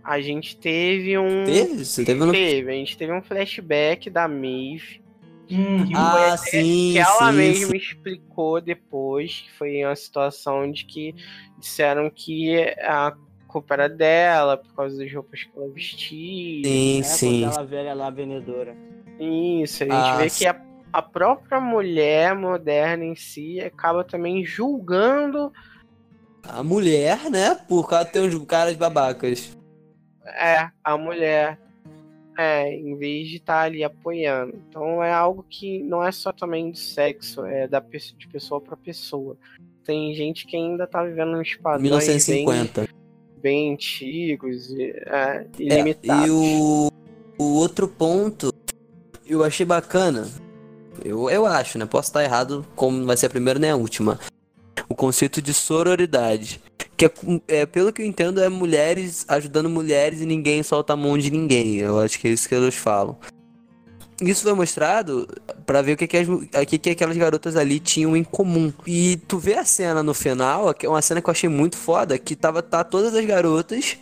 A 0.04 0.20
gente 0.22 0.58
teve 0.58 1.18
um. 1.18 1.44
Teve? 1.46 1.86
Você 1.86 2.04
teve 2.04 2.20
no... 2.20 2.32
Teve, 2.32 2.72
a 2.72 2.74
gente 2.74 2.98
teve 2.98 3.14
um 3.14 3.22
flashback 3.22 4.10
da 4.10 4.28
Maeve. 4.28 5.02
Hum, 5.52 5.86
que 5.86 5.94
Ah, 5.96 6.38
sim, 6.38 6.94
que 6.94 7.00
ela 7.00 7.32
sim, 7.32 7.38
mesma 7.38 7.72
sim. 7.72 7.78
explicou 7.78 8.62
depois, 8.62 9.42
que 9.42 9.52
foi 9.58 9.84
uma 9.84 9.96
situação 9.96 10.72
de 10.72 10.86
que 10.86 11.16
disseram 11.60 12.10
que 12.10 12.56
a 12.82 13.16
culpa 13.50 13.74
era 13.74 13.90
dela, 13.90 14.56
por 14.58 14.74
causa 14.74 14.98
das 14.98 15.14
roupas 15.14 15.44
que 15.44 15.52
ela 15.58 15.68
vestia. 15.70 16.64
Sim, 16.64 17.00
É, 17.00 17.04
sim. 17.04 17.46
Aquela 17.46 17.66
velha 17.66 17.94
lá, 17.94 18.10
vendedora. 18.10 18.76
Isso, 19.20 19.84
a 19.84 19.88
gente 19.88 19.96
Ah, 19.96 20.18
vê 20.18 20.30
sim. 20.30 20.40
que 20.40 20.48
a, 20.48 20.62
a 20.94 21.02
própria 21.02 21.60
mulher 21.60 22.34
moderna 22.36 23.04
em 23.04 23.16
si 23.16 23.60
acaba 23.60 24.04
também 24.04 24.46
julgando 24.46 25.52
A 26.44 26.64
mulher, 26.64 27.30
né? 27.30 27.56
Por 27.68 27.88
causa 27.90 28.06
de 28.06 28.12
ter 28.14 28.22
uns 28.22 28.46
caras 28.46 28.76
babacas. 28.76 29.58
é, 30.26 30.70
a 30.84 30.98
mulher. 30.98 31.60
É, 32.38 32.74
em 32.74 32.96
vez 32.98 33.28
de 33.28 33.36
estar 33.36 33.64
ali 33.64 33.84
apoiando. 33.84 34.54
Então 34.70 35.04
é 35.04 35.12
algo 35.12 35.44
que 35.50 35.84
não 35.84 36.02
é 36.02 36.10
só 36.10 36.32
também 36.32 36.72
do 36.72 36.78
sexo, 36.78 37.46
é 37.46 37.68
da 37.68 37.82
de 37.82 38.28
pessoa 38.32 38.62
para 38.62 38.78
pessoa. 38.78 39.36
Tem 39.84 40.14
gente 40.16 40.46
que 40.48 40.56
ainda 40.56 40.88
tá 40.88 41.04
vivendo 41.04 41.34
padrões 41.62 41.82
bem, 41.82 42.46
1950. 42.46 42.82
bem 42.82 42.90
antigos 43.48 44.70
e 44.72 44.84
é, 45.06 45.06
É, 45.08 45.48
ilimitados. 45.58 46.28
e 46.28 46.32
o, 46.32 46.92
o 47.38 47.44
outro 47.56 47.88
ponto, 47.88 48.54
eu 49.28 49.44
achei 49.44 49.66
bacana. 49.66 50.28
Eu, 51.04 51.30
eu 51.30 51.46
acho, 51.46 51.78
né? 51.78 51.86
Posso 51.86 52.10
estar 52.10 52.24
errado, 52.24 52.66
como 52.76 52.98
não 52.98 53.06
vai 53.06 53.16
ser 53.16 53.28
a 53.28 53.30
primeira 53.30 53.60
nem 53.60 53.70
a 53.70 53.76
última. 53.76 54.20
O 54.90 54.96
conceito 54.96 55.42
de 55.42 55.54
sororidade. 55.54 56.62
Que 56.98 57.06
é, 57.06 57.12
é, 57.48 57.66
pelo 57.66 57.94
que 57.94 58.02
eu 58.02 58.06
entendo, 58.06 58.42
é 58.42 58.50
mulheres 58.50 59.24
ajudando 59.30 59.70
mulheres 59.70 60.20
e 60.20 60.26
ninguém 60.26 60.62
solta 60.64 60.94
a 60.94 60.98
mão 60.98 61.18
de 61.18 61.32
ninguém. 61.32 61.78
Eu 61.78 62.00
acho 62.00 62.20
que 62.20 62.28
é 62.28 62.32
isso 62.32 62.50
que 62.50 62.56
eles 62.56 62.76
falam. 62.76 63.18
Isso 64.22 64.44
foi 64.44 64.54
mostrado 64.54 65.28
pra 65.66 65.82
ver 65.82 65.94
o 65.94 65.98
que, 65.98 66.08
que, 66.08 66.18
as, 66.18 66.28
que, 66.68 66.78
que 66.78 66.90
aquelas 66.90 67.16
garotas 67.16 67.56
ali 67.56 67.80
tinham 67.80 68.18
em 68.18 68.24
comum. 68.24 68.72
E 68.86 69.18
tu 69.28 69.38
vê 69.38 69.54
a 69.54 69.64
cena 69.64 70.04
no 70.04 70.14
final, 70.14 70.74
que 70.74 70.86
é 70.86 70.90
uma 70.90 71.02
cena 71.02 71.22
que 71.22 71.30
eu 71.30 71.32
achei 71.32 71.50
muito 71.50 71.78
foda, 71.78 72.18
que 72.18 72.36
tava 72.36 72.62
tá 72.62 72.84
todas 72.84 73.16
as 73.16 73.26
garotas, 73.26 73.98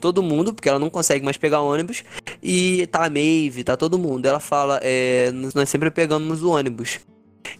todo 0.00 0.22
mundo, 0.22 0.52
porque 0.52 0.68
ela 0.68 0.78
não 0.78 0.90
consegue 0.90 1.24
mais 1.24 1.36
pegar 1.38 1.60
ônibus, 1.60 2.04
e 2.42 2.86
tá 2.88 3.06
a 3.06 3.10
Maeve, 3.10 3.64
tá 3.64 3.76
todo 3.76 3.98
mundo. 3.98 4.26
Ela 4.26 4.40
fala, 4.40 4.78
é, 4.82 5.30
nós 5.54 5.68
sempre 5.68 5.90
pegamos 5.90 6.42
o 6.42 6.50
ônibus. 6.50 7.00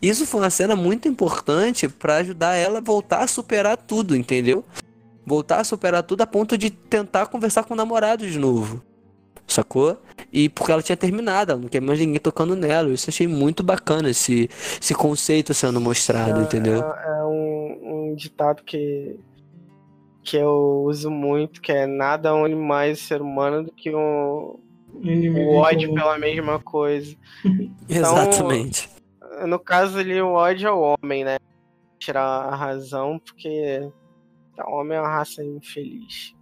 Isso 0.03 0.27
foi 0.27 0.41
uma 0.41 0.51
cena 0.51 0.77
muito 0.77 1.09
importante 1.09 1.89
pra 1.89 2.17
ajudar 2.17 2.55
ela 2.55 2.79
a 2.79 2.83
voltar 2.83 3.23
a 3.23 3.27
superar 3.27 3.77
tudo, 3.77 4.15
entendeu? 4.15 4.65
Voltar 5.25 5.61
a 5.61 5.65
superar 5.65 6.03
tudo 6.03 6.21
a 6.21 6.27
ponto 6.27 6.59
de 6.59 6.71
tentar 6.71 7.27
conversar 7.27 7.65
com 7.65 7.75
o 7.75 7.77
namorado 7.77 8.29
de 8.29 8.39
novo. 8.39 8.83
Sacou? 9.47 9.99
E 10.33 10.49
porque 10.49 10.73
ela 10.73 10.83
tinha 10.83 10.97
terminado, 10.97 11.53
ela 11.53 11.61
não 11.61 11.69
quer 11.69 11.81
mais 11.81 11.99
ninguém 11.99 12.19
tocando 12.19 12.57
nela. 12.57 12.93
Isso 12.93 13.09
eu 13.09 13.13
achei 13.13 13.27
muito 13.27 13.63
bacana, 13.63 14.11
esse, 14.11 14.51
esse 14.81 14.95
conceito 14.95 15.55
sendo 15.55 15.81
mostrado, 15.81 16.41
entendeu? 16.41 16.83
É, 16.83 17.21
é 17.21 17.25
um, 17.25 18.11
um 18.11 18.15
ditado 18.15 18.63
que, 18.63 19.19
que 20.23 20.37
eu 20.37 20.85
uso 20.87 21.11
muito, 21.11 21.61
que 21.61 21.73
é 21.73 21.87
nada 21.87 22.35
une 22.35 22.55
mais 22.55 23.01
o 23.01 23.03
ser 23.03 23.23
humano 23.23 23.65
do 23.65 23.73
que 23.73 23.95
um, 23.95 24.59
o 24.95 25.55
ódio 25.57 25.95
pela 25.95 26.19
mesma 26.19 26.59
coisa. 26.59 27.17
Exatamente. 27.89 28.89
No 29.47 29.59
caso 29.59 29.99
ali, 29.99 30.21
o 30.21 30.33
ódio 30.33 30.69
é 30.69 30.73
o 30.73 30.97
homem, 31.03 31.25
né? 31.25 31.39
Tirar 31.99 32.23
a 32.23 32.57
razão, 32.57 33.19
porque 33.19 33.91
Então, 34.53 34.73
homem 34.73 34.97
é 34.97 35.01
uma 35.01 35.11
raça 35.11 35.45
infeliz. 35.45 36.35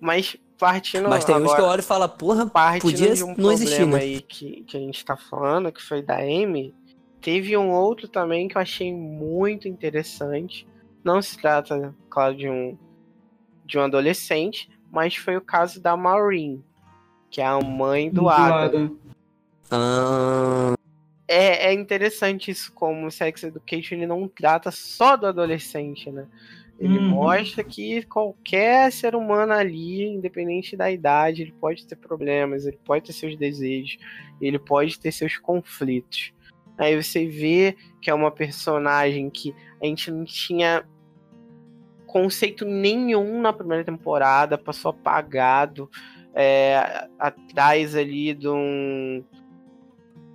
Mas 0.00 0.36
partindo 0.58 1.08
Mas 1.08 1.24
tem 1.24 1.34
uns 1.36 1.42
que 1.42 1.48
eu 1.48 1.52
agora, 1.52 1.72
olho 1.72 1.80
e 1.80 1.84
falo, 1.84 2.08
porra, 2.08 2.46
partindo 2.46 2.90
podia 2.90 3.14
de 3.14 3.24
um 3.24 3.34
não 3.36 3.52
existir, 3.52 3.76
problema 3.76 3.98
né? 3.98 4.02
aí 4.02 4.20
que, 4.20 4.62
que 4.64 4.76
a 4.76 4.80
gente 4.80 5.04
tá 5.04 5.16
falando, 5.16 5.72
que 5.72 5.82
foi 5.82 6.02
da 6.02 6.16
Amy, 6.18 6.74
teve 7.20 7.56
um 7.56 7.70
outro 7.70 8.08
também 8.08 8.48
que 8.48 8.56
eu 8.56 8.62
achei 8.62 8.92
muito 8.92 9.68
interessante. 9.68 10.66
Não 11.04 11.22
se 11.22 11.38
trata, 11.38 11.94
claro, 12.10 12.34
de 12.36 12.48
um 12.48 12.76
de 13.64 13.78
um 13.78 13.82
adolescente, 13.82 14.70
mas 14.90 15.14
foi 15.14 15.36
o 15.36 15.42
caso 15.42 15.78
da 15.78 15.94
Maureen, 15.94 16.64
que 17.30 17.40
é 17.40 17.44
a 17.44 17.60
mãe 17.60 18.10
do 18.10 18.28
Adam. 18.30 18.96
Ah, 19.70 20.74
É, 21.28 21.66
é 21.68 21.72
interessante 21.74 22.50
isso 22.50 22.72
como 22.72 23.06
o 23.06 23.10
Sex 23.10 23.42
Education 23.42 23.96
ele 23.96 24.06
não 24.06 24.26
trata 24.26 24.70
só 24.70 25.14
do 25.14 25.26
adolescente, 25.26 26.10
né? 26.10 26.26
Ele 26.78 26.98
Uhum. 26.98 27.08
mostra 27.08 27.64
que 27.64 28.02
qualquer 28.02 28.92
ser 28.92 29.16
humano 29.16 29.52
ali, 29.52 30.04
independente 30.04 30.76
da 30.76 30.90
idade, 30.90 31.42
ele 31.42 31.52
pode 31.52 31.84
ter 31.86 31.96
problemas, 31.96 32.66
ele 32.66 32.78
pode 32.84 33.06
ter 33.06 33.12
seus 33.12 33.36
desejos, 33.36 33.98
ele 34.40 34.58
pode 34.58 34.98
ter 34.98 35.10
seus 35.10 35.36
conflitos. 35.36 36.32
Aí 36.78 37.00
você 37.00 37.26
vê 37.26 37.76
que 38.00 38.08
é 38.08 38.14
uma 38.14 38.30
personagem 38.30 39.28
que 39.28 39.52
a 39.82 39.86
gente 39.86 40.10
não 40.12 40.24
tinha 40.24 40.86
conceito 42.06 42.64
nenhum 42.64 43.40
na 43.40 43.52
primeira 43.52 43.84
temporada, 43.84 44.56
passou 44.56 44.90
apagado, 44.90 45.90
é, 46.32 47.08
atrás 47.18 47.96
ali 47.96 48.32
de 48.32 48.48
um 48.48 49.24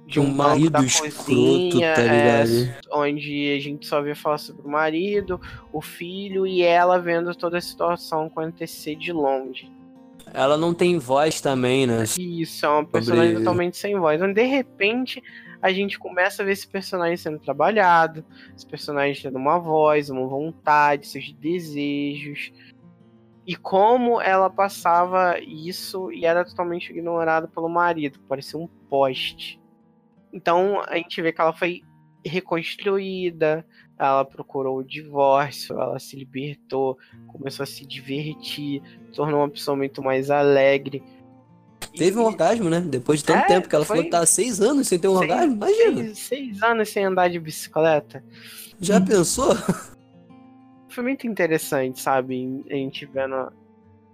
de 0.05 0.19
um 0.19 0.33
marido 0.33 0.71
da 0.71 0.83
escroto, 0.83 1.15
cozinha, 1.15 1.93
tá 1.93 2.01
é, 2.01 2.43
ligado? 2.43 2.77
onde 2.91 3.53
a 3.55 3.59
gente 3.59 3.87
só 3.87 4.01
vê 4.01 4.13
falar 4.13 4.37
sobre 4.37 4.65
o 4.65 4.69
marido, 4.69 5.39
o 5.71 5.81
filho 5.81 6.45
e 6.45 6.61
ela 6.61 6.99
vendo 6.99 7.33
toda 7.33 7.57
a 7.57 7.61
situação 7.61 8.25
acontecer 8.25 8.95
de 8.95 9.11
longe. 9.11 9.71
Ela 10.33 10.57
não 10.57 10.73
tem 10.73 10.97
voz 10.97 11.41
também, 11.41 11.85
né? 11.85 12.03
Isso, 12.17 12.65
é 12.65 12.69
uma 12.69 12.85
personagem 12.85 13.31
Sobre- 13.33 13.45
totalmente 13.45 13.77
sem 13.77 13.97
voz. 13.97 14.21
Onde 14.21 14.33
de 14.33 14.43
repente 14.43 15.21
a 15.61 15.71
gente 15.71 15.97
começa 15.97 16.41
a 16.41 16.45
ver 16.45 16.51
esse 16.51 16.67
personagem 16.67 17.15
sendo 17.17 17.39
trabalhado, 17.39 18.25
esse 18.55 18.65
personagem 18.65 19.21
tendo 19.21 19.37
uma 19.37 19.57
voz, 19.57 20.09
uma 20.09 20.27
vontade, 20.27 21.07
seus 21.07 21.31
desejos. 21.33 22.51
E 23.45 23.55
como 23.55 24.21
ela 24.21 24.49
passava 24.49 25.39
isso 25.39 26.11
e 26.11 26.25
era 26.25 26.45
totalmente 26.45 26.89
ignorada 26.89 27.47
pelo 27.47 27.69
marido, 27.69 28.19
parecia 28.27 28.59
um 28.59 28.67
poste. 28.89 29.62
Então 30.33 30.81
a 30.87 30.95
gente 30.97 31.21
vê 31.21 31.31
que 31.31 31.39
ela 31.39 31.53
foi 31.53 31.81
reconstruída, 32.25 33.65
ela 33.99 34.25
procurou 34.25 34.77
o 34.79 34.83
divórcio, 34.83 35.79
ela 35.79 35.99
se 35.99 36.15
libertou, 36.15 36.97
começou 37.27 37.63
a 37.63 37.67
se 37.67 37.85
divertir, 37.85 38.81
tornou 39.13 39.41
uma 39.41 39.49
pessoa 39.49 39.77
muito 39.77 40.01
mais 40.01 40.31
alegre. 40.31 41.03
Teve 41.95 42.17
um 42.17 42.23
orgasmo, 42.23 42.69
né? 42.69 42.81
Depois 42.81 43.19
de 43.19 43.25
tanto 43.25 43.43
É, 43.43 43.47
tempo 43.47 43.69
que 43.69 43.75
ela 43.75 43.85
foi- 43.85 43.97
falou 43.97 44.03
que 44.09 44.17
tá 44.17 44.25
seis 44.25 44.59
anos 44.59 44.87
sem 44.87 44.97
ter 44.97 45.07
um 45.07 45.17
Seis- 45.19 45.29
orgasmo. 45.29 45.53
Imagina. 45.55 45.97
Seis, 46.05 46.17
seis 46.19 46.63
anos 46.63 46.89
sem 46.89 47.05
andar 47.05 47.29
de 47.29 47.39
bicicleta. 47.39 48.23
Já 48.79 48.99
pensou? 48.99 49.53
Foi 50.89 51.03
muito 51.03 51.27
interessante, 51.27 52.01
sabe? 52.01 52.63
A 52.69 52.73
gente 52.73 53.05
vendo 53.05 53.51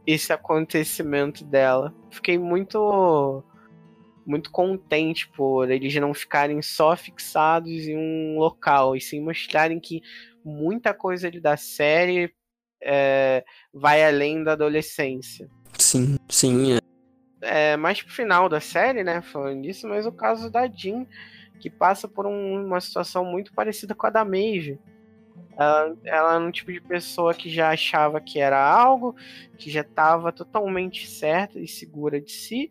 esse 0.05 0.33
acontecimento 0.33 1.45
dela. 1.45 1.93
Fiquei 2.09 2.37
muito. 2.37 3.43
Muito 4.29 4.51
contente 4.51 5.27
por 5.29 5.71
eles 5.71 5.95
não 5.95 6.13
ficarem 6.13 6.61
só 6.61 6.95
fixados 6.95 7.87
em 7.87 7.97
um 7.97 8.37
local 8.37 8.95
e 8.95 9.01
sim 9.01 9.19
mostrarem 9.19 9.79
que 9.79 10.03
muita 10.45 10.93
coisa 10.93 11.27
ali 11.27 11.39
da 11.41 11.57
série 11.57 12.31
é, 12.79 13.43
vai 13.73 14.05
além 14.05 14.43
da 14.43 14.51
adolescência. 14.51 15.49
Sim, 15.79 16.15
sim. 16.29 16.77
é. 17.41 17.71
é, 17.73 17.75
mais 17.77 18.03
pro 18.03 18.13
final 18.13 18.47
da 18.47 18.59
série, 18.59 19.03
né? 19.03 19.19
Falando 19.23 19.63
disso, 19.63 19.87
mas 19.87 20.05
o 20.05 20.11
caso 20.11 20.51
da 20.51 20.67
Jean, 20.67 21.07
que 21.59 21.69
passa 21.69 22.07
por 22.07 22.27
um- 22.27 22.67
uma 22.67 22.79
situação 22.79 23.25
muito 23.25 23.51
parecida 23.51 23.95
com 23.95 24.05
a 24.05 24.11
da 24.11 24.23
Maeve. 24.23 24.79
Ela, 25.57 25.97
ela 26.05 26.35
é 26.35 26.37
um 26.37 26.51
tipo 26.51 26.71
de 26.71 26.79
pessoa 26.79 27.33
que 27.33 27.49
já 27.49 27.71
achava 27.71 28.21
que 28.21 28.39
era 28.39 28.63
algo, 28.63 29.15
que 29.57 29.71
já 29.71 29.81
estava 29.81 30.31
totalmente 30.31 31.07
certa 31.07 31.59
e 31.59 31.67
segura 31.67 32.21
de 32.21 32.31
si, 32.31 32.69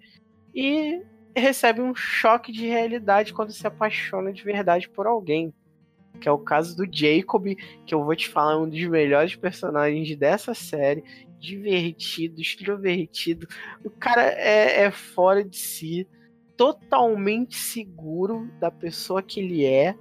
e 0.54 1.02
recebe 1.36 1.80
um 1.80 1.94
choque 1.94 2.52
de 2.52 2.66
realidade 2.66 3.32
quando 3.32 3.52
se 3.52 3.66
apaixona 3.66 4.32
de 4.32 4.42
verdade 4.42 4.88
por 4.88 5.06
alguém. 5.06 5.52
Que 6.20 6.28
é 6.28 6.32
o 6.32 6.38
caso 6.38 6.76
do 6.76 6.84
Jacob, 6.90 7.46
que 7.86 7.94
eu 7.94 8.04
vou 8.04 8.16
te 8.16 8.28
falar, 8.28 8.54
é 8.54 8.56
um 8.56 8.68
dos 8.68 8.82
melhores 8.88 9.36
personagens 9.36 10.16
dessa 10.16 10.52
série. 10.54 11.04
Divertido, 11.38 12.40
extrovertido. 12.40 13.46
O 13.84 13.90
cara 13.90 14.22
é, 14.22 14.82
é 14.82 14.90
fora 14.90 15.44
de 15.44 15.56
si, 15.56 16.08
totalmente 16.56 17.56
seguro 17.56 18.50
da 18.58 18.70
pessoa 18.70 19.22
que 19.22 19.38
ele 19.38 19.64
é 19.64 19.94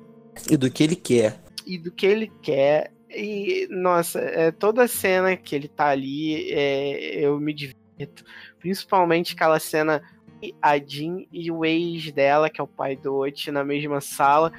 E 0.49 0.57
do 0.57 0.71
que 0.71 0.83
ele 0.83 0.95
quer. 0.95 1.39
e 1.65 1.77
do 1.77 1.91
que 1.91 2.05
ele 2.07 2.31
quer. 2.41 2.91
E, 3.09 3.67
nossa, 3.69 4.19
é, 4.19 4.51
toda 4.51 4.83
a 4.83 4.87
cena 4.87 5.37
que 5.37 5.55
ele 5.55 5.67
tá 5.67 5.87
ali, 5.89 6.51
é, 6.51 7.19
eu 7.19 7.39
me 7.39 7.53
divirto. 7.53 8.23
Principalmente 8.59 9.33
aquela 9.33 9.59
cena 9.59 10.01
a 10.61 10.77
Jean 10.77 11.23
e 11.31 11.49
o 11.51 11.65
ex 11.65 12.11
dela, 12.11 12.49
que 12.49 12.59
é 12.61 12.63
o 12.63 12.67
pai 12.67 12.95
do 12.95 13.15
Oti, 13.17 13.51
na 13.51 13.63
mesma 13.63 14.01
sala. 14.01 14.51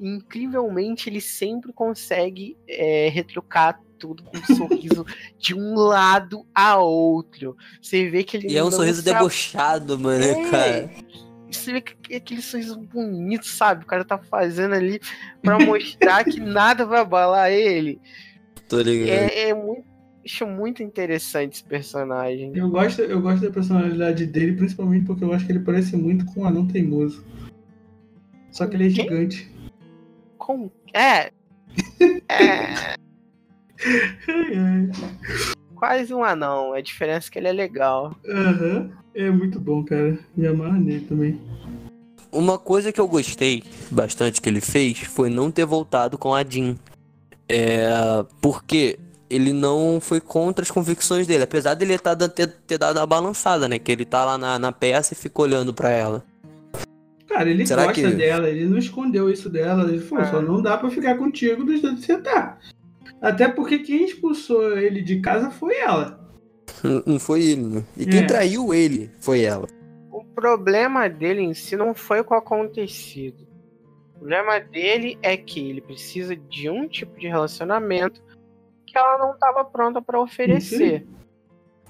E, 0.00 0.08
incrivelmente, 0.08 1.08
ele 1.08 1.20
sempre 1.20 1.72
consegue 1.72 2.56
é, 2.68 3.08
retrucar 3.08 3.80
tudo 3.98 4.22
com 4.24 4.36
um 4.36 4.42
sorriso 4.56 5.06
de 5.38 5.54
um 5.54 5.74
lado 5.74 6.46
a 6.54 6.78
outro. 6.78 7.56
Você 7.80 8.08
vê 8.10 8.22
que 8.24 8.36
ele 8.36 8.48
E 8.52 8.56
é 8.56 8.64
um 8.64 8.70
sorriso 8.70 8.98
se 8.98 9.04
debochado, 9.04 9.98
mano, 9.98 10.22
É. 10.22 10.50
cara. 10.50 10.90
você 11.50 11.72
vê 11.72 11.80
que 11.80 11.94
é 12.12 12.16
aquele 12.16 12.42
sorriso 12.42 12.78
bonito, 12.78 13.46
sabe? 13.46 13.84
O 13.84 13.86
cara 13.86 14.04
tá 14.04 14.18
fazendo 14.18 14.74
ali 14.74 15.00
pra 15.40 15.58
mostrar 15.58 16.24
que 16.24 16.38
nada 16.40 16.84
vai 16.84 17.00
abalar 17.00 17.50
ele. 17.50 18.00
Tô 18.68 18.80
ligado. 18.80 19.08
É, 19.08 19.48
é 19.50 19.54
muito, 19.54 19.84
acho 20.24 20.46
muito 20.46 20.82
interessante 20.82 21.54
esse 21.54 21.64
personagem. 21.64 22.52
Eu 22.54 22.68
gosto, 22.70 23.02
eu 23.02 23.20
gosto 23.20 23.42
da 23.42 23.50
personalidade 23.50 24.26
dele, 24.26 24.54
principalmente 24.54 25.04
porque 25.04 25.22
eu 25.22 25.32
acho 25.32 25.44
que 25.46 25.52
ele 25.52 25.60
parece 25.60 25.96
muito 25.96 26.24
com 26.26 26.40
um 26.42 26.46
anão 26.46 26.66
teimoso. 26.66 27.24
Só 28.50 28.66
que 28.66 28.76
ele 28.76 28.86
é 28.86 28.90
Quem? 28.90 29.04
gigante. 29.04 29.52
Com... 30.38 30.70
É. 30.92 31.30
É. 32.28 32.94
Ai, 34.28 34.56
ai. 34.56 34.90
Quase 35.74 36.14
um 36.14 36.24
anão. 36.24 36.72
A 36.72 36.80
diferença 36.80 37.28
é 37.28 37.30
que 37.30 37.38
ele 37.38 37.48
é 37.48 37.52
legal. 37.52 38.16
Aham. 38.26 38.90
É 39.14 39.30
muito 39.30 39.60
bom, 39.60 39.84
cara. 39.84 40.18
Me 40.36 40.46
amarra 40.46 40.78
nele 40.78 41.04
também. 41.04 41.40
Uma 42.32 42.58
coisa 42.58 42.92
que 42.92 43.00
eu 43.00 43.06
gostei 43.06 43.62
bastante 43.90 44.40
que 44.40 44.48
ele 44.48 44.60
fez 44.60 45.00
foi 45.00 45.28
não 45.28 45.50
ter 45.50 45.64
voltado 45.64 46.16
com 46.16 46.34
a 46.34 46.42
Jean. 46.42 46.76
É. 47.48 47.86
Porque 48.40 48.98
ele 49.34 49.52
não 49.52 49.98
foi 50.00 50.20
contra 50.20 50.62
as 50.62 50.70
convicções 50.70 51.26
dele. 51.26 51.44
Apesar 51.44 51.74
dele 51.74 51.98
tá, 51.98 52.14
dando- 52.14 52.32
ter, 52.32 52.46
ter 52.66 52.78
dado 52.78 52.98
a 52.98 53.06
balançada, 53.06 53.68
né? 53.68 53.78
Que 53.78 53.92
ele 53.92 54.04
tá 54.04 54.24
lá 54.24 54.38
na, 54.38 54.58
na 54.58 54.72
peça 54.72 55.12
e 55.14 55.16
fica 55.16 55.42
olhando 55.42 55.72
pra 55.74 55.90
ela. 55.90 56.24
Cara, 57.28 57.50
ele 57.50 57.66
Será 57.66 57.86
gosta 57.86 58.00
que- 58.00 58.14
dela, 58.16 58.48
ele 58.48 58.66
não 58.66 58.78
escondeu 58.78 59.28
isso 59.28 59.48
dela. 59.50 59.88
Ele 59.88 59.98
falou, 60.00 60.24
É. 60.24 60.30
só 60.30 60.40
não 60.42 60.62
dá 60.62 60.76
pra 60.76 60.90
ficar 60.90 61.16
contigo 61.16 61.64
do 61.64 61.72
jeito 61.76 61.96
que 61.96 62.02
você 62.06 62.18
tá. 62.18 62.58
Até 63.20 63.48
porque 63.48 63.78
quem 63.78 64.04
expulsou 64.04 64.78
ele 64.78 65.00
de 65.02 65.20
casa 65.20 65.50
foi 65.50 65.76
ela. 65.78 66.20
Não- 66.82 67.02
Não 67.06 67.18
foi 67.18 67.42
ele, 67.42 67.62
né? 67.62 67.84
E 67.96 68.04
quem 68.06 68.20
É. 68.20 68.26
traiu 68.26 68.72
ele 68.74 69.10
foi 69.20 69.42
ela. 69.42 69.66
O 70.12 70.22
problema 70.22 71.08
dele 71.08 71.40
em 71.40 71.54
si 71.54 71.76
não 71.76 71.94
foi 71.94 72.22
com 72.22 72.34
o 72.34 72.38
acontecido. 72.38 73.44
O 74.14 74.18
problema 74.18 74.58
dele 74.60 75.18
é 75.22 75.36
que 75.36 75.60
ele 75.70 75.80
precisa 75.80 76.36
de 76.36 76.68
um 76.70 76.86
tipo 76.86 77.18
de 77.18 77.26
relacionamento 77.26 78.22
que 78.94 78.98
ela 78.98 79.18
não 79.18 79.32
estava 79.34 79.64
pronta 79.64 80.00
para 80.00 80.20
oferecer. 80.20 81.04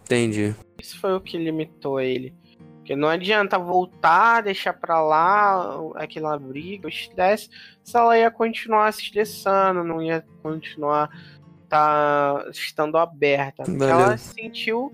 Entendi. 0.03 0.55
Isso 0.81 0.99
foi 0.99 1.15
o 1.15 1.21
que 1.21 1.37
limitou 1.37 2.01
ele. 2.01 2.35
Porque 2.79 2.97
não 2.97 3.09
adianta 3.09 3.59
voltar, 3.59 4.43
deixar 4.43 4.73
pra 4.73 5.01
lá 5.03 5.79
aquela 5.97 6.39
briga, 6.39 6.87
o 6.87 6.91
estresse, 6.91 7.49
se 7.83 7.97
ela 7.97 8.17
ia 8.19 8.31
continuar 8.31 8.93
se 8.93 9.03
estressando, 9.03 9.85
não 9.85 10.03
ia 10.03 10.25
continuar 10.43 11.11
tá, 11.69 12.47
estando 12.51 12.97
aberta. 12.97 13.65
Porque 13.65 13.79
Valeu. 13.79 14.01
ela 14.01 14.17
se 14.17 14.33
sentiu 14.35 14.93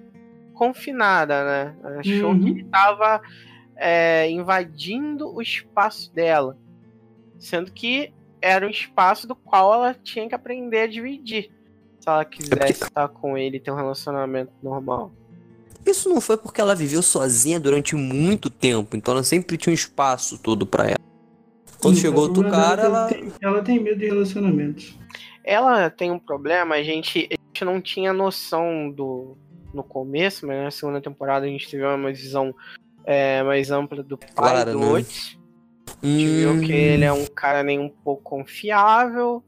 confinada, 0.55 1.45
né? 1.45 1.77
Achou 1.99 2.31
Uhum. 2.31 2.41
que 2.41 2.51
ele 2.51 2.65
tava 2.65 3.21
é, 3.77 4.29
invadindo 4.31 5.33
o 5.33 5.41
espaço 5.41 6.13
dela. 6.13 6.57
Sendo 7.39 7.73
que 7.73 8.13
era 8.43 8.67
um 8.67 8.71
espaço 8.71 9.27
do 9.27 9.35
qual 9.35 9.75
ela 9.75 9.95
tinha 9.95 10.29
que 10.29 10.35
aprender 10.35 10.83
a 10.83 10.87
dividir. 10.87 11.51
Se 12.01 12.09
ela 12.09 12.25
quisesse 12.25 12.85
estar 12.85 13.09
com 13.09 13.37
ele 13.37 13.59
e 13.59 13.61
ter 13.61 13.71
um 13.71 13.77
relacionamento 13.77 14.53
normal. 14.63 15.13
Isso 15.85 16.09
não 16.09 16.21
foi 16.21 16.37
porque 16.37 16.61
ela 16.61 16.75
viveu 16.75 17.03
sozinha 17.03 17.59
durante 17.59 17.95
muito 17.95 18.51
tempo, 18.51 18.97
então 18.97 19.15
ela 19.15 19.23
sempre 19.25 19.57
tinha 19.57 19.71
um 19.71 19.75
espaço 19.75 20.39
todo 20.39 20.67
pra 20.67 20.85
ela. 20.85 20.99
Quando 21.81 21.95
Sim, 21.95 22.03
chegou 22.03 22.25
outro 22.25 22.43
cara, 22.51 22.83
ela. 22.83 23.07
é 23.07 23.15
Tem, 23.15 23.33
ela 23.41 23.63
tem 23.63 23.81
medo 23.81 23.99
de 23.99 24.07
relacionamentos. 24.07 24.99
ela 25.43 25.89
tem 25.89 26.11
um 26.11 26.19
problema, 26.19 26.75
a 26.75 26.83
gente, 26.83 27.29
a 27.31 27.37
gente 27.49 27.65
não 27.65 27.81
tinha 27.81 28.13
noção 28.13 28.91
do 28.91 29.37
no 29.73 29.85
começo, 29.85 30.47
mas 30.47 30.63
na 30.63 30.71
segunda 30.71 31.01
temporada 31.01 31.47
a 31.47 31.49
gente 31.49 31.71
teve 31.71 31.85
uma 31.85 32.11
visão 32.11 32.55
é, 33.05 33.43
mais 33.43 33.71
ampla 33.71 34.03
do 34.03 34.19
pai 34.19 34.29
Clara, 34.35 34.73
do 34.73 34.81
né? 34.81 34.87
Otis. 34.87 35.39
A 36.03 36.07
gente 36.07 36.27
viu 36.27 36.61
que 36.61 36.73
ele 36.73 37.05
é 37.05 37.13
um 37.13 37.27
cara 37.27 37.63
nem 37.63 37.79
um 37.79 37.89
pouco 37.89 38.23
confiável. 38.23 39.45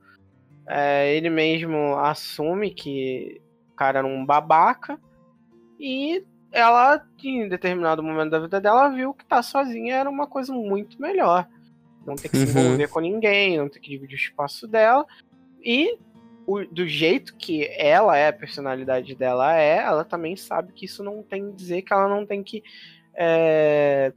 É, 0.66 1.14
ele 1.14 1.28
mesmo 1.30 1.96
assume 1.98 2.70
que 2.70 3.40
o 3.72 3.76
cara 3.76 3.98
era 3.98 4.06
um 4.06 4.24
babaca. 4.24 4.98
E 5.78 6.24
ela, 6.52 7.04
em 7.24 7.48
determinado 7.48 8.02
momento 8.02 8.30
da 8.30 8.38
vida 8.38 8.60
dela, 8.60 8.88
viu 8.90 9.12
que 9.14 9.24
estar 9.24 9.42
sozinha 9.42 9.96
era 9.96 10.08
uma 10.10 10.26
coisa 10.26 10.52
muito 10.52 11.00
melhor. 11.00 11.48
Não 12.06 12.14
ter 12.16 12.28
que 12.28 12.38
se 12.38 12.44
Uhum. 12.44 12.50
envolver 12.50 12.88
com 12.88 13.00
ninguém, 13.00 13.58
não 13.58 13.68
ter 13.68 13.80
que 13.80 13.90
dividir 13.90 14.14
o 14.14 14.16
espaço 14.20 14.66
dela. 14.68 15.04
E 15.64 15.98
o- 16.46 16.64
do 16.64 16.86
jeito 16.86 17.36
que 17.36 17.66
ela 17.76 18.16
é, 18.16 18.28
a 18.28 18.32
personalidade 18.32 19.14
dela 19.14 19.56
é, 19.56 19.78
ela 19.78 20.04
também 20.04 20.36
sabe 20.36 20.72
que 20.72 20.84
isso 20.84 21.02
não 21.02 21.22
tem 21.22 21.50
que 21.50 21.56
dizer 21.56 21.82
que 21.82 21.92
ela 21.92 22.08
não 22.08 22.26
tem 22.26 22.42
que 22.42 22.62
é, 23.14 24.12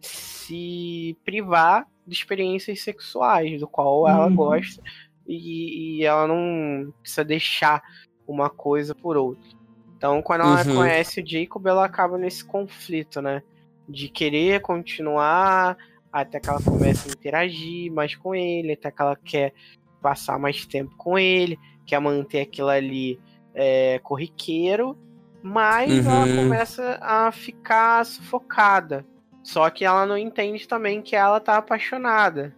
se 0.00 1.16
privar 1.24 1.86
de 2.06 2.14
experiências 2.14 2.80
sexuais, 2.82 3.60
do 3.60 3.68
qual 3.68 4.08
ela 4.08 4.26
Uhum. 4.26 4.34
gosta, 4.34 4.82
e, 5.26 5.98
e 6.00 6.04
ela 6.04 6.26
não 6.26 6.92
precisa 7.02 7.24
deixar 7.24 7.82
uma 8.26 8.48
coisa 8.50 8.94
por 8.94 9.16
outra. 9.16 9.48
Então, 9.96 10.22
quando 10.22 10.42
ela 10.42 10.64
Uhum. 10.64 10.74
conhece 10.76 11.20
o 11.20 11.26
Jacob, 11.26 11.66
ela 11.66 11.84
acaba 11.84 12.16
nesse 12.16 12.44
conflito, 12.44 13.20
né? 13.20 13.42
De 13.88 14.08
querer 14.08 14.60
continuar 14.60 15.76
até 16.12 16.40
que 16.40 16.48
ela 16.48 16.60
começa 16.60 17.08
a 17.08 17.12
interagir 17.12 17.92
mais 17.92 18.14
com 18.14 18.34
ele, 18.34 18.72
até 18.72 18.90
que 18.90 19.02
ela 19.02 19.16
quer 19.16 19.52
passar 20.00 20.38
mais 20.38 20.64
tempo 20.66 20.92
com 20.96 21.18
ele, 21.18 21.58
quer 21.86 22.00
manter 22.00 22.40
aquilo 22.40 22.68
ali 22.68 23.20
é, 23.54 23.98
corriqueiro, 24.00 24.96
mas 25.42 26.06
ela 26.06 26.26
Uhum. 26.26 26.36
começa 26.36 26.98
a 27.02 27.30
ficar 27.32 28.04
sufocada. 28.06 29.04
Só 29.42 29.68
que 29.70 29.84
ela 29.84 30.06
não 30.06 30.16
entende 30.18 30.66
também 30.66 31.02
que 31.02 31.14
ela 31.16 31.40
tá 31.40 31.56
apaixonada. 31.58 32.54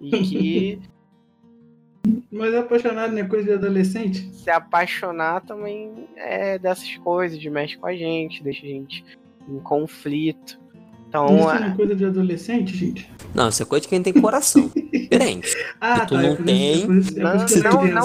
E 0.00 0.10
que 0.22 0.80
Mas 2.30 2.54
apaixonado 2.54 3.12
não 3.12 3.18
é 3.20 3.24
coisa 3.24 3.44
de 3.44 3.52
adolescente? 3.52 4.30
se 4.32 4.50
apaixonar 4.50 5.40
também 5.42 5.90
é 6.16 6.58
dessas 6.58 6.96
coisas, 6.98 7.38
de 7.38 7.48
mexe 7.50 7.76
com 7.76 7.86
a 7.86 7.94
gente, 7.96 8.42
deixa 8.42 8.64
a 8.64 8.68
gente 8.68 9.04
em 9.48 9.58
conflito. 9.60 10.58
Então, 11.08 11.26
Isso 11.38 11.50
é- 11.50 11.60
não 11.60 11.66
é 11.68 11.76
coisa 11.76 11.94
de 11.94 12.04
adolescente, 12.04 12.76
gente? 12.76 13.10
Não, 13.34 13.48
isso 13.48 13.62
é 13.62 13.66
coisa 13.66 13.82
de 13.82 13.88
quem 13.88 14.02
tem 14.02 14.12
coração. 14.12 14.70
Diferente. 14.92 15.48
Ah, 15.80 16.00
Se 16.00 16.06
tu 16.06 16.14
tá. 16.14 16.22
não 16.22 16.28
é 16.30 16.34
por 16.34 16.44
tem, 16.44 16.68
é 16.68 16.72
isso, 16.72 17.18
é 17.18 17.22
não, 17.22 17.38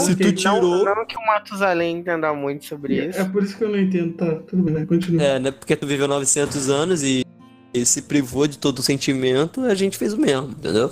Se 0.04 0.16
tu 0.16 0.32
tirou- 0.34 0.62
não, 0.62 0.96
não 0.96 1.06
que 1.06 1.18
o 1.18 1.26
Matusalém 1.26 1.98
entenda 1.98 2.32
muito 2.34 2.64
sobre 2.66 3.08
isso. 3.08 3.20
É 3.20 3.26
por 3.26 3.44
isso 3.44 3.58
que 3.58 3.64
eu 3.64 3.70
não 3.70 3.80
entendo. 3.80 4.14
Tá, 4.14 4.36
tudo 4.48 4.62
bem, 4.64 4.74
vai, 4.76 4.86
continua. 4.86 5.22
É, 5.24 5.40
né? 5.40 5.52
Porque 5.52 5.76
tu 5.76 5.88
viveu 5.88 6.08
900 6.08 6.70
anos 6.70 7.02
e, 7.02 7.26
e 7.74 7.86
se 7.86 8.04
privou 8.04 8.46
de 8.48 8.58
todo 8.60 8.80
o 8.80 8.84
sentimento, 8.84 9.62
a 9.62 9.74
gente 9.74 9.98
fez 9.98 10.14
o 10.14 10.18
mesmo, 10.22 10.50
entendeu? 10.52 10.92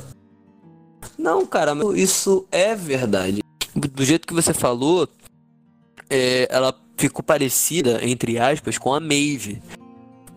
Não, 1.19 1.45
cara, 1.45 1.75
mas 1.75 1.99
isso 1.99 2.47
é 2.49 2.73
verdade. 2.73 3.41
Do 3.75 4.05
jeito 4.05 4.25
que 4.25 4.33
você 4.33 4.53
falou, 4.53 5.05
é, 6.09 6.47
ela 6.49 6.73
ficou 6.95 7.21
parecida, 7.21 7.99
entre 8.01 8.39
aspas, 8.39 8.77
com 8.77 8.93
a 8.93 9.01
Maeve. 9.01 9.61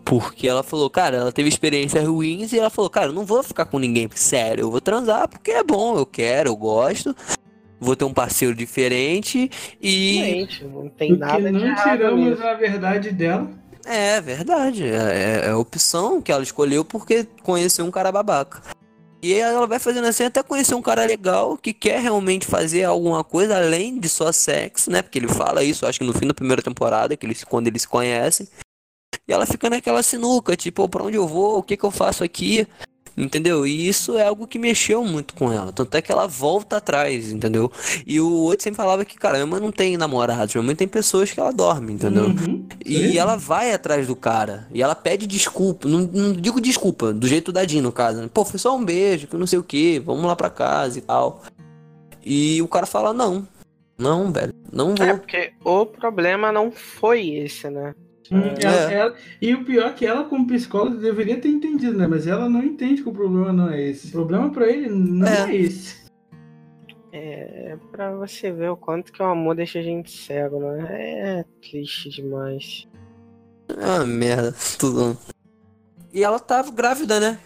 Porque 0.03 0.45
ela 0.45 0.61
falou, 0.61 0.89
cara, 0.89 1.15
ela 1.15 1.31
teve 1.31 1.47
experiências 1.47 2.05
ruins 2.05 2.51
e 2.51 2.59
ela 2.59 2.69
falou, 2.69 2.89
cara, 2.89 3.07
eu 3.07 3.13
não 3.13 3.25
vou 3.25 3.41
ficar 3.41 3.63
com 3.63 3.79
ninguém, 3.79 4.09
sério, 4.13 4.63
eu 4.63 4.71
vou 4.71 4.81
transar 4.81 5.29
porque 5.29 5.51
é 5.51 5.63
bom, 5.63 5.97
eu 5.97 6.05
quero, 6.05 6.49
eu 6.49 6.55
gosto. 6.57 7.15
Vou 7.79 7.95
ter 7.95 8.03
um 8.03 8.13
parceiro 8.13 8.53
diferente 8.53 9.49
e 9.81 10.13
Gente, 10.15 10.65
não 10.65 10.89
tem 10.89 11.17
nada 11.17 11.49
não 11.51 11.75
tiramos 11.75 12.29
nisso. 12.29 12.43
a 12.43 12.53
verdade 12.55 13.11
dela. 13.11 13.49
É 13.85 14.19
verdade, 14.19 14.83
é, 14.85 15.45
é 15.45 15.49
a 15.49 15.57
opção 15.57 16.21
que 16.21 16.31
ela 16.31 16.43
escolheu 16.43 16.83
porque 16.83 17.25
conheceu 17.41 17.85
um 17.85 17.91
cara 17.91 18.11
babaca. 18.11 18.61
E 19.23 19.33
aí 19.33 19.39
ela 19.39 19.65
vai 19.65 19.79
fazendo 19.79 20.05
assim 20.05 20.25
até 20.25 20.43
conhecer 20.43 20.75
um 20.75 20.81
cara 20.81 21.05
legal 21.05 21.57
que 21.57 21.71
quer 21.71 22.01
realmente 22.01 22.45
fazer 22.45 22.83
alguma 22.83 23.23
coisa 23.23 23.55
além 23.55 23.97
de 23.97 24.09
só 24.09 24.33
sexo, 24.33 24.91
né? 24.91 25.01
Porque 25.01 25.17
ele 25.17 25.29
fala 25.29 25.63
isso, 25.63 25.85
acho 25.85 25.99
que 25.99 26.05
no 26.05 26.11
fim 26.11 26.27
da 26.27 26.33
primeira 26.33 26.61
temporada, 26.61 27.15
que 27.15 27.25
eles, 27.25 27.41
quando 27.45 27.67
eles 27.67 27.83
se 27.83 27.87
conhecem. 27.87 28.49
E 29.25 29.31
ela 29.31 29.45
fica 29.45 29.69
naquela 29.69 30.03
sinuca, 30.03 30.57
tipo, 30.57 30.89
pra 30.89 31.03
onde 31.05 31.15
eu 31.15 31.25
vou, 31.25 31.59
o 31.59 31.63
que 31.63 31.77
que 31.77 31.85
eu 31.85 31.89
faço 31.89 32.21
aqui, 32.21 32.67
entendeu? 33.15 33.65
E 33.65 33.87
isso 33.87 34.17
é 34.17 34.25
algo 34.25 34.47
que 34.47 34.57
mexeu 34.57 35.03
muito 35.03 35.33
com 35.33 35.51
ela, 35.51 35.71
tanto 35.71 35.95
é 35.95 36.01
que 36.01 36.11
ela 36.11 36.27
volta 36.27 36.77
atrás, 36.77 37.31
entendeu? 37.31 37.71
E 38.05 38.19
o 38.19 38.31
outro 38.31 38.63
sempre 38.63 38.77
falava 38.77 39.05
que, 39.05 39.17
cara, 39.17 39.35
minha 39.35 39.45
mãe 39.47 39.61
não 39.61 39.71
tem 39.71 39.97
namorados, 39.97 40.53
minha 40.55 40.63
mãe 40.65 40.75
tem 40.75 40.87
pessoas 40.87 41.31
que 41.31 41.39
ela 41.39 41.51
dorme, 41.51 41.93
entendeu? 41.93 42.25
Uhum, 42.25 42.67
E 42.85 43.17
ela 43.17 43.35
vai 43.35 43.73
atrás 43.73 44.07
do 44.07 44.15
cara. 44.15 44.67
E 44.73 44.81
ela 44.81 44.95
pede 44.95 45.27
desculpa. 45.27 45.87
Não, 45.87 45.99
não 46.01 46.33
digo 46.33 46.59
desculpa, 46.59 47.13
do 47.13 47.27
jeito 47.27 47.51
da 47.51 47.65
Jean, 47.65 47.81
no 47.81 47.91
caso. 47.91 48.21
né? 48.21 48.29
Pô, 48.33 48.43
foi 48.45 48.59
só 48.59 48.75
um 48.75 48.83
beijo, 48.83 49.27
que 49.27 49.37
não 49.37 49.47
sei 49.47 49.59
o 49.59 49.63
que. 49.63 49.99
Vamos 49.99 50.25
lá 50.25 50.35
pra 50.35 50.49
casa 50.49 50.97
e 50.97 51.01
tal. 51.01 51.41
E 52.25 52.61
o 52.61 52.67
cara 52.67 52.85
fala, 52.85 53.13
não. 53.13 53.47
Não, 53.97 54.31
velho. 54.31 54.53
Não 54.71 54.95
vou. 54.95 55.05
É, 55.05 55.13
porque 55.13 55.53
o 55.63 55.85
problema 55.85 56.51
não 56.51 56.71
foi 56.71 57.29
esse, 57.29 57.69
né? 57.69 57.93
Hum, 58.31 58.39
É. 58.61 58.65
ela- 58.65 58.91
ela- 58.91 59.15
e 59.41 59.53
o 59.53 59.65
pior 59.65 59.87
é 59.89 59.93
que 59.93 60.05
ela, 60.05 60.23
como 60.25 60.47
psicóloga, 60.47 60.97
deveria 60.97 61.39
ter 61.39 61.49
entendido, 61.49 61.97
né? 61.97 62.07
Mas 62.07 62.25
ela 62.25 62.49
não 62.49 62.63
entende 62.63 63.03
que 63.03 63.09
o 63.09 63.13
problema 63.13 63.51
não 63.51 63.69
é 63.69 63.81
esse. 63.81 64.07
O 64.07 64.11
problema 64.11 64.49
pra 64.49 64.67
ele 64.69 64.87
não 64.89 65.27
é, 65.27 65.51
É. 65.51 65.55
esse. 65.55 66.03
É 67.11 67.77
pra 67.91 68.11
você 68.15 68.51
ver 68.51 68.69
o 68.69 68.77
quanto 68.77 69.11
que 69.11 69.21
o 69.21 69.25
amor 69.25 69.55
deixa 69.55 69.79
a 69.79 69.83
gente 69.83 70.09
cego, 70.11 70.59
né? 70.59 70.87
É 71.39 71.45
triste 71.61 72.09
demais. 72.09 72.87
Ah, 73.77 74.03
merda. 74.05 74.53
Tudo. 74.79 75.17
E 76.13 76.23
ela 76.23 76.39
tava 76.39 76.71
grávida, 76.71 77.19
né? 77.19 77.39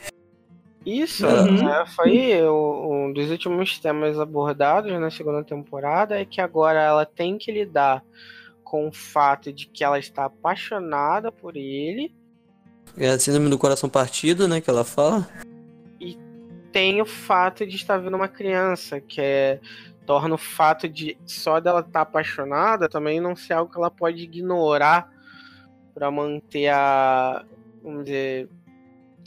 Isso 0.85 1.25
Uhum. 1.27 1.67
é, 1.69 1.85
foi 1.87 2.41
o- 2.43 2.89
um 3.07 3.11
dos 3.13 3.29
últimos 3.29 3.77
temas 3.77 4.17
abordados 4.17 4.91
na 4.99 5.09
segunda 5.11 5.43
temporada, 5.43 6.17
é 6.19 6.23
que 6.23 6.39
agora 6.39 6.79
ela 6.81 7.05
tem 7.05 7.37
que 7.37 7.51
lidar 7.51 8.01
com 8.69 8.89
o 8.89 8.91
fato 8.91 9.53
de 9.53 9.65
que 9.65 9.81
ela 9.81 9.97
está 9.97 10.25
apaixonada 10.25 11.31
por 11.31 11.55
ele, 11.55 12.13
É 12.97 13.07
a 13.07 13.17
síndrome 13.17 13.49
do 13.49 13.57
coração 13.57 13.89
partido, 13.89 14.45
né? 14.45 14.59
Que 14.59 14.69
ela 14.69 14.83
fala. 14.83 15.25
tem 16.73 17.01
o 17.01 17.05
fato 17.05 17.65
de 17.65 17.77
estar 17.77 17.97
vendo 17.97 18.17
uma 18.17 18.27
criança, 18.27 18.99
que 18.99 19.21
é 19.21 19.61
torna 20.05 20.35
o 20.35 20.37
fato 20.37 20.87
de 20.87 21.17
só 21.25 21.59
dela 21.61 21.79
estar 21.79 22.01
apaixonada 22.01 22.87
também 22.89 23.19
não 23.21 23.35
ser 23.35 23.53
algo 23.53 23.71
que 23.71 23.77
ela 23.77 23.91
pode 23.91 24.23
ignorar 24.23 25.09
para 25.93 26.11
manter 26.11 26.67
a 26.67 27.45
vamos 27.81 28.05
dizer 28.05 28.49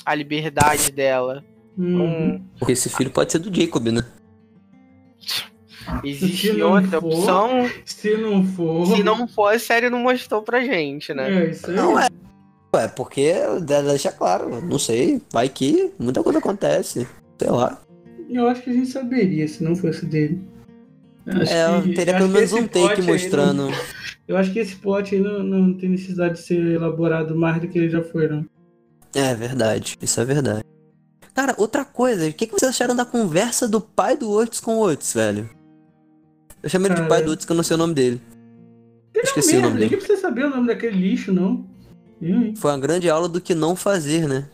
a 0.05 0.15
liberdade 0.15 0.93
dela. 0.93 1.45
Então, 1.79 2.43
Porque 2.59 2.73
esse 2.73 2.91
filho 2.91 3.11
pode 3.11 3.33
ser 3.33 3.39
do 3.39 3.55
Jacob, 3.55 3.87
né? 3.89 4.05
existe 6.05 6.63
outra 6.63 7.01
for, 7.01 7.13
opção. 7.13 7.71
Se 7.85 8.17
não 8.17 8.45
for. 8.45 8.87
Se 8.87 9.03
não 9.03 9.27
for, 9.29 9.55
a 9.55 9.59
série 9.59 9.91
não 9.91 10.01
mostrou 10.01 10.43
pra 10.43 10.61
gente, 10.65 11.13
né? 11.15 11.47
É, 11.47 11.51
isso 11.51 11.69
aí. 11.71 11.77
Não 11.77 11.99
é. 11.99 12.09
Ué, 12.75 12.87
porque 12.89 13.35
deixa 13.85 14.13
claro, 14.13 14.61
não 14.65 14.79
sei. 14.79 15.21
Vai 15.33 15.49
que 15.49 15.91
muita 15.99 16.23
coisa 16.23 16.39
acontece. 16.39 17.07
Sei 17.39 17.51
lá. 17.51 17.81
Eu 18.29 18.49
acho 18.49 18.63
que 18.63 18.71
a 18.71 18.73
gente 18.73 18.89
saberia 18.91 19.49
se 19.49 19.63
não 19.65 19.75
fosse 19.75 20.07
dele. 20.07 20.41
Acho 21.27 21.53
É, 21.53 21.83
que- 21.83 21.95
teria 21.95 22.17
pelo 22.17 22.29
menos 22.29 22.53
um 22.53 22.67
take 22.67 23.03
mostrando. 23.03 23.69
não- 23.71 23.79
eu 24.29 24.37
acho 24.37 24.53
que 24.53 24.61
esse 24.61 24.77
plot 24.77 25.15
aí 25.15 25.21
não, 25.21 25.43
não 25.43 25.75
tem 25.75 25.89
necessidade 25.91 26.35
de 26.35 26.41
ser 26.41 26.65
elaborado 26.75 27.35
mais 27.37 27.61
do 27.61 27.67
que 27.69 27.77
ele 27.79 27.91
já 27.91 28.03
foi, 28.03 28.29
não. 28.29 28.47
É 29.15 29.35
verdade, 29.35 29.97
isso 30.01 30.21
é 30.21 30.25
verdade. 30.25 30.65
Cara, 31.35 31.55
outra 31.59 31.85
coisa, 31.85 32.29
o 32.29 32.33
que, 32.33 32.47
que 32.47 32.53
vocês 32.53 32.71
acharam 32.71 32.95
da 32.95 33.05
conversa 33.05 33.67
do 33.69 33.81
pai 33.81 34.17
do 34.17 34.31
Otis 34.31 34.61
com 34.61 34.77
o 34.77 34.83
Otis, 34.83 35.13
velho? 35.13 35.51
Eu 36.63 36.69
chamei 36.69 36.91
ele 36.91 37.01
de 37.03 37.09
pai 37.09 37.23
do 37.23 37.31
Otis, 37.33 37.45
que 37.47 37.53
eu 37.53 37.57
não 37.57 37.63
sei 37.63 37.75
o 37.75 37.79
nome 37.79 37.95
dele. 37.95 38.21
Ele 39.15 39.25
Esqueci 39.25 39.55
é 39.55 39.57
um 39.57 39.59
o 39.59 39.63
merda, 39.63 39.69
nome 39.71 39.81
ninguém 39.81 39.89
dele. 39.91 40.07
precisa 40.07 40.21
saber 40.21 40.45
o 40.45 40.51
nome 40.51 40.67
daquele 40.67 40.97
lixo, 40.97 41.33
não. 41.33 41.65
Eu? 42.21 42.55
Foi 42.57 42.71
uma 42.71 42.79
grande 42.79 43.09
aula 43.09 43.29
do 43.29 43.41
que 43.41 43.55
não 43.55 43.75
fazer, 43.75 44.29
né? 44.29 44.49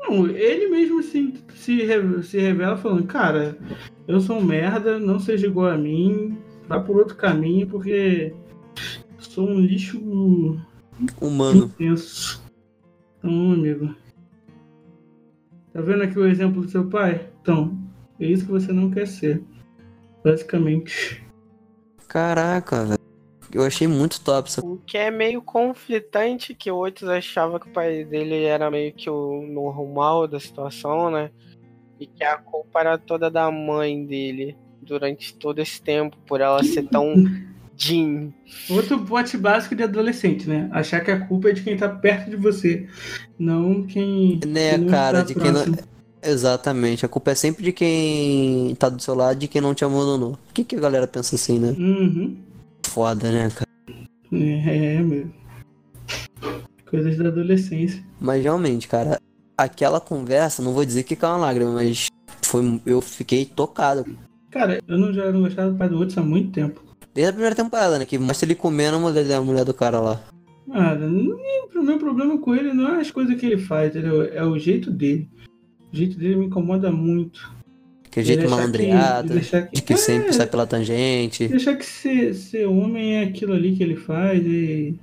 Não, 0.00 0.26
ele 0.28 0.68
mesmo 0.68 1.02
se, 1.02 1.32
se, 1.54 2.22
se 2.24 2.38
revela 2.38 2.76
falando, 2.76 3.04
cara, 3.06 3.56
eu 4.06 4.20
sou 4.20 4.38
um 4.38 4.44
merda, 4.44 4.98
não 4.98 5.18
seja 5.18 5.46
igual 5.46 5.68
a 5.70 5.78
mim, 5.78 6.36
vá 6.68 6.78
por 6.80 6.96
outro 6.96 7.16
caminho, 7.16 7.66
porque 7.66 8.34
sou 9.18 9.48
um 9.48 9.60
lixo 9.60 9.98
Humano. 11.20 11.64
intenso. 11.66 12.42
Então, 13.18 13.52
amigo. 13.52 13.94
Tá 15.72 15.80
vendo 15.80 16.02
aqui 16.02 16.18
o 16.18 16.26
exemplo 16.26 16.62
do 16.62 16.68
seu 16.68 16.86
pai? 16.86 17.26
Então, 17.40 17.76
é 18.20 18.26
isso 18.26 18.44
que 18.44 18.52
você 18.52 18.72
não 18.72 18.90
quer 18.90 19.06
ser. 19.06 19.42
Basicamente. 20.22 21.23
Caraca, 22.14 22.84
velho. 22.84 23.00
Eu 23.52 23.64
achei 23.64 23.88
muito 23.88 24.20
top 24.20 24.48
essa. 24.48 24.64
O 24.64 24.78
que 24.86 24.96
é 24.96 25.10
meio 25.10 25.42
conflitante, 25.42 26.54
que 26.54 26.70
o 26.70 26.76
Otis 26.76 27.08
achava 27.08 27.58
que 27.58 27.68
o 27.68 27.72
pai 27.72 28.04
dele 28.04 28.44
era 28.44 28.70
meio 28.70 28.92
que 28.92 29.10
o 29.10 29.42
normal 29.42 30.28
da 30.28 30.38
situação, 30.38 31.10
né? 31.10 31.32
E 31.98 32.06
que 32.06 32.22
a 32.22 32.36
culpa 32.36 32.78
era 32.78 32.96
toda 32.96 33.28
da 33.28 33.50
mãe 33.50 34.06
dele. 34.06 34.56
durante 34.80 35.34
todo 35.34 35.58
esse 35.58 35.82
tempo 35.82 36.16
por 36.24 36.40
ela 36.40 36.62
ser 36.62 36.86
tão 36.88 37.14
Jean. 37.76 38.32
Outro 38.70 39.04
pote 39.04 39.36
básico 39.36 39.74
de 39.74 39.82
adolescente, 39.82 40.48
né? 40.48 40.68
Achar 40.70 41.00
que 41.00 41.10
a 41.10 41.26
culpa 41.26 41.48
é 41.48 41.52
de 41.52 41.62
quem 41.62 41.76
tá 41.76 41.88
perto 41.88 42.30
de 42.30 42.36
você, 42.36 42.86
não 43.36 43.82
quem. 43.82 44.38
Né, 44.46 44.70
quem 44.70 44.78
não 44.78 44.88
cara, 44.88 45.20
está 45.22 45.34
de 45.34 45.40
quem 45.40 45.50
não. 45.50 45.93
Exatamente, 46.24 47.04
a 47.04 47.08
culpa 47.08 47.32
é 47.32 47.34
sempre 47.34 47.62
de 47.62 47.72
quem 47.72 48.74
tá 48.76 48.88
do 48.88 49.00
seu 49.02 49.14
lado, 49.14 49.38
de 49.38 49.48
quem 49.48 49.60
não 49.60 49.74
te 49.74 49.84
abandonou. 49.84 50.32
Por 50.46 50.54
que, 50.54 50.64
que 50.64 50.76
a 50.76 50.80
galera 50.80 51.06
pensa 51.06 51.34
assim, 51.36 51.58
né? 51.58 51.70
Uhum. 51.78 52.36
Foda, 52.86 53.30
né, 53.30 53.50
cara? 53.50 53.68
É, 54.32 54.94
é, 54.96 55.00
meu. 55.00 55.26
Coisas 56.90 57.16
da 57.16 57.28
adolescência. 57.28 58.02
Mas 58.20 58.42
realmente, 58.42 58.88
cara, 58.88 59.20
aquela 59.58 60.00
conversa, 60.00 60.62
não 60.62 60.72
vou 60.72 60.84
dizer 60.84 61.02
que 61.02 61.16
caiu 61.16 61.32
uma 61.34 61.46
lágrima, 61.46 61.72
mas 61.72 62.08
foi, 62.42 62.80
eu 62.86 63.00
fiquei 63.00 63.44
tocado. 63.44 64.04
Cara, 64.50 64.80
eu 64.86 64.98
não 64.98 65.12
já 65.12 65.30
não 65.32 65.40
gostava 65.42 65.70
do 65.72 65.76
pai 65.78 65.88
do 65.88 65.98
outro 65.98 66.20
há 66.20 66.22
muito 66.22 66.52
tempo. 66.52 66.80
Desde 67.12 67.30
a 67.30 67.32
primeira 67.32 67.54
temporada, 67.56 67.98
né? 67.98 68.04
Que 68.04 68.18
mostra 68.18 68.46
ele 68.46 68.54
comendo 68.54 68.96
a 68.96 69.00
mulher, 69.00 69.32
a 69.32 69.40
mulher 69.40 69.64
do 69.64 69.74
cara 69.74 70.00
lá. 70.00 70.20
Cara, 70.72 71.08
nem- 71.08 71.34
o 71.74 71.82
meu 71.82 71.98
problema 71.98 72.38
com 72.38 72.54
ele 72.54 72.72
não 72.72 72.94
é 72.96 73.00
as 73.00 73.10
coisas 73.10 73.38
que 73.38 73.44
ele 73.46 73.58
faz, 73.58 73.90
entendeu? 73.90 74.22
É 74.22 74.44
o 74.44 74.58
jeito 74.58 74.90
dele. 74.90 75.28
O 75.94 75.96
jeito 75.96 76.18
dele 76.18 76.34
me 76.34 76.46
incomoda 76.46 76.90
muito. 76.90 77.52
Aquele 78.06 78.26
jeito 78.26 78.40
achar 78.46 78.50
malandreado, 78.50 79.32
que- 79.32 79.38
achar 79.38 79.62
que- 79.68 79.76
de 79.76 79.82
que 79.82 79.96
sempre 79.96 80.30
É. 80.30 80.32
sai 80.32 80.46
pela 80.48 80.66
tangente. 80.66 81.46
Deixar 81.46 81.76
que 81.76 81.86
ser, 81.86 82.34
ser 82.34 82.66
homem 82.66 83.16
é 83.16 83.22
aquilo 83.22 83.52
ali 83.52 83.76
que 83.76 83.82
ele 83.82 83.94
faz 83.96 84.44
e. 84.44 84.98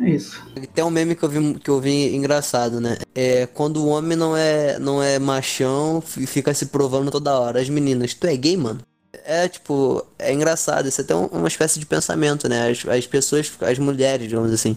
É 0.00 0.08
isso. 0.10 0.40
Tem 0.72 0.84
um 0.84 0.90
meme 0.90 1.14
que 1.16 1.22
eu 1.24 1.28
vi, 1.28 1.54
que 1.58 1.68
eu 1.68 1.80
vi 1.80 2.14
engraçado, 2.14 2.80
né? 2.80 2.96
É 3.14 3.46
quando 3.46 3.78
o 3.84 3.88
homem 3.88 4.16
não 4.16 4.36
é, 4.36 4.78
não 4.78 5.02
é 5.02 5.18
machão 5.18 6.02
e 6.16 6.26
fica 6.26 6.54
se 6.54 6.66
provando 6.66 7.10
toda 7.10 7.38
hora. 7.38 7.60
As 7.60 7.68
meninas, 7.68 8.14
tu 8.14 8.26
é 8.26 8.36
gay, 8.36 8.56
mano? 8.56 8.78
É 9.26 9.48
tipo, 9.48 10.04
é 10.18 10.32
engraçado. 10.32 10.88
Isso 10.88 11.00
é 11.00 11.04
até 11.04 11.14
um- 11.14 11.26
uma 11.26 11.48
espécie 11.48 11.78
de 11.80 11.86
pensamento, 11.86 12.48
né? 12.48 12.70
As, 12.70 12.86
as 12.88 13.06
pessoas, 13.06 13.52
as 13.60 13.78
mulheres, 13.78 14.28
digamos 14.28 14.52
assim, 14.52 14.76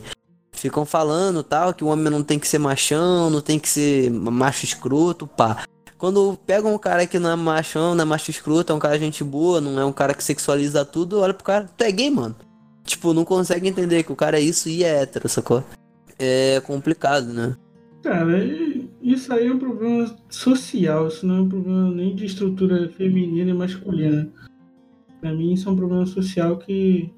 ficam 0.60 0.86
falando 0.86 1.44
tal, 1.44 1.74
que 1.74 1.84
o 1.84 1.88
homem 1.88 2.12
não 2.12 2.24
tem 2.24 2.40
que 2.40 2.48
ser 2.48 2.60
machão, 2.60 3.30
não 3.30 3.42
tem 3.42 3.60
que 3.60 3.70
ser 3.70 4.10
macho 4.12 4.66
escroto, 4.66 5.28
pá. 5.28 5.66
Quando 5.98 6.38
pega 6.46 6.68
um 6.68 6.78
cara 6.78 7.08
que 7.08 7.18
não 7.18 7.32
é 7.32 7.36
machão, 7.36 7.96
não 7.96 8.04
é 8.04 8.06
macho 8.06 8.30
escroto, 8.30 8.72
é 8.72 8.76
um 8.76 8.80
cara 8.80 9.00
gente 9.00 9.24
boa, 9.24 9.60
não 9.60 9.80
é 9.80 9.86
um 9.86 9.92
cara 9.92 10.14
que 10.14 10.24
sexualiza 10.24 10.86
tudo, 10.86 11.20
olha 11.20 11.34
pro 11.34 11.44
cara, 11.44 11.70
tu 11.76 11.84
é 11.84 11.92
gay, 11.92 12.12
mano. 12.12 12.36
Tipo, 12.84 13.14
não 13.14 13.26
consegue 13.26 13.68
entender 13.68 14.04
que 14.04 14.12
o 14.12 14.16
cara 14.16 14.38
é 14.38 14.42
isso 14.42 14.70
e 14.70 14.84
é 14.84 15.02
hétero, 15.02 15.28
sacou? 15.28 15.64
É 16.20 16.62
complicado, 16.62 17.34
né? 17.34 17.56
Cara, 18.04 18.38
isso 19.02 19.34
aí 19.34 19.48
é 19.48 19.52
um 19.52 19.60
problema 19.60 20.16
social, 20.30 21.08
isso 21.08 21.26
não 21.26 21.38
é 21.38 21.42
um 21.42 21.50
problema 21.50 21.92
nem 21.92 22.16
de 22.16 22.26
estrutura 22.26 22.90
feminina 22.90 23.50
e 23.50 23.54
masculina. 23.54 24.30
Pra 25.20 25.34
mim, 25.34 25.54
isso 25.54 25.68
é 25.68 25.72
um 25.72 25.76
problema 25.76 26.06
social 26.06 26.58
que 26.58 27.12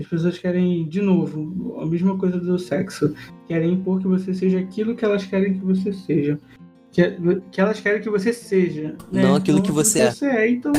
as 0.00 0.06
pessoas 0.06 0.38
querem, 0.38 0.88
de 0.88 1.02
novo, 1.02 1.78
a 1.80 1.86
mesma 1.86 2.16
coisa 2.16 2.38
do 2.40 2.58
sexo. 2.58 3.14
Querem 3.46 3.74
impor 3.74 4.00
que 4.00 4.08
você 4.08 4.32
seja 4.32 4.58
aquilo 4.58 4.94
que 4.94 5.04
elas 5.04 5.24
querem 5.26 5.54
que 5.54 5.64
você 5.64 5.92
seja. 5.92 6.38
Que, 6.90 7.18
que 7.52 7.60
elas 7.60 7.80
querem 7.80 8.00
que 8.00 8.08
você 8.08 8.32
seja. 8.32 8.96
né? 9.12 9.22
Não 9.22 9.34
aquilo 9.34 9.62
que 9.62 9.70
você 9.70 10.00
é. 10.00 10.12
é. 10.22 10.50
Então, 10.50 10.72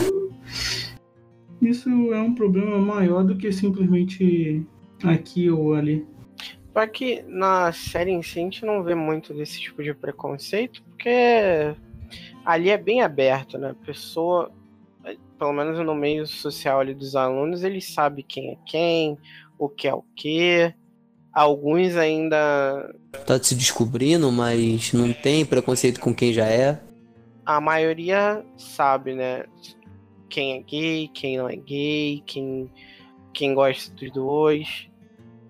isso 1.61 1.89
é 1.89 2.19
um 2.19 2.33
problema 2.33 2.79
maior 2.79 3.23
do 3.23 3.37
que 3.37 3.51
simplesmente 3.51 4.65
aqui 5.03 5.49
ou 5.49 5.75
ali. 5.75 6.05
Só 6.73 6.87
que 6.87 7.23
na 7.27 7.71
série 7.71 8.11
em 8.11 8.23
si 8.23 8.39
a 8.39 8.43
gente 8.43 8.65
não 8.65 8.81
vê 8.81 8.95
muito 8.95 9.33
desse 9.33 9.59
tipo 9.59 9.83
de 9.83 9.93
preconceito, 9.93 10.81
porque 10.83 11.75
ali 12.43 12.69
é 12.69 12.77
bem 12.77 13.01
aberto, 13.01 13.57
né? 13.57 13.69
A 13.69 13.85
pessoa, 13.85 14.51
pelo 15.41 15.53
menos 15.53 15.83
no 15.83 15.95
meio 15.95 16.27
social 16.27 16.81
ali 16.81 16.93
dos 16.93 17.15
alunos, 17.15 17.63
eles 17.63 17.91
sabem 17.91 18.23
quem 18.23 18.51
é 18.51 18.57
quem, 18.63 19.17
o 19.57 19.67
que 19.67 19.87
é 19.87 19.93
o 19.93 20.03
que. 20.15 20.71
Alguns 21.33 21.95
ainda. 21.95 22.93
Tá 23.25 23.41
se 23.41 23.55
descobrindo, 23.55 24.31
mas 24.31 24.93
não 24.93 25.11
tem 25.11 25.43
preconceito 25.43 25.99
com 25.99 26.13
quem 26.13 26.31
já 26.31 26.45
é. 26.45 26.79
A 27.43 27.59
maioria 27.59 28.45
sabe, 28.55 29.15
né? 29.15 29.45
Quem 30.29 30.59
é 30.59 30.61
gay, 30.61 31.09
quem 31.11 31.39
não 31.39 31.49
é 31.49 31.55
gay, 31.55 32.21
quem, 32.27 32.69
quem 33.33 33.55
gosta 33.55 33.91
dos 33.95 34.11
dois. 34.11 34.89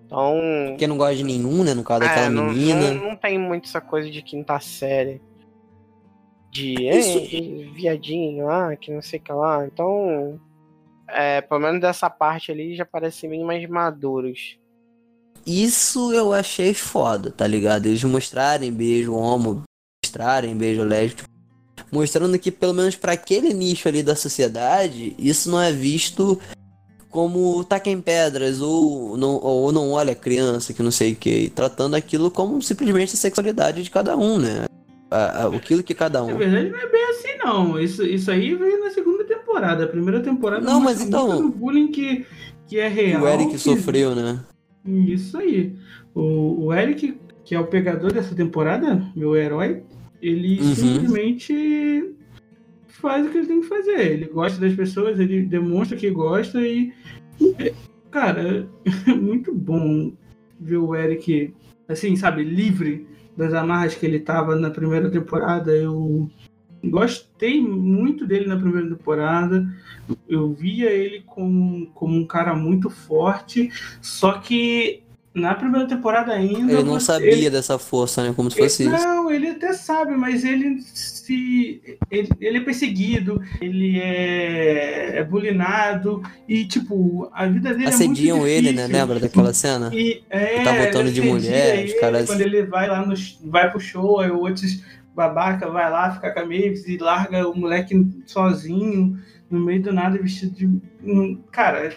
Então. 0.06 0.40
Quem 0.78 0.88
não 0.88 0.96
gosta 0.96 1.16
de 1.16 1.24
nenhum, 1.24 1.62
né? 1.62 1.74
No 1.74 1.84
caso 1.84 2.00
daquela 2.00 2.26
É, 2.26 2.30
não, 2.30 2.46
menina. 2.46 2.94
Não, 2.94 3.10
não 3.10 3.16
tem 3.16 3.38
muito 3.38 3.68
essa 3.68 3.80
coisa 3.82 4.10
de 4.10 4.22
quinta 4.22 4.58
série. 4.58 5.20
De 6.52 6.74
Isso- 6.74 7.18
"Ei, 7.18 7.72
viadinho 7.74 8.44
lá, 8.44 8.76
que 8.76 8.92
não 8.92 9.00
sei 9.00 9.18
o 9.18 9.22
que 9.22 9.32
lá. 9.32 9.66
Então, 9.66 10.38
é, 11.08 11.40
pelo 11.40 11.60
menos 11.60 11.80
dessa 11.80 12.10
parte 12.10 12.52
ali 12.52 12.76
já 12.76 12.84
parecem 12.84 13.30
bem 13.30 13.42
mais 13.42 13.66
maduros. 13.66 14.58
Isso 15.46 16.12
eu 16.12 16.32
achei 16.32 16.74
foda, 16.74 17.32
tá 17.32 17.46
ligado? 17.46 17.86
Eles 17.86 18.04
mostrarem 18.04 18.70
beijo 18.70 19.14
homo, 19.14 19.62
mostrarem 20.04 20.54
beijo 20.54 20.84
lésbico. 20.84 21.26
Mostrando 21.90 22.38
que, 22.38 22.50
pelo 22.50 22.74
menos 22.74 22.96
pra 22.96 23.12
aquele 23.12 23.54
nicho 23.54 23.88
ali 23.88 24.02
da 24.02 24.14
sociedade, 24.14 25.16
isso 25.18 25.50
não 25.50 25.60
é 25.60 25.72
visto 25.72 26.38
como 27.10 27.64
taca 27.64 27.90
em 27.90 28.00
pedras 28.00 28.60
ou 28.60 29.16
não, 29.16 29.36
ou 29.42 29.72
não 29.72 29.90
olha 29.92 30.12
a 30.12 30.16
criança, 30.16 30.72
que 30.74 30.82
não 30.82 30.90
sei 30.90 31.12
o 31.12 31.16
que. 31.16 31.50
Tratando 31.50 31.94
aquilo 31.96 32.30
como 32.30 32.60
simplesmente 32.62 33.14
a 33.14 33.16
sexualidade 33.18 33.82
de 33.82 33.90
cada 33.90 34.16
um, 34.16 34.38
né? 34.38 34.66
A- 35.12 35.44
a- 35.44 35.56
aquilo 35.56 35.82
que 35.82 35.94
cada 35.94 36.20
Na 36.20 36.24
um. 36.26 36.36
verdade, 36.38 36.70
não 36.70 36.78
é 36.78 36.88
bem 36.88 37.04
assim, 37.10 37.36
não. 37.38 37.78
Isso, 37.78 38.02
isso 38.04 38.30
aí 38.30 38.54
veio 38.54 38.80
na 38.80 38.90
segunda 38.90 39.24
temporada. 39.24 39.84
A 39.84 39.88
primeira 39.88 40.20
temporada 40.20 40.64
Não, 40.64 40.80
mas 40.80 41.00
então- 41.00 41.50
bullying 41.50 41.88
que, 41.88 42.24
que 42.66 42.78
é 42.78 42.88
Que 42.88 42.94
real. 43.02 43.22
o 43.22 43.28
Eric 43.28 43.50
que- 43.52 43.58
sofreu, 43.58 44.14
né? 44.14 44.40
Isso 44.84 45.36
aí. 45.38 45.74
O, 46.14 46.66
o 46.66 46.74
Eric, 46.74 47.16
que 47.44 47.54
é 47.54 47.60
o 47.60 47.66
pegador 47.66 48.12
dessa 48.12 48.34
temporada, 48.34 49.02
meu 49.14 49.36
herói, 49.36 49.82
ele 50.20 50.60
Uhum. 50.60 50.74
simplesmente 50.74 52.14
faz 52.88 53.26
o 53.26 53.30
que 53.30 53.38
ele 53.38 53.46
tem 53.46 53.60
que 53.60 53.66
fazer. 53.68 53.98
Ele 54.12 54.26
gosta 54.26 54.60
das 54.60 54.74
pessoas, 54.74 55.18
ele 55.18 55.42
demonstra 55.42 55.96
que 55.96 56.10
gosta 56.10 56.60
e. 56.60 56.92
é, 57.58 57.72
Cara, 58.10 58.68
é 59.08 59.14
muito 59.14 59.54
bom 59.54 60.12
ver 60.60 60.76
o 60.76 60.94
Eric, 60.94 61.54
assim, 61.88 62.14
sabe, 62.14 62.44
livre 62.44 63.06
das 63.36 63.54
amarras 63.54 63.94
que 63.94 64.06
ele 64.06 64.20
tava 64.20 64.54
na 64.56 64.70
primeira 64.70 65.10
temporada. 65.10 65.72
Eu 65.72 66.30
gostei 66.84 67.60
muito 67.60 68.26
dele 68.26 68.46
na 68.46 68.56
primeira 68.56 68.88
temporada. 68.88 69.66
Eu 70.28 70.52
via 70.52 70.90
ele 70.90 71.22
como, 71.22 71.86
como 71.94 72.16
um 72.16 72.26
cara 72.26 72.54
muito 72.54 72.90
forte, 72.90 73.70
só 74.00 74.38
que 74.38 75.01
na 75.34 75.54
primeira 75.54 75.86
temporada 75.86 76.32
ainda. 76.32 76.72
Ele 76.72 76.82
não 76.82 77.00
você- 77.00 77.06
sabia 77.06 77.32
ele- 77.32 77.50
dessa 77.50 77.78
força, 77.78 78.22
né? 78.22 78.32
Como 78.36 78.50
se 78.50 78.58
fosse 78.58 78.82
isso. 78.82 78.92
não, 78.92 79.30
ele 79.30 79.48
até 79.48 79.72
sabe, 79.72 80.12
mas 80.14 80.44
ele 80.44 80.80
se. 80.82 81.80
Ele, 82.10 82.28
ele 82.40 82.58
é 82.58 82.60
perseguido, 82.60 83.40
ele 83.60 83.98
é, 83.98 85.18
é 85.18 85.24
bulinado, 85.24 86.22
e 86.48 86.64
tipo, 86.66 87.30
a 87.32 87.46
vida 87.46 87.72
dele 87.72 87.86
Assediam 87.88 88.36
é 88.36 88.40
muito 88.40 88.50
ele, 88.52 88.72
né? 88.72 88.82
difícil. 88.82 89.00
Lembra 89.00 89.20
daquela 89.20 89.54
cena? 89.54 89.90
E, 89.94 90.22
é, 90.28 90.62
Tá 90.62 90.72
voltando 90.72 91.06
ele 91.06 91.12
de 91.12 91.22
mulher, 91.22 91.76
os 91.84 91.90
ele, 91.92 92.00
caras- 92.00 92.26
Quando 92.26 92.40
ele 92.40 92.62
vai 92.64 92.88
lá 92.88 93.06
no, 93.06 93.14
vai 93.44 93.70
pro 93.70 93.80
show, 93.80 94.20
aí 94.20 94.30
outros 94.30 94.82
babaca 95.14 95.70
vai 95.70 95.90
lá, 95.90 96.10
fica 96.10 96.30
com 96.32 96.40
a 96.40 96.42
Mavis 96.44 96.86
e 96.88 96.96
larga 96.98 97.48
o 97.48 97.56
moleque 97.56 98.06
sozinho, 98.26 99.18
no 99.50 99.60
meio 99.60 99.82
do 99.82 99.92
nada, 99.92 100.18
vestido 100.18 100.54
de. 100.54 101.38
Cara, 101.50 101.92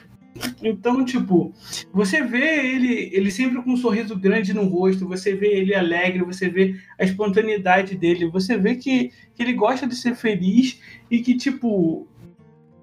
então, 0.62 1.06
tipo, 1.06 1.54
você 1.94 2.22
vê 2.22 2.74
ele, 2.74 3.10
ele 3.14 3.32
sempre 3.32 3.62
com 3.62 3.72
um 3.72 3.78
sorriso 3.78 4.18
grande 4.18 4.54
no 4.54 4.66
rosto, 4.66 5.08
você 5.08 5.34
vê 5.34 5.48
ele 5.48 5.74
alegre, 5.74 6.24
você 6.24 6.50
vê 6.50 6.76
a 7.00 7.04
espontaneidade 7.04 7.96
dele, 7.96 8.28
você 8.28 8.58
vê 8.58 8.76
que, 8.76 9.12
que 9.34 9.44
ele 9.44 9.54
gosta 9.54 9.88
de 9.88 9.96
ser 9.96 10.16
feliz 10.16 10.82
e 11.10 11.20
que, 11.20 11.36
tipo, 11.36 12.08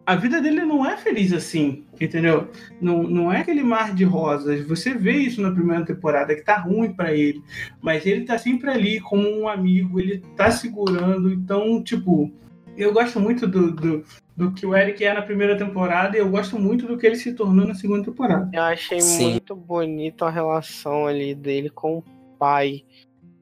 a 0.04 0.16
vida 0.16 0.40
dele 0.40 0.64
não 0.64 0.84
é 0.84 0.96
feliz 0.96 1.32
assim, 1.32 1.84
entendeu? 2.00 2.48
Não, 2.80 3.02
não 3.02 3.32
é 3.32 3.40
aquele 3.40 3.62
mar 3.62 3.94
de 3.94 4.04
rosas. 4.04 4.66
Você 4.66 4.94
vê 4.94 5.12
isso 5.12 5.40
na 5.40 5.52
primeira 5.52 5.84
temporada, 5.84 6.34
que 6.34 6.42
tá 6.42 6.58
ruim 6.58 6.92
pra 6.92 7.14
ele. 7.14 7.42
Mas 7.80 8.04
ele 8.04 8.24
tá 8.24 8.36
sempre 8.36 8.70
ali 8.70 8.98
como 9.00 9.28
um 9.28 9.46
amigo, 9.46 10.00
ele 10.00 10.18
tá 10.36 10.50
segurando. 10.50 11.32
Então, 11.32 11.82
tipo, 11.82 12.32
eu 12.76 12.92
gosto 12.92 13.20
muito 13.20 13.46
do, 13.46 13.70
do, 13.70 14.04
do 14.42 14.52
que 14.52 14.66
o 14.66 14.74
Eric 14.74 15.04
é 15.04 15.14
na 15.14 15.22
primeira 15.22 15.56
temporada 15.56 16.16
e 16.16 16.20
eu 16.20 16.28
gosto 16.28 16.58
muito 16.58 16.86
do 16.86 16.98
que 16.98 17.06
ele 17.06 17.16
se 17.16 17.32
tornou 17.32 17.66
na 17.66 17.74
segunda 17.74 18.04
temporada. 18.04 18.50
Eu 18.52 18.62
achei 18.62 19.00
Sim. 19.00 19.30
muito 19.30 19.54
bonito 19.54 20.24
a 20.24 20.30
relação 20.30 21.06
ali 21.06 21.34
dele 21.34 21.70
com 21.70 21.98
o 21.98 22.04
pai. 22.38 22.84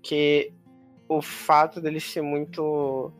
Que 0.02 0.52
o 1.08 1.20
fato 1.20 1.80
dele 1.80 2.00
ser 2.00 2.22
muito 2.22 3.12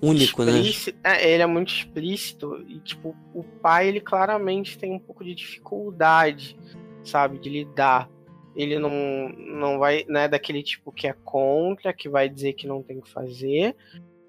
Único, 0.00 0.44
né? 0.44 0.52
explícito, 0.52 0.98
é, 1.02 1.32
ele 1.32 1.42
é 1.42 1.46
muito 1.46 1.72
explícito 1.72 2.62
e 2.68 2.78
tipo 2.80 3.16
o 3.32 3.42
pai 3.42 3.88
ele 3.88 4.00
claramente 4.00 4.76
tem 4.76 4.92
um 4.92 4.98
pouco 4.98 5.24
de 5.24 5.34
dificuldade, 5.34 6.56
sabe, 7.02 7.38
de 7.38 7.48
lidar. 7.48 8.10
Ele 8.54 8.78
não 8.78 9.28
não 9.30 9.78
vai, 9.78 10.04
né, 10.08 10.28
daquele 10.28 10.62
tipo 10.62 10.92
que 10.92 11.08
é 11.08 11.14
contra, 11.24 11.92
que 11.92 12.08
vai 12.08 12.28
dizer 12.28 12.52
que 12.52 12.66
não 12.66 12.82
tem 12.82 13.00
que 13.00 13.10
fazer, 13.10 13.74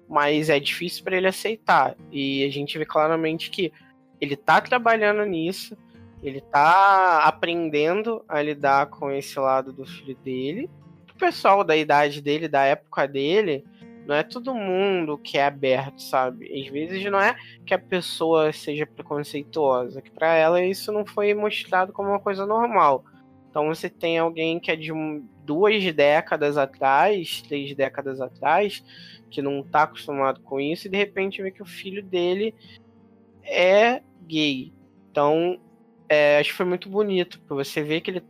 mas 0.08 0.48
é 0.48 0.58
difícil 0.60 1.04
para 1.04 1.16
ele 1.16 1.26
aceitar. 1.26 1.96
E 2.10 2.44
a 2.44 2.50
gente 2.50 2.78
vê 2.78 2.84
claramente 2.84 3.50
que 3.50 3.72
ele 4.20 4.36
tá 4.36 4.60
trabalhando 4.60 5.24
nisso, 5.24 5.76
ele 6.22 6.40
tá 6.40 7.20
aprendendo 7.24 8.24
a 8.28 8.40
lidar 8.40 8.86
com 8.86 9.10
esse 9.10 9.38
lado 9.38 9.72
do 9.72 9.84
filho 9.84 10.16
dele. 10.24 10.70
O 11.14 11.18
pessoal 11.18 11.64
da 11.64 11.76
idade 11.76 12.20
dele, 12.20 12.48
da 12.48 12.62
época 12.64 13.06
dele, 13.06 13.64
não 14.06 14.14
é 14.14 14.22
todo 14.22 14.54
mundo 14.54 15.18
que 15.18 15.36
é 15.36 15.44
aberto, 15.44 16.00
sabe? 16.00 16.46
Às 16.60 16.68
vezes 16.68 17.04
não 17.10 17.20
é 17.20 17.36
que 17.64 17.74
a 17.74 17.78
pessoa 17.78 18.52
seja 18.52 18.86
preconceituosa, 18.86 20.00
que 20.00 20.10
para 20.10 20.34
ela 20.34 20.64
isso 20.64 20.92
não 20.92 21.04
foi 21.04 21.34
mostrado 21.34 21.92
como 21.92 22.10
uma 22.10 22.20
coisa 22.20 22.46
normal. 22.46 23.04
Então 23.50 23.66
você 23.66 23.90
tem 23.90 24.18
alguém 24.18 24.60
que 24.60 24.70
é 24.70 24.76
de 24.76 24.92
um, 24.92 25.26
duas 25.46 25.92
décadas 25.94 26.58
atrás, 26.58 27.42
três 27.42 27.74
décadas 27.74 28.20
atrás, 28.20 28.84
que 29.30 29.40
não 29.40 29.62
tá 29.62 29.84
acostumado 29.84 30.40
com 30.40 30.60
isso, 30.60 30.86
e 30.86 30.90
de 30.90 30.96
repente 30.96 31.40
vê 31.40 31.50
que 31.50 31.62
o 31.62 31.66
filho 31.66 32.02
dele 32.02 32.54
é 33.44 34.02
gay. 34.26 34.72
Então, 35.10 35.58
é, 36.08 36.38
acho 36.38 36.50
que 36.50 36.56
foi 36.56 36.66
muito 36.66 36.88
bonito, 36.88 37.38
porque 37.40 37.54
você 37.54 37.82
vê 37.82 38.00
que 38.00 38.10
ele 38.10 38.22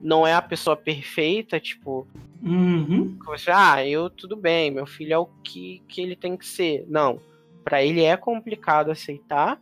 não 0.00 0.26
é 0.26 0.34
a 0.34 0.42
pessoa 0.42 0.76
perfeita, 0.76 1.60
tipo, 1.60 2.06
Uhum. 2.42 3.16
você, 3.24 3.50
ah, 3.50 3.86
eu 3.86 4.10
tudo 4.10 4.36
bem, 4.36 4.70
meu 4.70 4.84
filho 4.84 5.14
é 5.14 5.18
o 5.18 5.26
que, 5.42 5.82
que 5.88 6.02
ele 6.02 6.14
tem 6.14 6.36
que 6.36 6.46
ser. 6.46 6.84
Não, 6.86 7.18
para 7.64 7.82
ele 7.82 8.02
é 8.02 8.16
complicado 8.18 8.90
aceitar, 8.90 9.58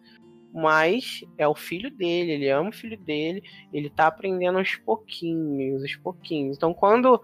mas 0.52 1.24
é 1.38 1.48
o 1.48 1.54
filho 1.54 1.90
dele, 1.90 2.32
ele 2.32 2.48
ama 2.50 2.68
o 2.68 2.74
filho 2.74 2.98
dele, 2.98 3.42
ele 3.72 3.88
tá 3.88 4.06
aprendendo 4.06 4.58
aos 4.58 4.74
pouquinhos, 4.76 5.82
aos 5.82 5.96
pouquinhos. 5.96 6.56
Então, 6.56 6.74
quando 6.74 7.20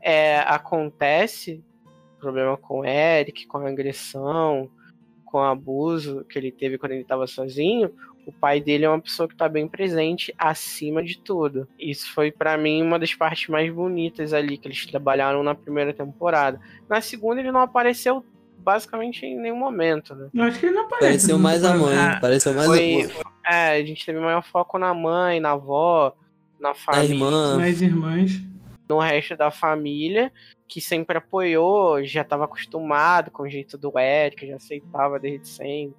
é, 0.00 0.40
acontece 0.40 1.62
problema 2.18 2.56
com 2.56 2.80
o 2.80 2.84
Eric, 2.84 3.46
com 3.46 3.58
a 3.58 3.68
agressão, 3.68 4.70
com 5.24 5.38
o 5.38 5.42
abuso 5.42 6.24
que 6.28 6.38
ele 6.38 6.52
teve 6.52 6.78
quando 6.78 6.92
ele 6.92 7.02
estava 7.02 7.26
sozinho, 7.26 7.92
o 8.24 8.32
pai 8.32 8.60
dele 8.60 8.84
é 8.84 8.88
uma 8.88 9.00
pessoa 9.00 9.26
que 9.26 9.34
está 9.34 9.48
bem 9.48 9.66
presente 9.66 10.32
acima 10.38 11.02
de 11.02 11.18
tudo. 11.18 11.66
Isso 11.76 12.12
foi 12.12 12.30
para 12.30 12.56
mim 12.56 12.80
uma 12.80 12.98
das 12.98 13.14
partes 13.14 13.48
mais 13.48 13.72
bonitas 13.72 14.32
ali 14.32 14.56
que 14.56 14.68
eles 14.68 14.86
trabalharam 14.86 15.42
na 15.42 15.54
primeira 15.54 15.92
temporada. 15.92 16.60
Na 16.88 17.00
segunda 17.00 17.40
ele 17.40 17.50
não 17.50 17.60
apareceu 17.60 18.24
basicamente 18.62 19.26
em 19.26 19.38
nenhum 19.38 19.56
momento, 19.56 20.14
né? 20.14 20.28
Eu 20.32 20.44
acho 20.44 20.58
que 20.58 20.66
ele 20.66 20.74
não 20.74 20.84
aparece. 20.84 21.06
Pareceu 21.06 21.38
mais 21.38 21.64
a 21.64 21.74
mãe. 21.76 21.96
Ah, 21.96 22.18
Pareceu 22.20 22.54
mais 22.54 22.66
Foi, 22.66 23.10
a 23.44 23.54
é, 23.54 23.80
a 23.80 23.84
gente 23.84 24.04
teve 24.04 24.18
maior 24.20 24.42
foco 24.42 24.78
na 24.78 24.94
mãe, 24.94 25.40
na 25.40 25.52
avó, 25.52 26.14
na 26.60 26.70
a 26.70 26.74
família, 26.74 27.14
irmã. 27.14 27.56
Mais 27.56 27.82
irmãs. 27.82 28.40
no 28.88 28.98
resto 28.98 29.36
da 29.36 29.50
família, 29.50 30.32
que 30.68 30.80
sempre 30.80 31.18
apoiou, 31.18 32.02
já 32.04 32.22
estava 32.22 32.44
acostumado 32.44 33.30
com 33.30 33.42
o 33.42 33.48
jeito 33.48 33.76
do 33.76 33.98
Eric, 33.98 34.46
já 34.46 34.56
aceitava 34.56 35.18
desde 35.18 35.48
sempre. 35.48 35.96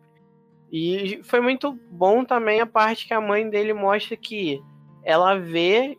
E 0.71 1.19
foi 1.23 1.39
muito 1.39 1.77
bom 1.91 2.25
também 2.25 2.59
a 2.59 2.65
parte 2.65 3.05
que 3.05 3.13
a 3.13 3.21
mãe 3.21 3.47
dele 3.47 3.73
mostra 3.73 4.17
que 4.17 4.61
ela 5.03 5.35
vê 5.35 5.97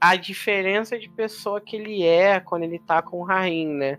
a 0.00 0.16
diferença 0.16 0.98
de 0.98 1.08
pessoa 1.08 1.60
que 1.60 1.76
ele 1.76 2.02
é 2.02 2.40
quando 2.40 2.62
ele 2.62 2.78
tá 2.78 3.02
com 3.02 3.20
o 3.20 3.24
Rahim, 3.24 3.68
né? 3.68 3.98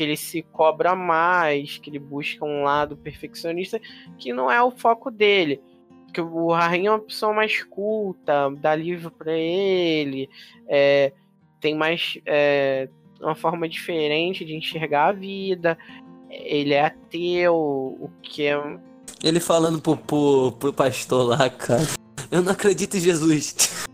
Que 0.00 0.04
ele 0.04 0.16
se 0.16 0.40
cobra 0.40 0.96
mais, 0.96 1.76
que 1.76 1.90
ele 1.90 1.98
busca 1.98 2.42
um 2.42 2.62
lado 2.62 2.96
perfeccionista, 2.96 3.78
que 4.18 4.32
não 4.32 4.50
é 4.50 4.62
o 4.62 4.70
foco 4.70 5.10
dele. 5.10 5.60
Porque 6.06 6.22
o 6.22 6.50
Rahim 6.50 6.86
é 6.86 6.90
uma 6.90 7.00
pessoa 7.00 7.34
mais 7.34 7.62
culta, 7.64 8.50
dá 8.62 8.74
livro 8.74 9.10
pra 9.10 9.34
ele, 9.34 10.30
é, 10.66 11.12
tem 11.60 11.74
mais 11.74 12.18
é, 12.24 12.88
uma 13.20 13.34
forma 13.34 13.68
diferente 13.68 14.42
de 14.42 14.56
enxergar 14.56 15.08
a 15.08 15.12
vida. 15.12 15.76
Ele 16.30 16.72
é 16.72 16.86
ateu, 16.86 17.54
o 17.54 18.10
que 18.22 18.46
é 18.46 18.58
Ele 19.22 19.38
falando 19.38 19.82
pro, 19.82 19.98
pro, 19.98 20.52
pro 20.52 20.72
pastor 20.72 21.26
lá, 21.28 21.50
cara. 21.50 21.82
Eu 22.30 22.40
não 22.40 22.52
acredito 22.52 22.96
em 22.96 23.00
Jesus. 23.00 23.54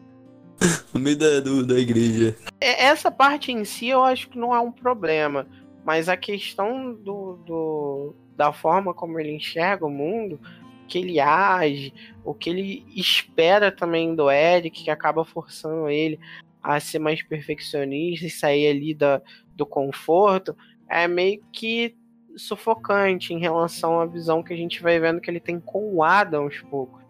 No 0.94 1.00
meio 1.00 1.18
da, 1.18 1.40
do- 1.40 1.66
da 1.66 1.78
igreja. 1.78 2.34
É, 2.58 2.86
Essa 2.86 3.10
parte 3.10 3.52
em 3.52 3.62
si 3.66 3.88
eu 3.88 4.02
acho 4.02 4.30
que 4.30 4.38
não 4.38 4.54
é 4.54 4.60
um 4.60 4.72
problema, 4.72 5.46
mas 5.86 6.08
a 6.08 6.16
questão 6.16 6.92
do, 6.92 7.36
do- 7.46 8.14
da 8.36 8.52
forma 8.52 8.92
como 8.92 9.20
ele 9.20 9.30
enxerga 9.30 9.86
o 9.86 9.90
mundo, 9.90 10.40
que 10.88 10.98
ele 10.98 11.20
age, 11.20 11.94
o 12.24 12.34
que 12.34 12.50
ele 12.50 12.84
espera 12.94 13.70
também 13.70 14.12
do 14.16 14.28
Eric, 14.28 14.82
que 14.82 14.90
acaba 14.90 15.24
forçando 15.24 15.88
ele 15.88 16.18
a 16.60 16.80
ser 16.80 16.98
mais 16.98 17.22
perfeccionista 17.22 18.26
e 18.26 18.30
sair 18.30 18.66
ali 18.66 18.94
da, 18.94 19.22
do 19.54 19.64
conforto, 19.64 20.56
é 20.88 21.06
meio 21.06 21.40
que 21.52 21.94
sufocante 22.36 23.32
em 23.32 23.38
relação 23.38 24.00
à 24.00 24.06
visão 24.06 24.42
que 24.42 24.52
a 24.52 24.56
gente 24.56 24.82
vai 24.82 24.98
vendo 24.98 25.20
que 25.20 25.30
ele 25.30 25.40
tem 25.40 25.60
com 25.60 25.94
o 25.94 26.02
Adam 26.02 26.42
aos 26.44 26.60
poucos. 26.62 27.00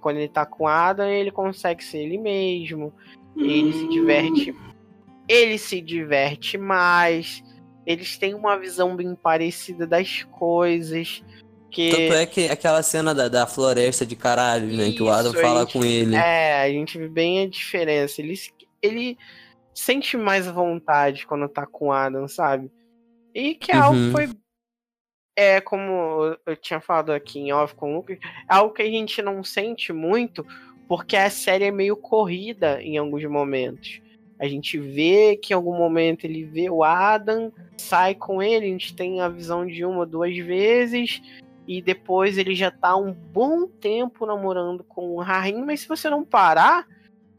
Quando 0.00 0.18
ele 0.18 0.28
tá 0.28 0.46
com 0.46 0.64
o 0.64 0.68
Adam, 0.68 1.08
ele 1.08 1.32
consegue 1.32 1.82
ser 1.84 1.98
ele 1.98 2.16
mesmo, 2.16 2.92
ele 3.36 3.72
se 3.72 3.88
diverte. 3.88 4.54
Ele 5.28 5.58
se 5.58 5.80
diverte 5.80 6.56
mais. 6.56 7.42
Eles 7.86 8.16
têm 8.18 8.34
uma 8.34 8.56
visão 8.58 8.94
bem 8.96 9.14
parecida 9.14 9.86
das 9.86 10.22
coisas. 10.24 11.22
Que 11.70 11.90
Tanto 11.90 12.12
é 12.14 12.26
que 12.26 12.48
aquela 12.48 12.82
cena 12.82 13.14
da, 13.14 13.28
da 13.28 13.46
floresta 13.46 14.04
de 14.04 14.16
caralho, 14.16 14.66
né? 14.76 14.90
que 14.92 15.02
o 15.02 15.08
Adam 15.08 15.32
Isso, 15.32 15.40
fala 15.40 15.60
gente- 15.60 15.72
com 15.72 15.84
ele. 15.84 16.16
É, 16.16 16.62
a 16.62 16.68
gente 16.68 16.98
vê 16.98 17.08
bem 17.08 17.44
a 17.44 17.48
diferença. 17.48 18.20
Ele, 18.20 18.34
ele 18.82 19.18
sente 19.72 20.16
mais 20.16 20.46
vontade 20.48 21.26
quando 21.26 21.48
tá 21.48 21.64
com 21.66 21.86
o 21.88 21.92
Adam, 21.92 22.26
sabe? 22.26 22.70
E 23.34 23.54
que 23.54 23.70
é 23.70 23.76
algo 23.76 23.96
Uhum. 23.96 24.06
que 24.06 24.12
foi. 24.12 24.40
É, 25.36 25.60
como 25.60 26.36
eu 26.44 26.56
tinha 26.56 26.80
falado 26.80 27.12
aqui 27.12 27.38
em 27.38 27.52
off 27.52 27.74
com 27.74 27.92
o 27.92 27.96
Lucas, 27.96 28.18
é 28.20 28.26
algo 28.54 28.74
que 28.74 28.82
a 28.82 28.86
gente 28.90 29.22
não 29.22 29.42
sente 29.44 29.92
muito, 29.92 30.44
porque 30.88 31.16
a 31.16 31.30
série 31.30 31.64
é 31.64 31.70
meio 31.70 31.96
corrida 31.96 32.82
em 32.82 32.98
alguns 32.98 33.24
momentos. 33.24 34.02
A 34.40 34.48
gente 34.48 34.78
vê 34.78 35.36
que 35.36 35.52
em 35.52 35.56
algum 35.56 35.76
momento 35.76 36.24
ele 36.24 36.44
vê 36.44 36.70
o 36.70 36.82
Adam, 36.82 37.52
sai 37.76 38.14
com 38.14 38.42
ele, 38.42 38.64
a 38.64 38.70
gente 38.70 38.96
tem 38.96 39.20
a 39.20 39.28
visão 39.28 39.66
de 39.66 39.84
uma, 39.84 40.06
duas 40.06 40.36
vezes, 40.38 41.20
e 41.68 41.82
depois 41.82 42.38
ele 42.38 42.54
já 42.54 42.70
tá 42.70 42.96
um 42.96 43.12
bom 43.12 43.66
tempo 43.66 44.24
namorando 44.24 44.82
com 44.82 45.10
o 45.10 45.20
Rahim, 45.20 45.62
mas 45.62 45.80
se 45.80 45.88
você 45.88 46.08
não 46.08 46.24
parar 46.24 46.86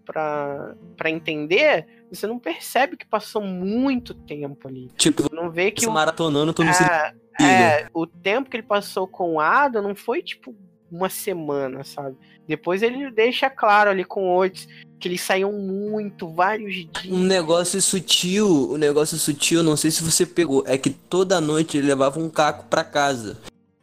pra, 0.05 0.75
pra 0.95 1.09
entender, 1.09 1.87
você 2.09 2.27
não 2.27 2.37
percebe 2.37 2.95
que 2.95 3.05
passou 3.05 3.41
muito 3.41 4.13
tempo 4.13 4.67
ali. 4.67 4.87
Tipo, 4.95 5.23
Você 5.23 5.35
não 5.35 5.49
vê 5.49 5.71
que 5.71 5.81
se 5.81 5.87
o, 5.87 5.91
maratonando, 5.91 6.53
se 6.55 6.61
é, 6.83 7.13
liga. 7.39 7.51
é, 7.51 7.87
o 7.93 8.05
tempo 8.05 8.49
que 8.49 8.57
ele 8.57 8.63
passou 8.63 9.07
com 9.07 9.35
o 9.35 9.39
Adam 9.39 9.81
não 9.81 9.95
foi 9.95 10.21
tipo 10.21 10.55
uma 10.91 11.09
semana, 11.09 11.83
sabe? 11.83 12.15
Depois 12.47 12.81
ele 12.83 13.09
deixa 13.11 13.49
claro 13.49 13.89
ali 13.89 14.03
com 14.03 14.23
o 14.23 14.37
Otis 14.37 14.67
que 14.99 15.07
eles 15.07 15.21
saíam 15.21 15.51
muito, 15.53 16.29
vários 16.29 16.75
dias. 16.75 17.05
Um 17.09 17.23
negócio 17.23 17.81
sutil, 17.81 18.71
um 18.73 18.77
negócio 18.77 19.17
sutil, 19.17 19.63
não 19.63 19.75
sei 19.75 19.89
se 19.89 20.03
você 20.03 20.25
pegou, 20.25 20.63
é 20.67 20.77
que 20.77 20.89
toda 20.91 21.41
noite 21.41 21.77
ele 21.77 21.87
levava 21.87 22.19
um 22.19 22.29
caco 22.29 22.65
pra 22.69 22.83
casa. 22.83 23.39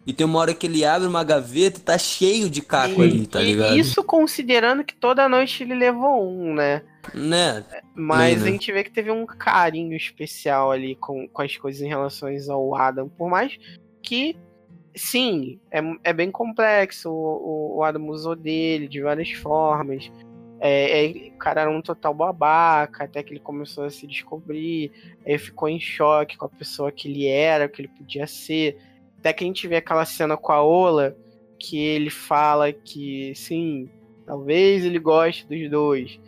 E 0.07 0.13
tem 0.13 0.25
uma 0.25 0.39
hora 0.39 0.55
que 0.55 0.67
ele 0.67 0.85
abre 0.87 1.07
uma 1.07 1.23
gaveta 1.25 1.79
e 1.79 1.83
tá 1.83 1.99
cheio 1.99 2.49
de 2.49 2.63
caco 2.63 3.03
E- 3.03 3.05
ali, 3.05 3.27
tá 3.27 3.43
e 3.43 3.47
ligado? 3.47 3.77
Isso 3.77 4.03
considerando 4.05 4.83
que 4.85 4.95
toda 4.95 5.29
noite 5.29 5.63
ele 5.63 5.75
levou 5.75 6.27
um, 6.27 6.55
né? 6.55 6.83
Né? 7.13 7.65
Mas 7.95 8.37
Né, 8.37 8.43
a 8.43 8.45
né? 8.47 8.51
gente 8.53 8.73
vê 8.73 8.85
que 8.85 8.91
teve 8.91 9.11
um 9.11 9.27
carinho 9.27 9.95
especial 9.97 10.71
ali 10.71 10.95
com, 10.95 11.27
com 11.29 11.43
as 11.43 11.57
coisas 11.57 11.83
em 11.83 11.89
relação 11.89 12.29
ao 12.51 12.75
Adam. 12.75 13.09
Por 13.09 13.29
mais 13.29 13.59
que, 14.03 14.35
sim, 14.95 15.61
é, 15.71 15.81
é 16.05 16.13
bem 16.13 16.31
complexo. 16.31 17.11
O, 17.11 17.79
o 17.79 17.85
Adam 17.85 18.07
usou 18.09 18.35
dele 18.35 18.89
de 18.89 19.01
várias 19.01 19.31
formas. 19.33 20.11
É, 20.61 21.07
é, 21.07 21.29
o 21.29 21.39
cara 21.39 21.63
era 21.63 21.71
um 21.71 21.81
total 21.81 22.13
babaca, 22.13 23.05
até 23.05 23.23
que 23.23 23.33
ele 23.33 23.41
começou 23.41 23.85
a 23.85 23.91
se 23.91 24.07
descobrir. 24.07 24.91
Aí 25.27 25.39
ficou 25.39 25.69
em 25.69 25.79
choque 25.79 26.37
com 26.37 26.47
a 26.47 26.51
pessoa 26.51 26.91
que 26.91 27.09
ele 27.09 27.27
era, 27.27 27.69
que 27.69 27.81
ele 27.81 27.89
podia 27.89 28.27
ser. 28.27 28.77
Até 29.19 29.33
que 29.33 29.45
a 29.45 29.47
gente 29.47 29.67
vê 29.69 29.77
aquela 29.77 30.05
cena 30.05 30.37
com 30.37 30.53
a 30.53 30.63
Ola, 30.63 31.17
que 31.59 31.79
ele 31.79 32.11
fala 32.11 32.73
que, 32.73 33.33
sim, 33.35 33.89
talvez 34.27 34.85
ele 34.85 34.99
goste 34.99 35.47
dos 35.47 35.71
dois. 35.71 36.21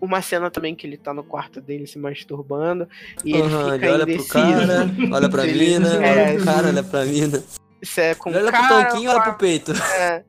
Uma 0.00 0.22
cena 0.22 0.50
também 0.50 0.74
que 0.74 0.86
ele 0.86 0.96
tá 0.96 1.12
no 1.12 1.24
quarto 1.24 1.60
dele 1.60 1.86
se 1.86 1.98
masturbando 1.98 2.88
e 3.24 3.32
ele 3.32 3.42
Aham, 3.42 3.72
fica 3.72 3.86
ele 3.86 3.94
olha 3.94 4.04
pro 4.04 4.14
indeciso. 4.14 4.32
cara, 4.32 4.90
olha 5.12 5.28
pra 5.28 5.44
Ele- 5.48 5.58
mina, 5.58 5.88
é, 6.06 6.12
olha 6.28 6.34
pro 6.36 6.44
cara, 6.44 6.68
olha 6.68 6.82
pra 6.84 7.04
mina. 7.04 7.44
Se 7.82 8.00
é 8.00 8.14
com 8.14 8.30
Ele 8.30 8.38
olha 8.38 8.52
pro 8.52 8.60
cara, 8.60 8.84
tanquinho, 8.86 9.10
olha 9.10 9.22
pro 9.22 9.34
peito. 9.34 9.72
é. 9.98 10.24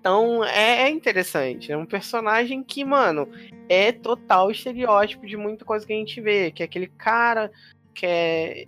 Então 0.00 0.42
é, 0.44 0.82
é 0.84 0.90
interessante. 0.90 1.70
É 1.70 1.76
um 1.76 1.84
personagem 1.86 2.62
que, 2.64 2.84
mano, 2.84 3.28
é 3.68 3.92
total 3.92 4.50
estereótipo 4.50 5.26
de 5.26 5.36
muita 5.36 5.64
coisa 5.64 5.86
que 5.86 5.92
a 5.92 5.96
gente 5.96 6.20
vê. 6.20 6.50
Que 6.50 6.62
é 6.62 6.66
aquele 6.66 6.86
cara 6.86 7.50
que 7.94 8.06
é, 8.06 8.64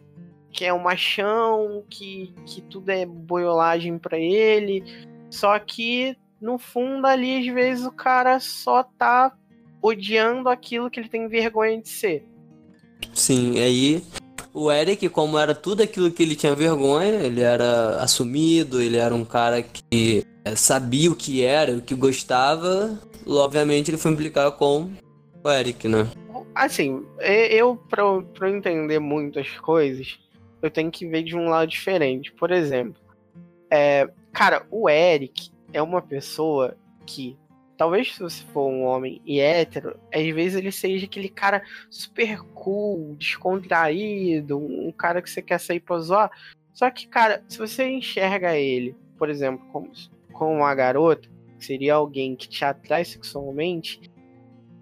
que 0.50 0.64
é 0.64 0.72
um 0.74 0.78
machão, 0.78 1.84
que, 1.88 2.34
que 2.44 2.60
tudo 2.62 2.90
é 2.90 3.06
boiolagem 3.06 3.98
pra 3.98 4.18
ele. 4.18 4.84
Só 5.30 5.58
que, 5.58 6.14
no 6.40 6.58
fundo, 6.58 7.06
ali, 7.06 7.38
às 7.48 7.54
vezes, 7.54 7.86
o 7.86 7.92
cara 7.92 8.38
só 8.38 8.82
tá 8.82 9.32
odiando 9.82 10.48
aquilo 10.48 10.88
que 10.90 11.00
ele 11.00 11.08
tem 11.08 11.26
vergonha 11.28 11.80
de 11.82 11.88
ser. 11.88 12.24
Sim, 13.12 13.58
aí 13.60 14.02
O 14.54 14.70
Eric, 14.70 15.08
como 15.08 15.38
era 15.38 15.54
tudo 15.54 15.82
aquilo 15.82 16.10
que 16.10 16.22
ele 16.22 16.36
tinha 16.36 16.54
vergonha, 16.54 17.14
ele 17.22 17.40
era 17.40 17.96
assumido, 18.02 18.80
ele 18.82 18.98
era 18.98 19.14
um 19.14 19.24
cara 19.24 19.62
que 19.62 20.24
é, 20.44 20.54
sabia 20.54 21.10
o 21.10 21.16
que 21.16 21.42
era, 21.42 21.72
o 21.72 21.80
que 21.80 21.94
gostava. 21.94 22.98
Obviamente 23.26 23.90
ele 23.90 23.96
foi 23.98 24.12
implicar 24.12 24.52
com 24.52 24.90
o 25.42 25.50
Eric, 25.50 25.88
né? 25.88 26.06
Assim, 26.54 27.02
eu, 27.18 27.76
pra, 27.88 28.02
eu- 28.02 28.22
pra 28.34 28.50
entender 28.50 28.98
muitas 28.98 29.48
coisas, 29.58 30.18
eu 30.60 30.70
tenho 30.70 30.90
que 30.90 31.06
ver 31.06 31.22
de 31.22 31.34
um 31.34 31.48
lado 31.48 31.68
diferente. 31.70 32.30
Por 32.32 32.50
exemplo, 32.50 33.00
é, 33.70 34.06
cara, 34.32 34.66
o 34.70 34.88
Eric 34.88 35.50
é 35.72 35.80
uma 35.80 36.02
pessoa 36.02 36.76
que, 37.06 37.38
talvez 37.82 38.14
se 38.14 38.20
você 38.20 38.44
for 38.52 38.68
um 38.70 38.84
homem 38.84 39.20
e 39.26 39.40
hétero, 39.40 39.98
às 40.14 40.22
vezes 40.22 40.54
ele 40.56 40.70
seja 40.70 41.04
aquele 41.04 41.28
cara 41.28 41.64
super 41.90 42.40
cool, 42.54 43.16
descontraído, 43.16 44.56
um 44.56 44.92
cara 44.92 45.20
que 45.20 45.28
você 45.28 45.42
quer 45.42 45.58
sair 45.58 45.80
pra 45.80 45.98
zoar. 45.98 46.30
Só 46.72 46.88
que, 46.92 47.08
cara, 47.08 47.42
se 47.48 47.58
você 47.58 47.88
enxerga 47.88 48.56
ele, 48.56 48.94
por 49.18 49.28
exemplo, 49.28 49.66
como, 49.72 49.90
como 50.32 50.52
uma 50.58 50.72
garota, 50.76 51.28
que 51.58 51.64
seria 51.66 51.94
alguém 51.94 52.36
que 52.36 52.48
te 52.48 52.64
atrai 52.64 53.04
sexualmente, 53.04 54.00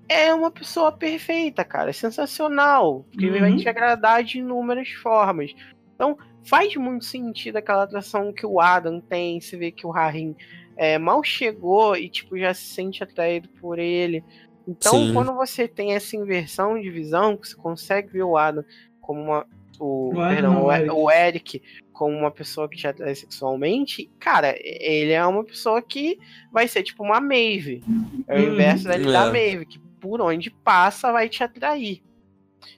é 0.06 0.34
uma 0.34 0.50
pessoa 0.50 0.92
perfeita, 0.92 1.64
cara. 1.64 1.88
É 1.88 1.94
sensacional. 1.94 3.06
Porque 3.10 3.24
ele 3.24 3.40
vai 3.40 3.52
Uhum. 3.52 3.56
te 3.56 3.66
agradar 3.66 4.22
de 4.22 4.40
inúmeras 4.40 4.90
formas. 4.90 5.54
Então, 5.94 6.18
faz 6.44 6.76
muito 6.76 7.06
sentido 7.06 7.56
aquela 7.56 7.84
atração 7.84 8.30
que 8.30 8.44
o 8.44 8.60
Adam 8.60 9.00
tem. 9.00 9.40
Você 9.40 9.56
vê 9.56 9.70
que 9.72 9.86
o 9.86 9.92
Harim 9.96 10.36
é, 10.82 10.96
mal 10.96 11.22
chegou 11.22 11.94
e, 11.94 12.08
tipo, 12.08 12.38
já 12.38 12.54
se 12.54 12.64
sente 12.64 13.04
atraído 13.04 13.50
por 13.60 13.78
ele. 13.78 14.24
Então, 14.66 14.92
Sim. 14.94 15.12
quando 15.12 15.34
você 15.34 15.68
tem 15.68 15.92
essa 15.92 16.16
inversão 16.16 16.80
de 16.80 16.88
visão, 16.90 17.36
que 17.36 17.46
você 17.48 17.54
consegue 17.56 18.10
ver 18.10 18.22
o 18.22 18.34
Adam 18.34 18.64
como 18.98 19.20
uma. 19.20 19.46
O, 19.78 20.12
Adam 20.18 20.28
perdão, 20.34 20.54
não, 20.54 20.64
o, 20.64 20.72
Eric. 20.72 20.90
o 20.90 21.10
Eric 21.10 21.62
como 21.92 22.16
uma 22.16 22.30
pessoa 22.30 22.66
que 22.66 22.78
te 22.78 22.86
atrai 22.86 23.14
sexualmente, 23.14 24.10
cara, 24.18 24.54
ele 24.58 25.12
é 25.12 25.26
uma 25.26 25.44
pessoa 25.44 25.82
que 25.82 26.18
vai 26.50 26.66
ser 26.66 26.82
tipo 26.82 27.02
uma 27.04 27.20
Maeve. 27.20 27.82
É 28.26 28.36
o 28.38 28.42
Uhum. 28.42 28.52
inverso 28.54 28.84
da, 28.84 28.96
da 28.96 29.26
É. 29.26 29.30
Maeve, 29.32 29.66
que 29.66 29.78
por 30.00 30.18
onde 30.22 30.50
passa 30.50 31.12
vai 31.12 31.28
te 31.28 31.44
atrair. 31.44 32.02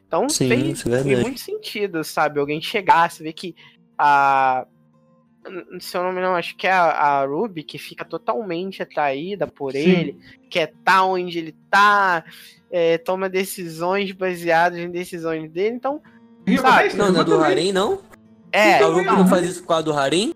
Então 0.09 0.29
Sim, 0.29 0.73
isso 0.73 0.89
é 0.89 1.03
verdade. 1.03 1.23
muito 1.23 1.39
sentido, 1.39 2.03
sabe? 2.03 2.41
Alguém 2.41 2.61
chegar, 2.61 3.09
você 3.09 3.23
vê 3.23 3.33
que 3.33 3.55
a. 3.97 4.67
Se 5.80 5.97
eu 5.97 6.03
não 6.03 6.12
me 6.12 6.18
engano, 6.18 6.36
acho 6.36 6.57
que 6.57 6.66
é 6.66 6.72
a, 6.72 6.84
a 6.84 7.26
Ruby 7.26 7.62
que 7.62 7.78
fica 7.78 8.05
totalmente 8.05 8.82
atraída 8.82 9.47
por 9.47 9.72
Sim. 9.72 9.78
ele, 9.78 10.18
quer 10.49 10.72
tá 10.84 11.05
onde 11.05 11.38
ele 11.38 11.55
tá, 11.70 12.24
é, 12.70 12.99
toma 12.99 13.28
decisões 13.28 14.12
baseadas 14.12 14.78
em 14.78 14.90
decisões 14.90 15.51
dele. 15.51 15.76
Então, 15.76 16.01
Sabe, 16.61 16.95
Não, 16.95 17.12
não 17.12 17.20
é 17.20 17.24
do 17.24 17.40
Harim, 17.40 17.72
não? 17.72 18.01
é. 18.51 18.74
a 18.74 18.86
Ruby 18.86 19.05
não 19.05 19.26
faz 19.26 19.47
isso 19.49 19.62
por 19.62 19.68
causa 19.68 19.84
do 19.84 19.93
Harim? 19.93 20.34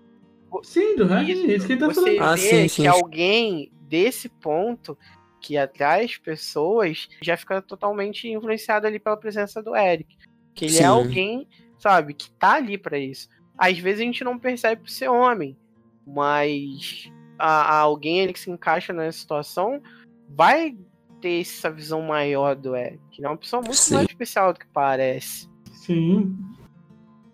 Sim, 0.63 0.95
do 0.95 1.11
Harim, 1.13 1.31
Isso, 1.31 1.51
é 1.51 1.55
isso 1.55 1.67
que 1.67 1.73
ele 1.73 1.79
tá 1.79 1.87
você 1.87 2.01
falando. 2.01 2.21
Ah, 2.21 2.35
vê 2.35 2.41
sim, 2.41 2.67
sim. 2.67 2.81
que 2.81 2.87
alguém 2.87 3.71
desse 3.81 4.29
ponto 4.29 4.97
que 5.41 5.57
atrai 5.57 6.05
as 6.05 6.17
pessoas 6.17 7.07
já 7.21 7.37
fica 7.37 7.61
totalmente 7.61 8.27
influenciado 8.29 8.87
ali 8.87 8.99
pela 8.99 9.17
presença 9.17 9.61
do 9.61 9.75
Eric. 9.75 10.17
Que 10.53 10.65
ele 10.65 10.73
Sim. 10.73 10.83
é 10.83 10.87
alguém, 10.87 11.47
sabe, 11.77 12.13
que 12.13 12.31
tá 12.31 12.53
ali 12.53 12.77
pra 12.77 12.97
isso. 12.97 13.29
Às 13.57 13.79
vezes 13.79 14.01
a 14.01 14.03
gente 14.03 14.23
não 14.23 14.37
percebe 14.37 14.81
por 14.83 14.89
ser 14.89 15.09
homem, 15.09 15.57
mas 16.05 17.11
a, 17.39 17.75
a 17.75 17.79
alguém 17.79 18.21
ali 18.21 18.33
que 18.33 18.39
se 18.39 18.51
encaixa 18.51 18.93
nessa 18.93 19.17
situação 19.19 19.81
vai 20.29 20.77
ter 21.21 21.41
essa 21.41 21.71
visão 21.71 22.01
maior 22.01 22.55
do 22.55 22.75
Eric. 22.75 22.99
Ele 23.17 23.25
é 23.25 23.29
uma 23.29 23.37
pessoa 23.37 23.61
muito 23.61 23.75
Sim. 23.77 23.95
mais 23.95 24.07
especial 24.07 24.53
do 24.53 24.59
que 24.59 24.67
parece. 24.67 25.49
Sim. 25.71 26.35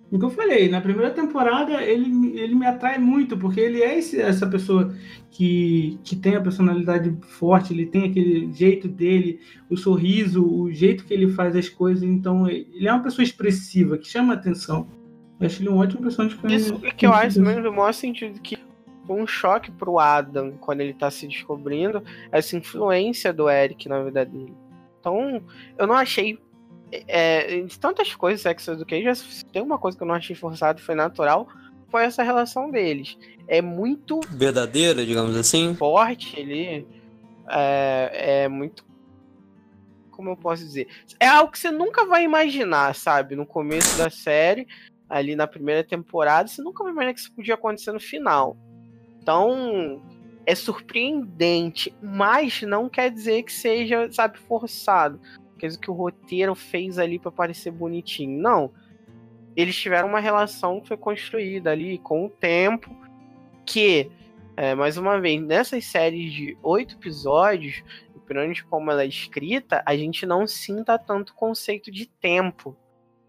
O 0.09 0.19
que 0.19 0.25
eu 0.25 0.29
falei, 0.29 0.69
na 0.69 0.79
primeira 0.79 1.09
temporada 1.09 1.81
ele, 1.81 2.07
me- 2.07 2.37
ele 2.39 2.53
me 2.53 2.67
atrai 2.67 2.99
muito, 2.99 3.35
porque 3.35 3.59
ele 3.59 3.81
é 3.81 3.97
esse- 3.97 4.21
essa 4.21 4.45
pessoa 4.45 4.95
que, 5.31 5.99
que 6.03 6.15
tem 6.15 6.35
a 6.35 6.41
personalidade 6.41 7.17
forte, 7.23 7.73
ele 7.73 7.87
tem 7.87 8.03
aquele 8.09 8.53
jeito 8.53 8.87
dele, 8.87 9.39
o 9.69 9.75
sorriso, 9.75 10.45
o 10.47 10.71
jeito 10.71 11.03
que 11.03 11.13
ele 11.13 11.29
faz 11.31 11.55
as 11.55 11.67
coisas, 11.67 12.03
então 12.03 12.47
ele 12.47 12.87
é 12.87 12.93
uma 12.93 13.01
pessoa 13.01 13.23
expressiva, 13.23 13.97
que 13.97 14.07
chama 14.07 14.35
atenção. 14.35 14.87
Eu 15.43 15.47
acho 15.47 15.61
ele 15.61 15.69
um 15.69 15.77
ótimo 15.77 16.01
personagem. 16.01 16.37
pra- 16.37 16.51
Isso 16.51 16.79
é 16.83 16.91
que 16.91 17.05
eu 17.05 17.13
acho 17.13 17.41
mesmo 17.41 17.61
no 17.61 17.71
maior 17.71 17.93
sentido 17.93 18.39
que 18.39 18.57
foi 19.05 19.21
um 19.21 19.27
choque 19.27 19.69
pro 19.71 19.99
Adam 19.99 20.51
quando 20.59 20.81
ele 20.81 20.93
tá 20.93 21.11
se 21.11 21.27
descobrindo 21.27 22.03
essa 22.31 22.55
influência 22.55 23.33
do 23.33 23.49
Eric 23.49 23.87
na 23.89 24.01
vida 24.03 24.25
dele. 24.25 24.53
Então, 24.99 25.41
eu 25.77 25.85
não 25.87 25.95
achei. 25.95 26.39
É, 27.07 27.61
de 27.61 27.79
tantas 27.79 28.13
coisas 28.13 28.41
Sex 28.41 28.67
Education, 28.67 29.15
se 29.15 29.43
tem 29.45 29.61
uma 29.63 29.79
coisa 29.79 29.97
que 29.97 30.03
eu 30.03 30.07
não 30.07 30.13
achei 30.13 30.35
forçado 30.35 30.79
foi 30.79 30.93
natural, 30.93 31.47
foi 31.89 32.03
essa 32.03 32.21
relação 32.23 32.69
deles. 32.69 33.17
É 33.47 33.61
muito 33.61 34.19
Verdadeira, 34.29 35.03
digamos 35.05 35.35
assim? 35.35 35.75
forte 35.75 36.39
ali. 36.39 36.87
É, 37.49 38.43
é 38.43 38.47
muito. 38.47 38.85
Como 40.11 40.29
eu 40.29 40.37
posso 40.37 40.63
dizer? 40.63 40.87
É 41.19 41.27
algo 41.27 41.51
que 41.51 41.57
você 41.59 41.71
nunca 41.71 42.05
vai 42.05 42.23
imaginar, 42.23 42.93
sabe? 42.95 43.35
No 43.35 43.45
começo 43.45 43.97
da 43.97 44.09
série, 44.11 44.67
ali 45.13 45.35
na 45.35 45.45
primeira 45.45 45.83
temporada, 45.83 46.47
você 46.47 46.61
nunca 46.61 46.83
vai 46.83 46.91
imaginar 46.91 47.13
que 47.13 47.19
isso 47.19 47.33
podia 47.33 47.53
acontecer 47.53 47.91
no 47.91 47.99
final. 47.99 48.57
Então, 49.21 50.01
é 50.45 50.55
surpreendente, 50.55 51.95
mas 52.01 52.63
não 52.63 52.89
quer 52.89 53.11
dizer 53.11 53.43
que 53.43 53.53
seja, 53.53 54.11
sabe, 54.11 54.39
forçado. 54.39 55.19
Quer 55.59 55.67
dizer 55.67 55.79
que 55.79 55.91
o 55.91 55.93
roteiro 55.93 56.55
fez 56.55 56.97
ali 56.97 57.19
pra 57.19 57.31
parecer 57.31 57.69
bonitinho. 57.69 58.41
Não. 58.41 58.71
Eles 59.55 59.75
tiveram 59.75 60.09
uma 60.09 60.19
relação 60.19 60.81
que 60.81 60.87
foi 60.87 60.97
construída 60.97 61.71
ali 61.71 61.99
com 61.99 62.25
o 62.25 62.29
tempo, 62.29 62.89
que 63.65 64.11
é, 64.57 64.73
mais 64.73 64.97
uma 64.97 65.21
vez, 65.21 65.41
nessas 65.41 65.85
séries 65.85 66.33
de 66.33 66.57
oito 66.63 66.95
episódios, 66.95 67.83
dependendo 68.13 68.53
de 68.53 68.63
como 68.63 68.89
ela 68.89 69.03
é 69.03 69.07
escrita, 69.07 69.83
a 69.85 69.95
gente 69.95 70.25
não 70.25 70.47
sinta 70.47 70.97
tanto 70.97 71.35
conceito 71.35 71.91
de 71.91 72.07
tempo. 72.07 72.75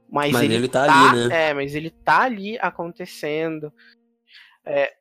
Mas, 0.09 0.33
Mas 0.33 0.43
ele, 0.45 0.55
ele 0.55 0.69
tá 0.69 0.85
ali, 0.85 1.29
né? 1.29 1.49
É, 1.49 1.55
mas 1.55 1.75
ele 1.75 1.91
tá 1.91 2.23
ali 2.23 2.59
acontecendo. 2.59 3.73
É, 4.65 4.93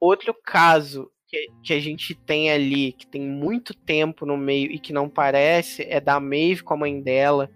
outro 0.00 0.34
caso 0.44 1.10
que, 1.28 1.48
que 1.62 1.72
a 1.72 1.80
gente 1.80 2.14
tem 2.14 2.50
ali, 2.50 2.92
que 2.92 3.06
tem 3.06 3.22
muito 3.22 3.74
tempo 3.74 4.26
no 4.26 4.36
meio 4.36 4.70
e 4.70 4.78
que 4.78 4.92
não 4.92 5.08
parece, 5.08 5.82
é 5.88 6.00
da 6.00 6.18
Maeve 6.18 6.62
com 6.62 6.74
a 6.74 6.78
mãe 6.78 7.00
dela. 7.00 7.50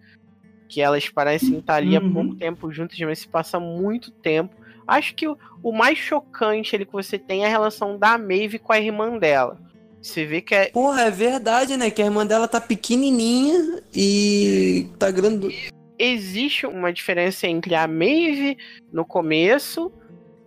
Que 0.69 0.81
elas 0.81 1.09
parecem 1.09 1.59
estar 1.59 1.77
ali 1.77 1.97
há 1.97 2.01
Uhum. 2.01 2.13
pouco 2.13 2.35
tempo 2.37 2.73
juntas, 2.73 2.99
mas 3.01 3.21
se 3.21 3.29
passa 3.29 3.59
muito 3.61 4.11
tempo. 4.11 4.55
Acho 4.87 5.15
que 5.15 5.27
o, 5.27 5.37
o 5.63 5.73
mais 5.73 5.99
chocante 5.99 6.75
ali 6.77 6.85
que 6.85 6.93
você 6.93 7.19
tem 7.19 7.45
é 7.45 7.47
a 7.47 7.51
relação 7.51 7.99
da 7.99 8.19
Maeve 8.19 8.59
com 8.59 8.73
a 8.73 8.79
irmã 8.79 9.19
dela. 9.19 9.59
Você 10.01 10.27
vê 10.27 10.43
que 10.43 10.55
é, 10.55 10.67
Porra, 10.67 11.03
é 11.03 11.11
verdade, 11.11 11.79
né? 11.79 11.91
Que 11.91 12.03
a 12.03 12.05
irmã 12.05 12.27
dela 12.27 12.47
tá 12.47 12.61
pequenininha 12.61 13.83
e 13.95 14.87
tá 14.99 15.11
grande. 15.11 15.71
Existe 15.99 16.67
uma 16.67 16.93
diferença 16.93 17.47
entre 17.47 17.75
a 17.75 17.87
Maeve 17.87 18.57
no 18.93 19.05
começo 19.05 19.93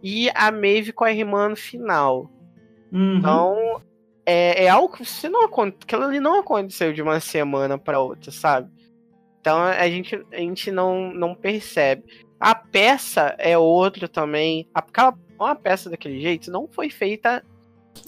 e 0.02 0.30
a 0.36 0.52
Maeve 0.52 0.92
com 0.92 1.04
a 1.04 1.12
irmã 1.12 1.50
no 1.50 1.56
final. 1.56 2.30
Uhum. 2.92 3.18
Então, 3.18 3.82
é, 4.26 4.66
é 4.66 4.70
algo 4.70 4.94
que 4.94 5.06
você 5.06 5.30
não 5.30 5.42
ali 6.04 6.20
não 6.20 6.40
aconteceu 6.40 6.94
de 6.94 7.02
uma 7.02 7.20
semana 7.20 7.78
para 7.78 8.00
outra, 8.00 8.32
sabe? 8.32 8.70
Então 9.40 9.62
a 9.62 9.90
gente, 9.90 10.22
a 10.34 10.38
gente 10.38 10.70
não, 10.72 11.14
não 11.14 11.34
percebe. 11.34 12.04
A 12.38 12.54
peça 12.54 13.34
é 13.40 13.58
outra 13.58 14.08
também. 14.08 14.68
Aquela, 14.74 15.18
uma 15.40 15.56
peça 15.56 15.90
daquele 15.90 16.20
jeito 16.20 16.52
não 16.52 16.68
foi 16.68 16.90
feita. 16.90 17.44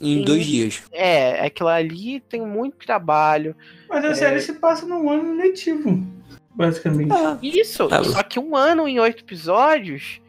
Em 0.02 0.20
Sim. 0.20 0.26
dois 0.26 0.46
dias. 0.46 0.84
É, 0.92 1.46
aquilo 1.46 1.70
ali 1.70 2.20
tem 2.20 2.46
muito 2.46 2.78
trabalho. 2.86 3.56
Mas 3.88 4.04
a 4.04 4.14
série 4.14 4.42
se 4.42 4.54
passa 4.54 4.86
num 4.86 5.10
ano 5.10 5.36
letivo, 5.36 6.06
basicamente. 6.60 7.12
Ah, 7.14 7.40
Isso, 7.42 7.88
Ah, 7.90 8.04
só 8.04 8.22
que 8.22 8.38
um 8.38 8.54
ano 8.56 8.86
em 8.86 9.00
oito 9.00 9.24
episódios 9.24 10.20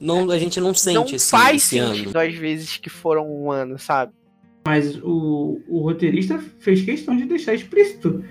não, 0.00 0.30
a 0.30 0.38
gente 0.38 0.58
não 0.58 0.72
sente 0.72 0.94
não 0.94 1.04
esse, 1.04 1.30
faz 1.30 1.62
esse 1.62 1.78
ano. 1.78 1.94
sentido 1.94 2.18
às 2.18 2.34
vezes 2.34 2.78
que 2.78 2.88
foram 2.88 3.30
um 3.30 3.52
ano, 3.52 3.78
sabe? 3.78 4.12
Mas 4.66 4.96
o, 4.96 5.60
o 5.68 5.80
roteirista 5.82 6.42
fez 6.58 6.82
questão 6.82 7.14
de 7.14 7.26
deixar 7.26 7.52
explícito 7.52 8.24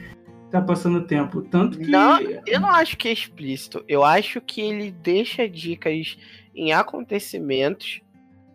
tá 0.50 0.62
passando 0.62 1.06
tempo. 1.06 1.44
Tanto 1.44 1.78
que. 1.78 1.86
Não, 1.88 2.20
Eu 2.48 2.60
não 2.60 2.70
acho 2.70 2.98
que 2.98 3.08
é 3.08 3.14
explícito. 3.14 3.84
Eu 3.88 4.04
acho 4.04 4.42
que 4.42 4.62
ele 4.62 4.92
deixa 4.92 5.48
dicas 5.48 6.18
em 6.56 6.74
acontecimentos, 6.74 8.02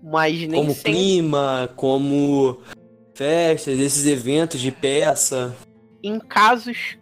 mas 0.02 0.40
nem 0.40 0.60
Como 0.60 0.74
sempre 0.74 0.92
clima, 0.92 1.70
como 1.76 2.60
festas, 3.14 3.78
esses 3.78 4.06
eventos 4.06 4.60
de 4.60 4.72
peça. 4.72 5.54
em 6.02 6.18
casos 6.18 6.97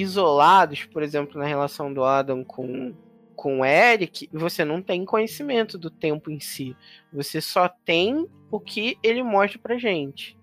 isolados, 0.00 0.84
por 0.84 1.02
exemplo, 1.02 1.38
na 1.38 1.46
relação 1.46 1.92
do 1.92 2.04
Adam 2.04 2.44
com, 2.44 2.94
com 3.36 3.60
o 3.60 3.64
Eric, 3.64 4.28
você 4.32 4.64
não 4.64 4.82
tem 4.82 5.04
conhecimento 5.04 5.78
do 5.78 5.90
tempo 5.90 6.30
em 6.30 6.40
si. 6.40 6.76
Você 7.12 7.40
só 7.40 7.68
tem 7.68 8.26
o 8.50 8.58
que 8.58 8.98
ele 9.02 9.22
mostra 9.22 9.58
pra 9.58 9.78
gente. 9.78 10.38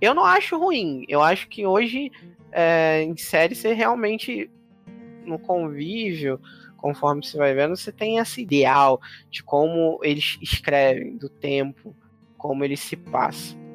Eu 0.00 0.14
não 0.14 0.24
acho 0.24 0.58
ruim. 0.58 1.04
Eu 1.08 1.22
acho 1.22 1.48
que 1.48 1.66
hoje, 1.66 2.10
é, 2.52 3.02
em 3.02 3.16
série, 3.16 3.54
você 3.54 3.72
realmente, 3.72 4.50
no 5.24 5.38
convívio, 5.38 6.40
conforme 6.76 7.24
você 7.24 7.36
vai 7.36 7.52
vendo, 7.54 7.76
você 7.76 7.92
tem 7.92 8.18
esse 8.18 8.40
ideal 8.40 9.00
de 9.28 9.42
como 9.42 9.98
eles 10.02 10.38
escrevem, 10.40 11.16
do 11.16 11.28
tempo, 11.28 11.94
como 12.36 12.64
eles 12.64 12.80
se 12.80 12.96
passam. 12.96 13.67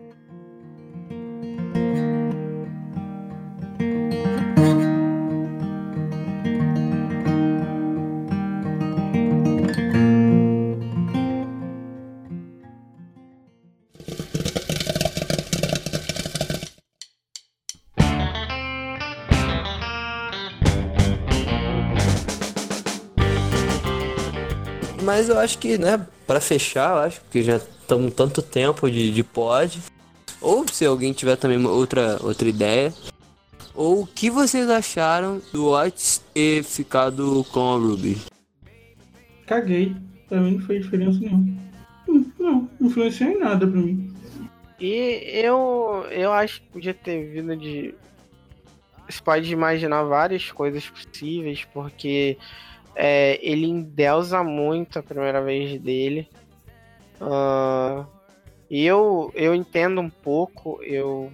Mas 25.13 25.29
eu 25.29 25.37
acho 25.37 25.59
que, 25.59 25.77
né, 25.77 26.03
pra 26.25 26.41
fechar, 26.41 26.89
eu 26.89 27.03
acho 27.03 27.21
que 27.29 27.43
já 27.43 27.57
estamos 27.57 28.11
tanto 28.15 28.41
tempo 28.41 28.89
de, 28.89 29.11
de 29.11 29.23
pod. 29.23 29.79
Ou 30.41 30.67
se 30.67 30.83
alguém 30.83 31.13
tiver 31.13 31.35
também 31.35 31.55
uma 31.55 31.69
outra, 31.69 32.17
outra 32.19 32.49
ideia. 32.49 32.91
Ou 33.75 34.01
o 34.01 34.07
que 34.07 34.31
vocês 34.31 34.67
acharam 34.67 35.39
do 35.53 35.69
Watts 35.69 36.19
ter 36.33 36.63
ficado 36.63 37.45
com 37.53 37.73
a 37.73 37.77
Ruby? 37.77 38.17
Caguei. 39.45 39.95
Pra 40.27 40.39
mim 40.41 40.55
não 40.57 40.65
fez 40.65 40.83
diferença 40.83 41.19
nenhuma. 41.19 41.45
Hum, 42.09 42.25
Não, 42.39 42.69
não 42.79 42.87
influenciou 42.87 43.29
em 43.29 43.37
nada 43.37 43.67
pra 43.67 43.79
mim. 43.79 44.11
E 44.79 45.29
eu, 45.45 46.07
eu 46.09 46.33
acho 46.33 46.59
que 46.59 46.67
podia 46.69 46.93
ter 46.95 47.23
vindo 47.29 47.55
de. 47.55 47.93
Você 49.07 49.21
pode 49.21 49.53
imaginar 49.53 50.01
várias 50.05 50.51
coisas 50.51 50.89
possíveis, 50.89 51.67
porque 51.71 52.35
é, 52.95 53.39
ele 53.41 53.65
endeusa 53.65 54.43
muito 54.43 54.99
a 54.99 55.03
primeira 55.03 55.41
vez 55.41 55.79
dele. 55.81 56.29
Ah, 57.19 58.05
E 58.69 58.85
eu, 58.85 59.31
eu 59.35 59.53
entendo 59.53 60.01
um 60.01 60.09
pouco, 60.09 60.81
eu, 60.81 61.31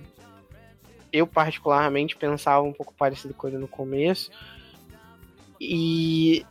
eu 1.11 1.25
particularmente 1.25 2.15
pensava 2.15 2.61
um 2.61 2.73
pouco 2.73 2.93
parecido 2.93 3.33
com 3.33 3.47
ele 3.47 3.57
no 3.57 3.67
começo. 3.67 4.29
E 5.59 6.45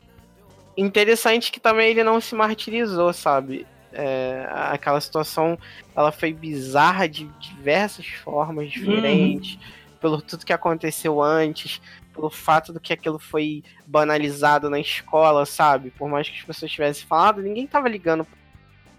interessante 0.77 1.51
que 1.53 1.61
também 1.61 1.91
ele 1.91 2.03
não 2.03 2.21
se 2.21 2.35
martirizou, 2.35 3.13
sabe? 3.13 3.67
É, 3.93 4.47
aquela 4.51 5.01
situação 5.01 5.59
ela 5.97 6.13
foi 6.13 6.33
bizarra 6.33 7.09
de 7.09 7.25
diversas 7.41 8.07
formas 8.07 8.71
diferentes, 8.71 9.59
pelo 10.01 10.23
tudo 10.23 10.47
que 10.47 10.53
aconteceu 10.53 11.21
antes, 11.21 11.81
pelo 12.19 12.31
fato 12.31 12.73
do 12.73 12.81
que 12.81 12.93
aquilo 12.93 13.19
foi 13.19 13.63
banalizado 13.87 14.69
na 14.69 14.81
escola, 14.81 15.47
sabe? 15.47 15.93
Por 15.93 16.09
mais 16.09 16.29
que 16.29 16.37
as 16.37 16.43
pessoas 16.43 16.73
tivessem 16.73 17.07
falado, 17.07 17.41
ninguém 17.41 17.65
tava 17.65 17.89
ligando 17.89 18.27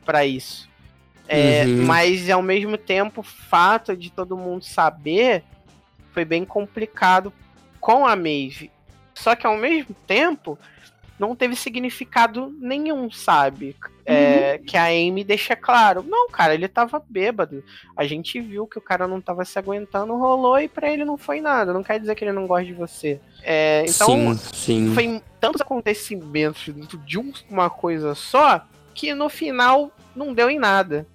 pra 0.06 0.26
isso. 0.26 0.70
É, 1.28 1.66
Uhum. 1.66 1.86
Mas 1.86 2.30
ao 2.30 2.42
mesmo 2.42 2.78
tempo, 2.78 3.20
o 3.20 3.24
fato 3.24 3.96
de 3.96 4.10
todo 4.10 4.38
mundo 4.38 4.64
saber 4.64 5.44
foi 6.14 6.24
bem 6.24 6.46
complicado 6.46 7.32
com 7.80 8.08
a 8.08 8.16
Maeve. 8.16 8.72
Só 9.14 9.36
que 9.36 9.46
ao 9.46 9.58
mesmo 9.58 9.94
tempo, 10.08 10.58
não 11.20 11.36
teve 11.36 11.56
significado 11.56 12.56
nenhum, 12.60 13.12
sabe? 13.12 13.76
É, 14.06 14.58
Que 14.66 14.76
a 14.78 14.86
Amy 14.86 15.24
deixa 15.24 15.56
claro. 15.56 16.02
Não, 16.02 16.30
cara, 16.30 16.54
ele 16.56 16.68
tava 16.68 17.04
bêbado. 17.08 17.64
A 17.96 18.06
gente 18.06 18.40
viu 18.42 18.66
que 18.66 18.78
o 18.80 18.82
cara 18.82 19.08
não 19.08 19.22
tava 19.22 19.46
se 19.46 19.60
aguentando, 19.60 20.16
rolou 20.18 20.58
e 20.60 20.68
pra 20.68 20.90
ele 20.90 21.06
não 21.06 21.18
foi 21.18 21.42
nada. 21.42 21.74
Não 21.74 21.84
quer 21.84 22.00
dizer 22.00 22.16
que 22.16 22.24
ele 22.24 22.32
não 22.32 22.48
gosta 22.48 22.66
de 22.66 22.74
você. 22.74 23.20
É, 23.44 23.86
então, 23.88 24.36
sim, 24.36 24.38
sim. 24.88 24.94
foi 24.96 25.22
tantos 25.40 25.62
acontecimentos 25.62 26.74
de 27.06 27.20
um- 27.20 27.32
uma 27.50 27.70
coisa 27.70 28.16
só 28.16 28.62
que 28.94 29.14
no 29.14 29.30
final 29.30 29.92
não 30.16 30.34
deu 30.34 30.50
em 30.50 30.58
nada, 30.60 31.06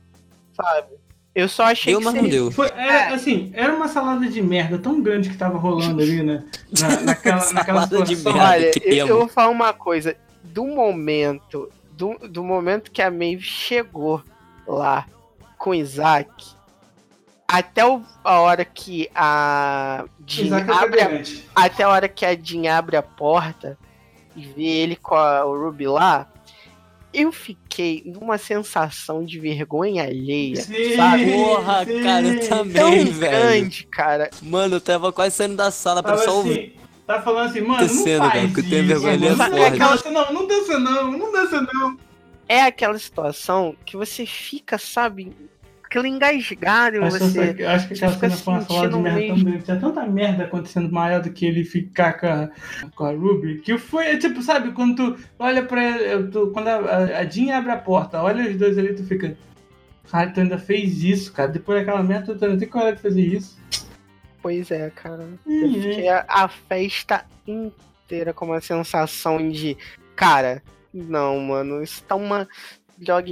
sabe? 0.55 0.95
Eu 1.35 1.49
só 1.49 1.65
achei 1.65 1.93
Deu, 1.93 1.99
que 1.99 2.05
mas 2.05 2.15
não 2.15 2.29
deu. 2.29 2.51
Foi, 2.53 2.69
era, 2.77 3.13
assim, 3.15 3.51
era 3.55 3.75
uma 3.75 3.89
salada 3.89 4.27
de 4.29 4.41
merda 4.41 4.79
tão 4.79 5.01
grande 5.03 5.29
que 5.31 5.37
tava 5.37 5.59
rolando 5.59 6.01
ali, 6.01 6.23
né? 6.23 6.45
Na, 6.81 7.01
naquela, 7.01 7.37
naquela 7.53 7.87
Salada 7.87 8.03
de 8.05 8.15
situação. 8.17 8.41
merda. 8.41 8.55
Olha, 8.57 8.71
que 8.71 8.89
eu, 8.89 9.07
eu 9.09 9.19
vou 9.19 9.29
falar 9.29 9.49
uma 9.51 9.73
coisa. 9.73 10.17
Do 10.45 10.65
momento, 10.65 11.69
do, 11.93 12.17
do 12.29 12.45
momento 12.45 12.91
que 12.93 13.03
a 13.03 13.11
Maeve 13.11 13.41
chegou 13.43 14.23
lá 14.67 15.07
com 15.59 15.71
o 15.71 15.75
Isaac, 15.75 16.31
até 17.49 17.85
o- 17.85 18.03
a 18.23 18.39
hora 18.41 18.65
que 18.65 19.11
a 19.15 20.05
Jean 20.27 20.59
é 20.59 20.71
abre 20.73 21.01
a 21.01 21.23
até 21.55 21.83
a 21.83 21.89
hora 21.89 22.09
que 22.09 22.25
a 22.25 22.35
Jean 22.37 22.73
abre 22.77 22.97
a 22.97 23.03
porta 23.03 23.77
e 24.37 24.45
vê 24.47 24.63
ele 24.63 24.97
com 24.97 25.15
a, 25.15 25.45
o 25.45 25.65
Ruby 25.65 25.87
lá, 25.87 26.27
eu 27.15 27.31
fiquei 27.33 28.03
numa 28.05 28.37
sensação 28.37 29.25
de 29.25 29.39
vergonha 29.39 30.03
alheia, 30.05 30.57
Sim, 30.57 30.97
sabe? 30.97 31.33
Porra, 31.33 31.85
sim. 31.85 32.03
cara, 32.03 32.27
eu 32.27 32.41
Tão 32.41 32.49
também, 32.59 33.05
velho. 33.05 33.19
grande, 33.19 33.87
cara. 33.87 34.31
Mano, 34.43 34.77
eu 34.77 34.81
tava 34.81 35.13
quase 35.13 35.37
saindo 35.37 35.57
da 35.57 35.71
sala 35.71 36.03
pra 36.03 36.13
Tava 36.13 36.25
só 36.25 36.37
ouvir. 36.37 36.51
assim, 36.51 36.73
tá 37.07 37.23
falando 37.23 37.51
assim, 37.51 37.61
mano, 37.61 37.75
Acontecendo, 37.77 38.23
não 38.23 38.29
cara, 38.31 38.41
faz 38.43 38.59
eu 38.59 38.65
tenho 38.69 38.85
isso, 38.85 38.87
vergonha 38.89 39.15
é 39.15 40.11
não, 40.11 40.33
não 40.33 40.47
dança 40.47 40.79
não, 40.79 41.13
não 41.13 41.33
dança 41.33 41.61
não. 41.73 41.99
É 42.49 42.63
aquela 42.63 42.99
situação 42.99 43.75
que 43.87 43.97
você 43.97 44.27
fica, 44.27 44.77
sabe, 44.77 45.33
aquele 45.99 46.09
engasgado 46.09 46.97
em 46.97 47.05
Acho, 47.05 47.19
você. 47.19 47.41
essa- 47.41 47.71
acho 47.73 47.89
que 47.89 47.95
aquela 47.95 48.13
cena 48.19 48.37
foi 48.37 48.55
uma 48.55 48.61
salada 48.63 48.89
de 48.89 48.99
merda 48.99 49.27
tão 49.27 49.43
grande. 49.45 49.65
Tinha 49.65 49.81
tanta 49.81 50.07
merda 50.07 50.45
acontecendo 50.45 50.93
maior 50.93 51.21
do 51.23 51.31
que 51.31 51.47
ele 51.47 51.65
ficar 51.65 52.15
com 52.15 52.27
a, 52.27 52.51
com 52.95 53.05
a 53.05 53.11
Ruby. 53.13 53.59
Que 53.61 53.79
foi, 53.79 54.07
é 54.07 54.17
tipo, 54.17 54.43
sabe, 54.43 54.73
quando 54.73 55.15
tu 55.17 55.25
olha 55.39 55.63
pra 55.65 55.83
ele, 55.85 56.29
tu- 56.29 56.51
quando 56.53 56.69
a, 56.69 56.75
a, 56.77 57.19
a 57.21 57.25
Jean 57.25 57.57
abre 57.57 57.71
a 57.73 57.77
porta, 57.77 58.23
olha 58.23 58.51
os 58.51 58.57
dois 58.57 58.77
ali, 58.79 58.95
tu 58.95 59.05
fica. 59.05 59.37
Cara, 60.11 60.31
tu 60.31 60.41
ainda 60.41 60.59
fez 60.59 61.03
isso, 61.03 61.33
cara. 61.33 61.49
Depois 61.49 61.79
daquela 61.79 62.03
merda, 62.03 62.35
tu 62.35 62.45
ainda 62.45 62.59
tem 62.59 62.69
coragem 62.69 62.97
de 62.97 63.03
fazer 63.03 63.23
isso. 63.23 63.59
Pois 64.43 64.71
é, 64.71 64.91
cara. 64.91 65.27
Eu 65.47 65.53
Uhum. 65.69 65.73
fiquei 65.83 66.09
a, 66.09 66.25
a 66.29 66.49
festa 66.49 67.25
inteira 67.47 68.33
com 68.35 68.45
uma 68.45 68.61
sensação 68.61 69.49
de, 69.51 69.77
cara, 70.15 70.63
não, 70.93 71.41
mano, 71.41 71.83
isso 71.83 72.03
tá 72.05 72.15
uma 72.15 72.47
droga 72.99 73.31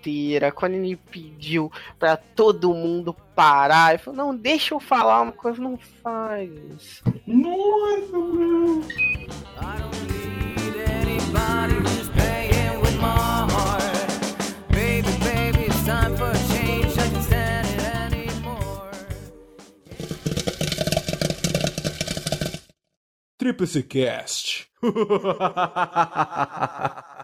inteira. 0.00 0.50
Quando 0.50 0.74
ele 0.74 0.96
pediu 0.96 1.70
pra 1.98 2.16
todo 2.16 2.74
mundo 2.74 3.14
parar, 3.34 3.90
ele 3.90 3.98
falou, 3.98 4.16
não, 4.16 4.36
deixa 4.36 4.74
eu 4.74 4.80
falar 4.80 5.22
uma 5.22 5.32
coisa, 5.32 5.60
não 5.60 5.78
faz. 6.02 7.02
Nossa, 7.26 8.16
mano. 8.16 8.84
Tríplice 23.40 23.82
Cast. 23.82 24.68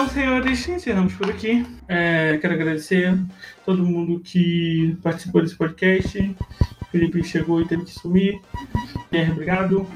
Então, 0.00 0.14
senhores, 0.14 0.66
encerramos 0.66 1.12
por 1.12 1.28
aqui. 1.28 1.62
É, 1.86 2.38
quero 2.40 2.54
agradecer 2.54 3.18
todo 3.66 3.84
mundo 3.84 4.18
que 4.18 4.96
participou 5.02 5.42
desse 5.42 5.54
podcast. 5.54 6.34
Felipe 6.90 7.22
chegou 7.22 7.60
e 7.60 7.68
teve 7.68 7.84
que 7.84 7.90
sumir. 7.90 8.40
Obrigado. 9.30 9.86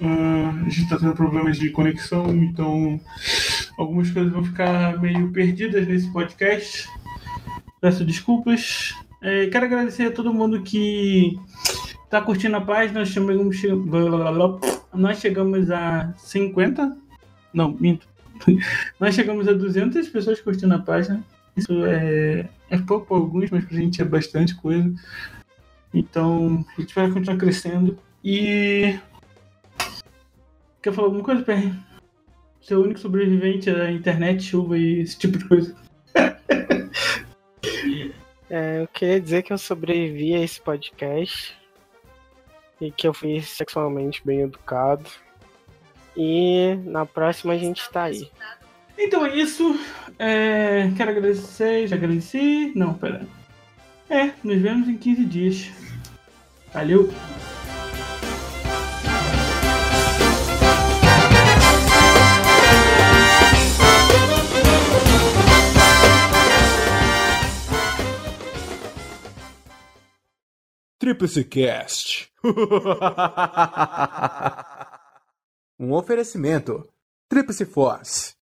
Ah, 0.00 0.54
a 0.64 0.68
gente 0.68 0.84
está 0.84 0.96
tendo 0.96 1.12
problemas 1.12 1.58
de 1.58 1.70
conexão, 1.70 2.32
então 2.36 3.00
algumas 3.76 4.12
coisas 4.12 4.32
vão 4.32 4.44
ficar 4.44 4.96
meio 5.00 5.32
perdidas 5.32 5.88
nesse 5.88 6.08
podcast. 6.12 6.88
Peço 7.80 8.04
desculpas. 8.04 8.94
É, 9.20 9.48
quero 9.48 9.64
agradecer 9.64 10.04
a 10.04 10.12
todo 10.12 10.32
mundo 10.32 10.62
que 10.62 11.36
está 12.04 12.20
curtindo 12.20 12.58
a 12.58 12.60
página. 12.60 13.00
Nós 13.00 13.08
chegamos, 13.08 13.60
nós 14.94 15.18
chegamos 15.18 15.68
a 15.72 16.14
50. 16.16 16.96
Não, 17.52 17.72
minto. 17.72 18.06
Nós 19.00 19.14
chegamos 19.14 19.48
a 19.48 19.52
200 19.52 20.08
pessoas 20.08 20.40
curtindo 20.40 20.74
a 20.74 20.78
página. 20.78 21.24
Isso 21.56 21.84
é, 21.86 22.48
é 22.70 22.78
pouco 22.78 23.06
para 23.06 23.16
alguns, 23.16 23.50
mas 23.50 23.64
pra 23.64 23.76
gente 23.76 24.02
é 24.02 24.04
bastante 24.04 24.54
coisa. 24.54 24.92
Então, 25.94 26.64
a 26.76 26.80
gente 26.80 26.94
vai 26.94 27.10
continuar 27.10 27.38
crescendo. 27.38 27.98
E. 28.22 28.98
Quer 30.82 30.92
falar 30.92 31.08
alguma 31.08 31.24
coisa, 31.24 31.42
Perry? 31.42 31.72
Seu 32.60 32.82
único 32.82 33.00
sobrevivente 33.00 33.70
é 33.70 33.86
a 33.86 33.92
internet, 33.92 34.42
chuva 34.42 34.76
e 34.76 35.00
esse 35.00 35.18
tipo 35.18 35.38
de 35.38 35.48
coisa. 35.48 35.76
É, 38.48 38.80
eu 38.80 38.86
queria 38.86 39.20
dizer 39.20 39.42
que 39.42 39.52
eu 39.52 39.58
sobrevivi 39.58 40.32
a 40.32 40.40
esse 40.40 40.60
podcast 40.60 41.52
e 42.80 42.92
que 42.92 43.08
eu 43.08 43.12
fui 43.12 43.40
sexualmente 43.42 44.24
bem 44.24 44.42
educado. 44.42 45.10
E 46.16 46.78
na 46.84 47.04
próxima 47.04 47.52
a 47.52 47.58
gente 47.58 47.82
está 47.82 48.04
aí. 48.04 48.30
Então 48.98 49.26
é 49.26 49.36
isso. 49.36 49.78
É, 50.18 50.90
quero 50.96 51.10
agradecer. 51.10 51.86
Já 51.86 51.96
agradeci. 51.96 52.72
Não, 52.74 52.94
pera. 52.94 53.26
É, 54.08 54.32
nos 54.42 54.60
vemos 54.60 54.88
em 54.88 54.96
15 54.96 55.24
dias. 55.24 55.70
Valeu! 56.72 57.12
Tríplice 70.98 71.44
Cast. 71.44 72.30
Um 75.78 75.92
oferecimento. 75.92 76.88
Tríplice 77.28 77.66
Force. 77.66 78.34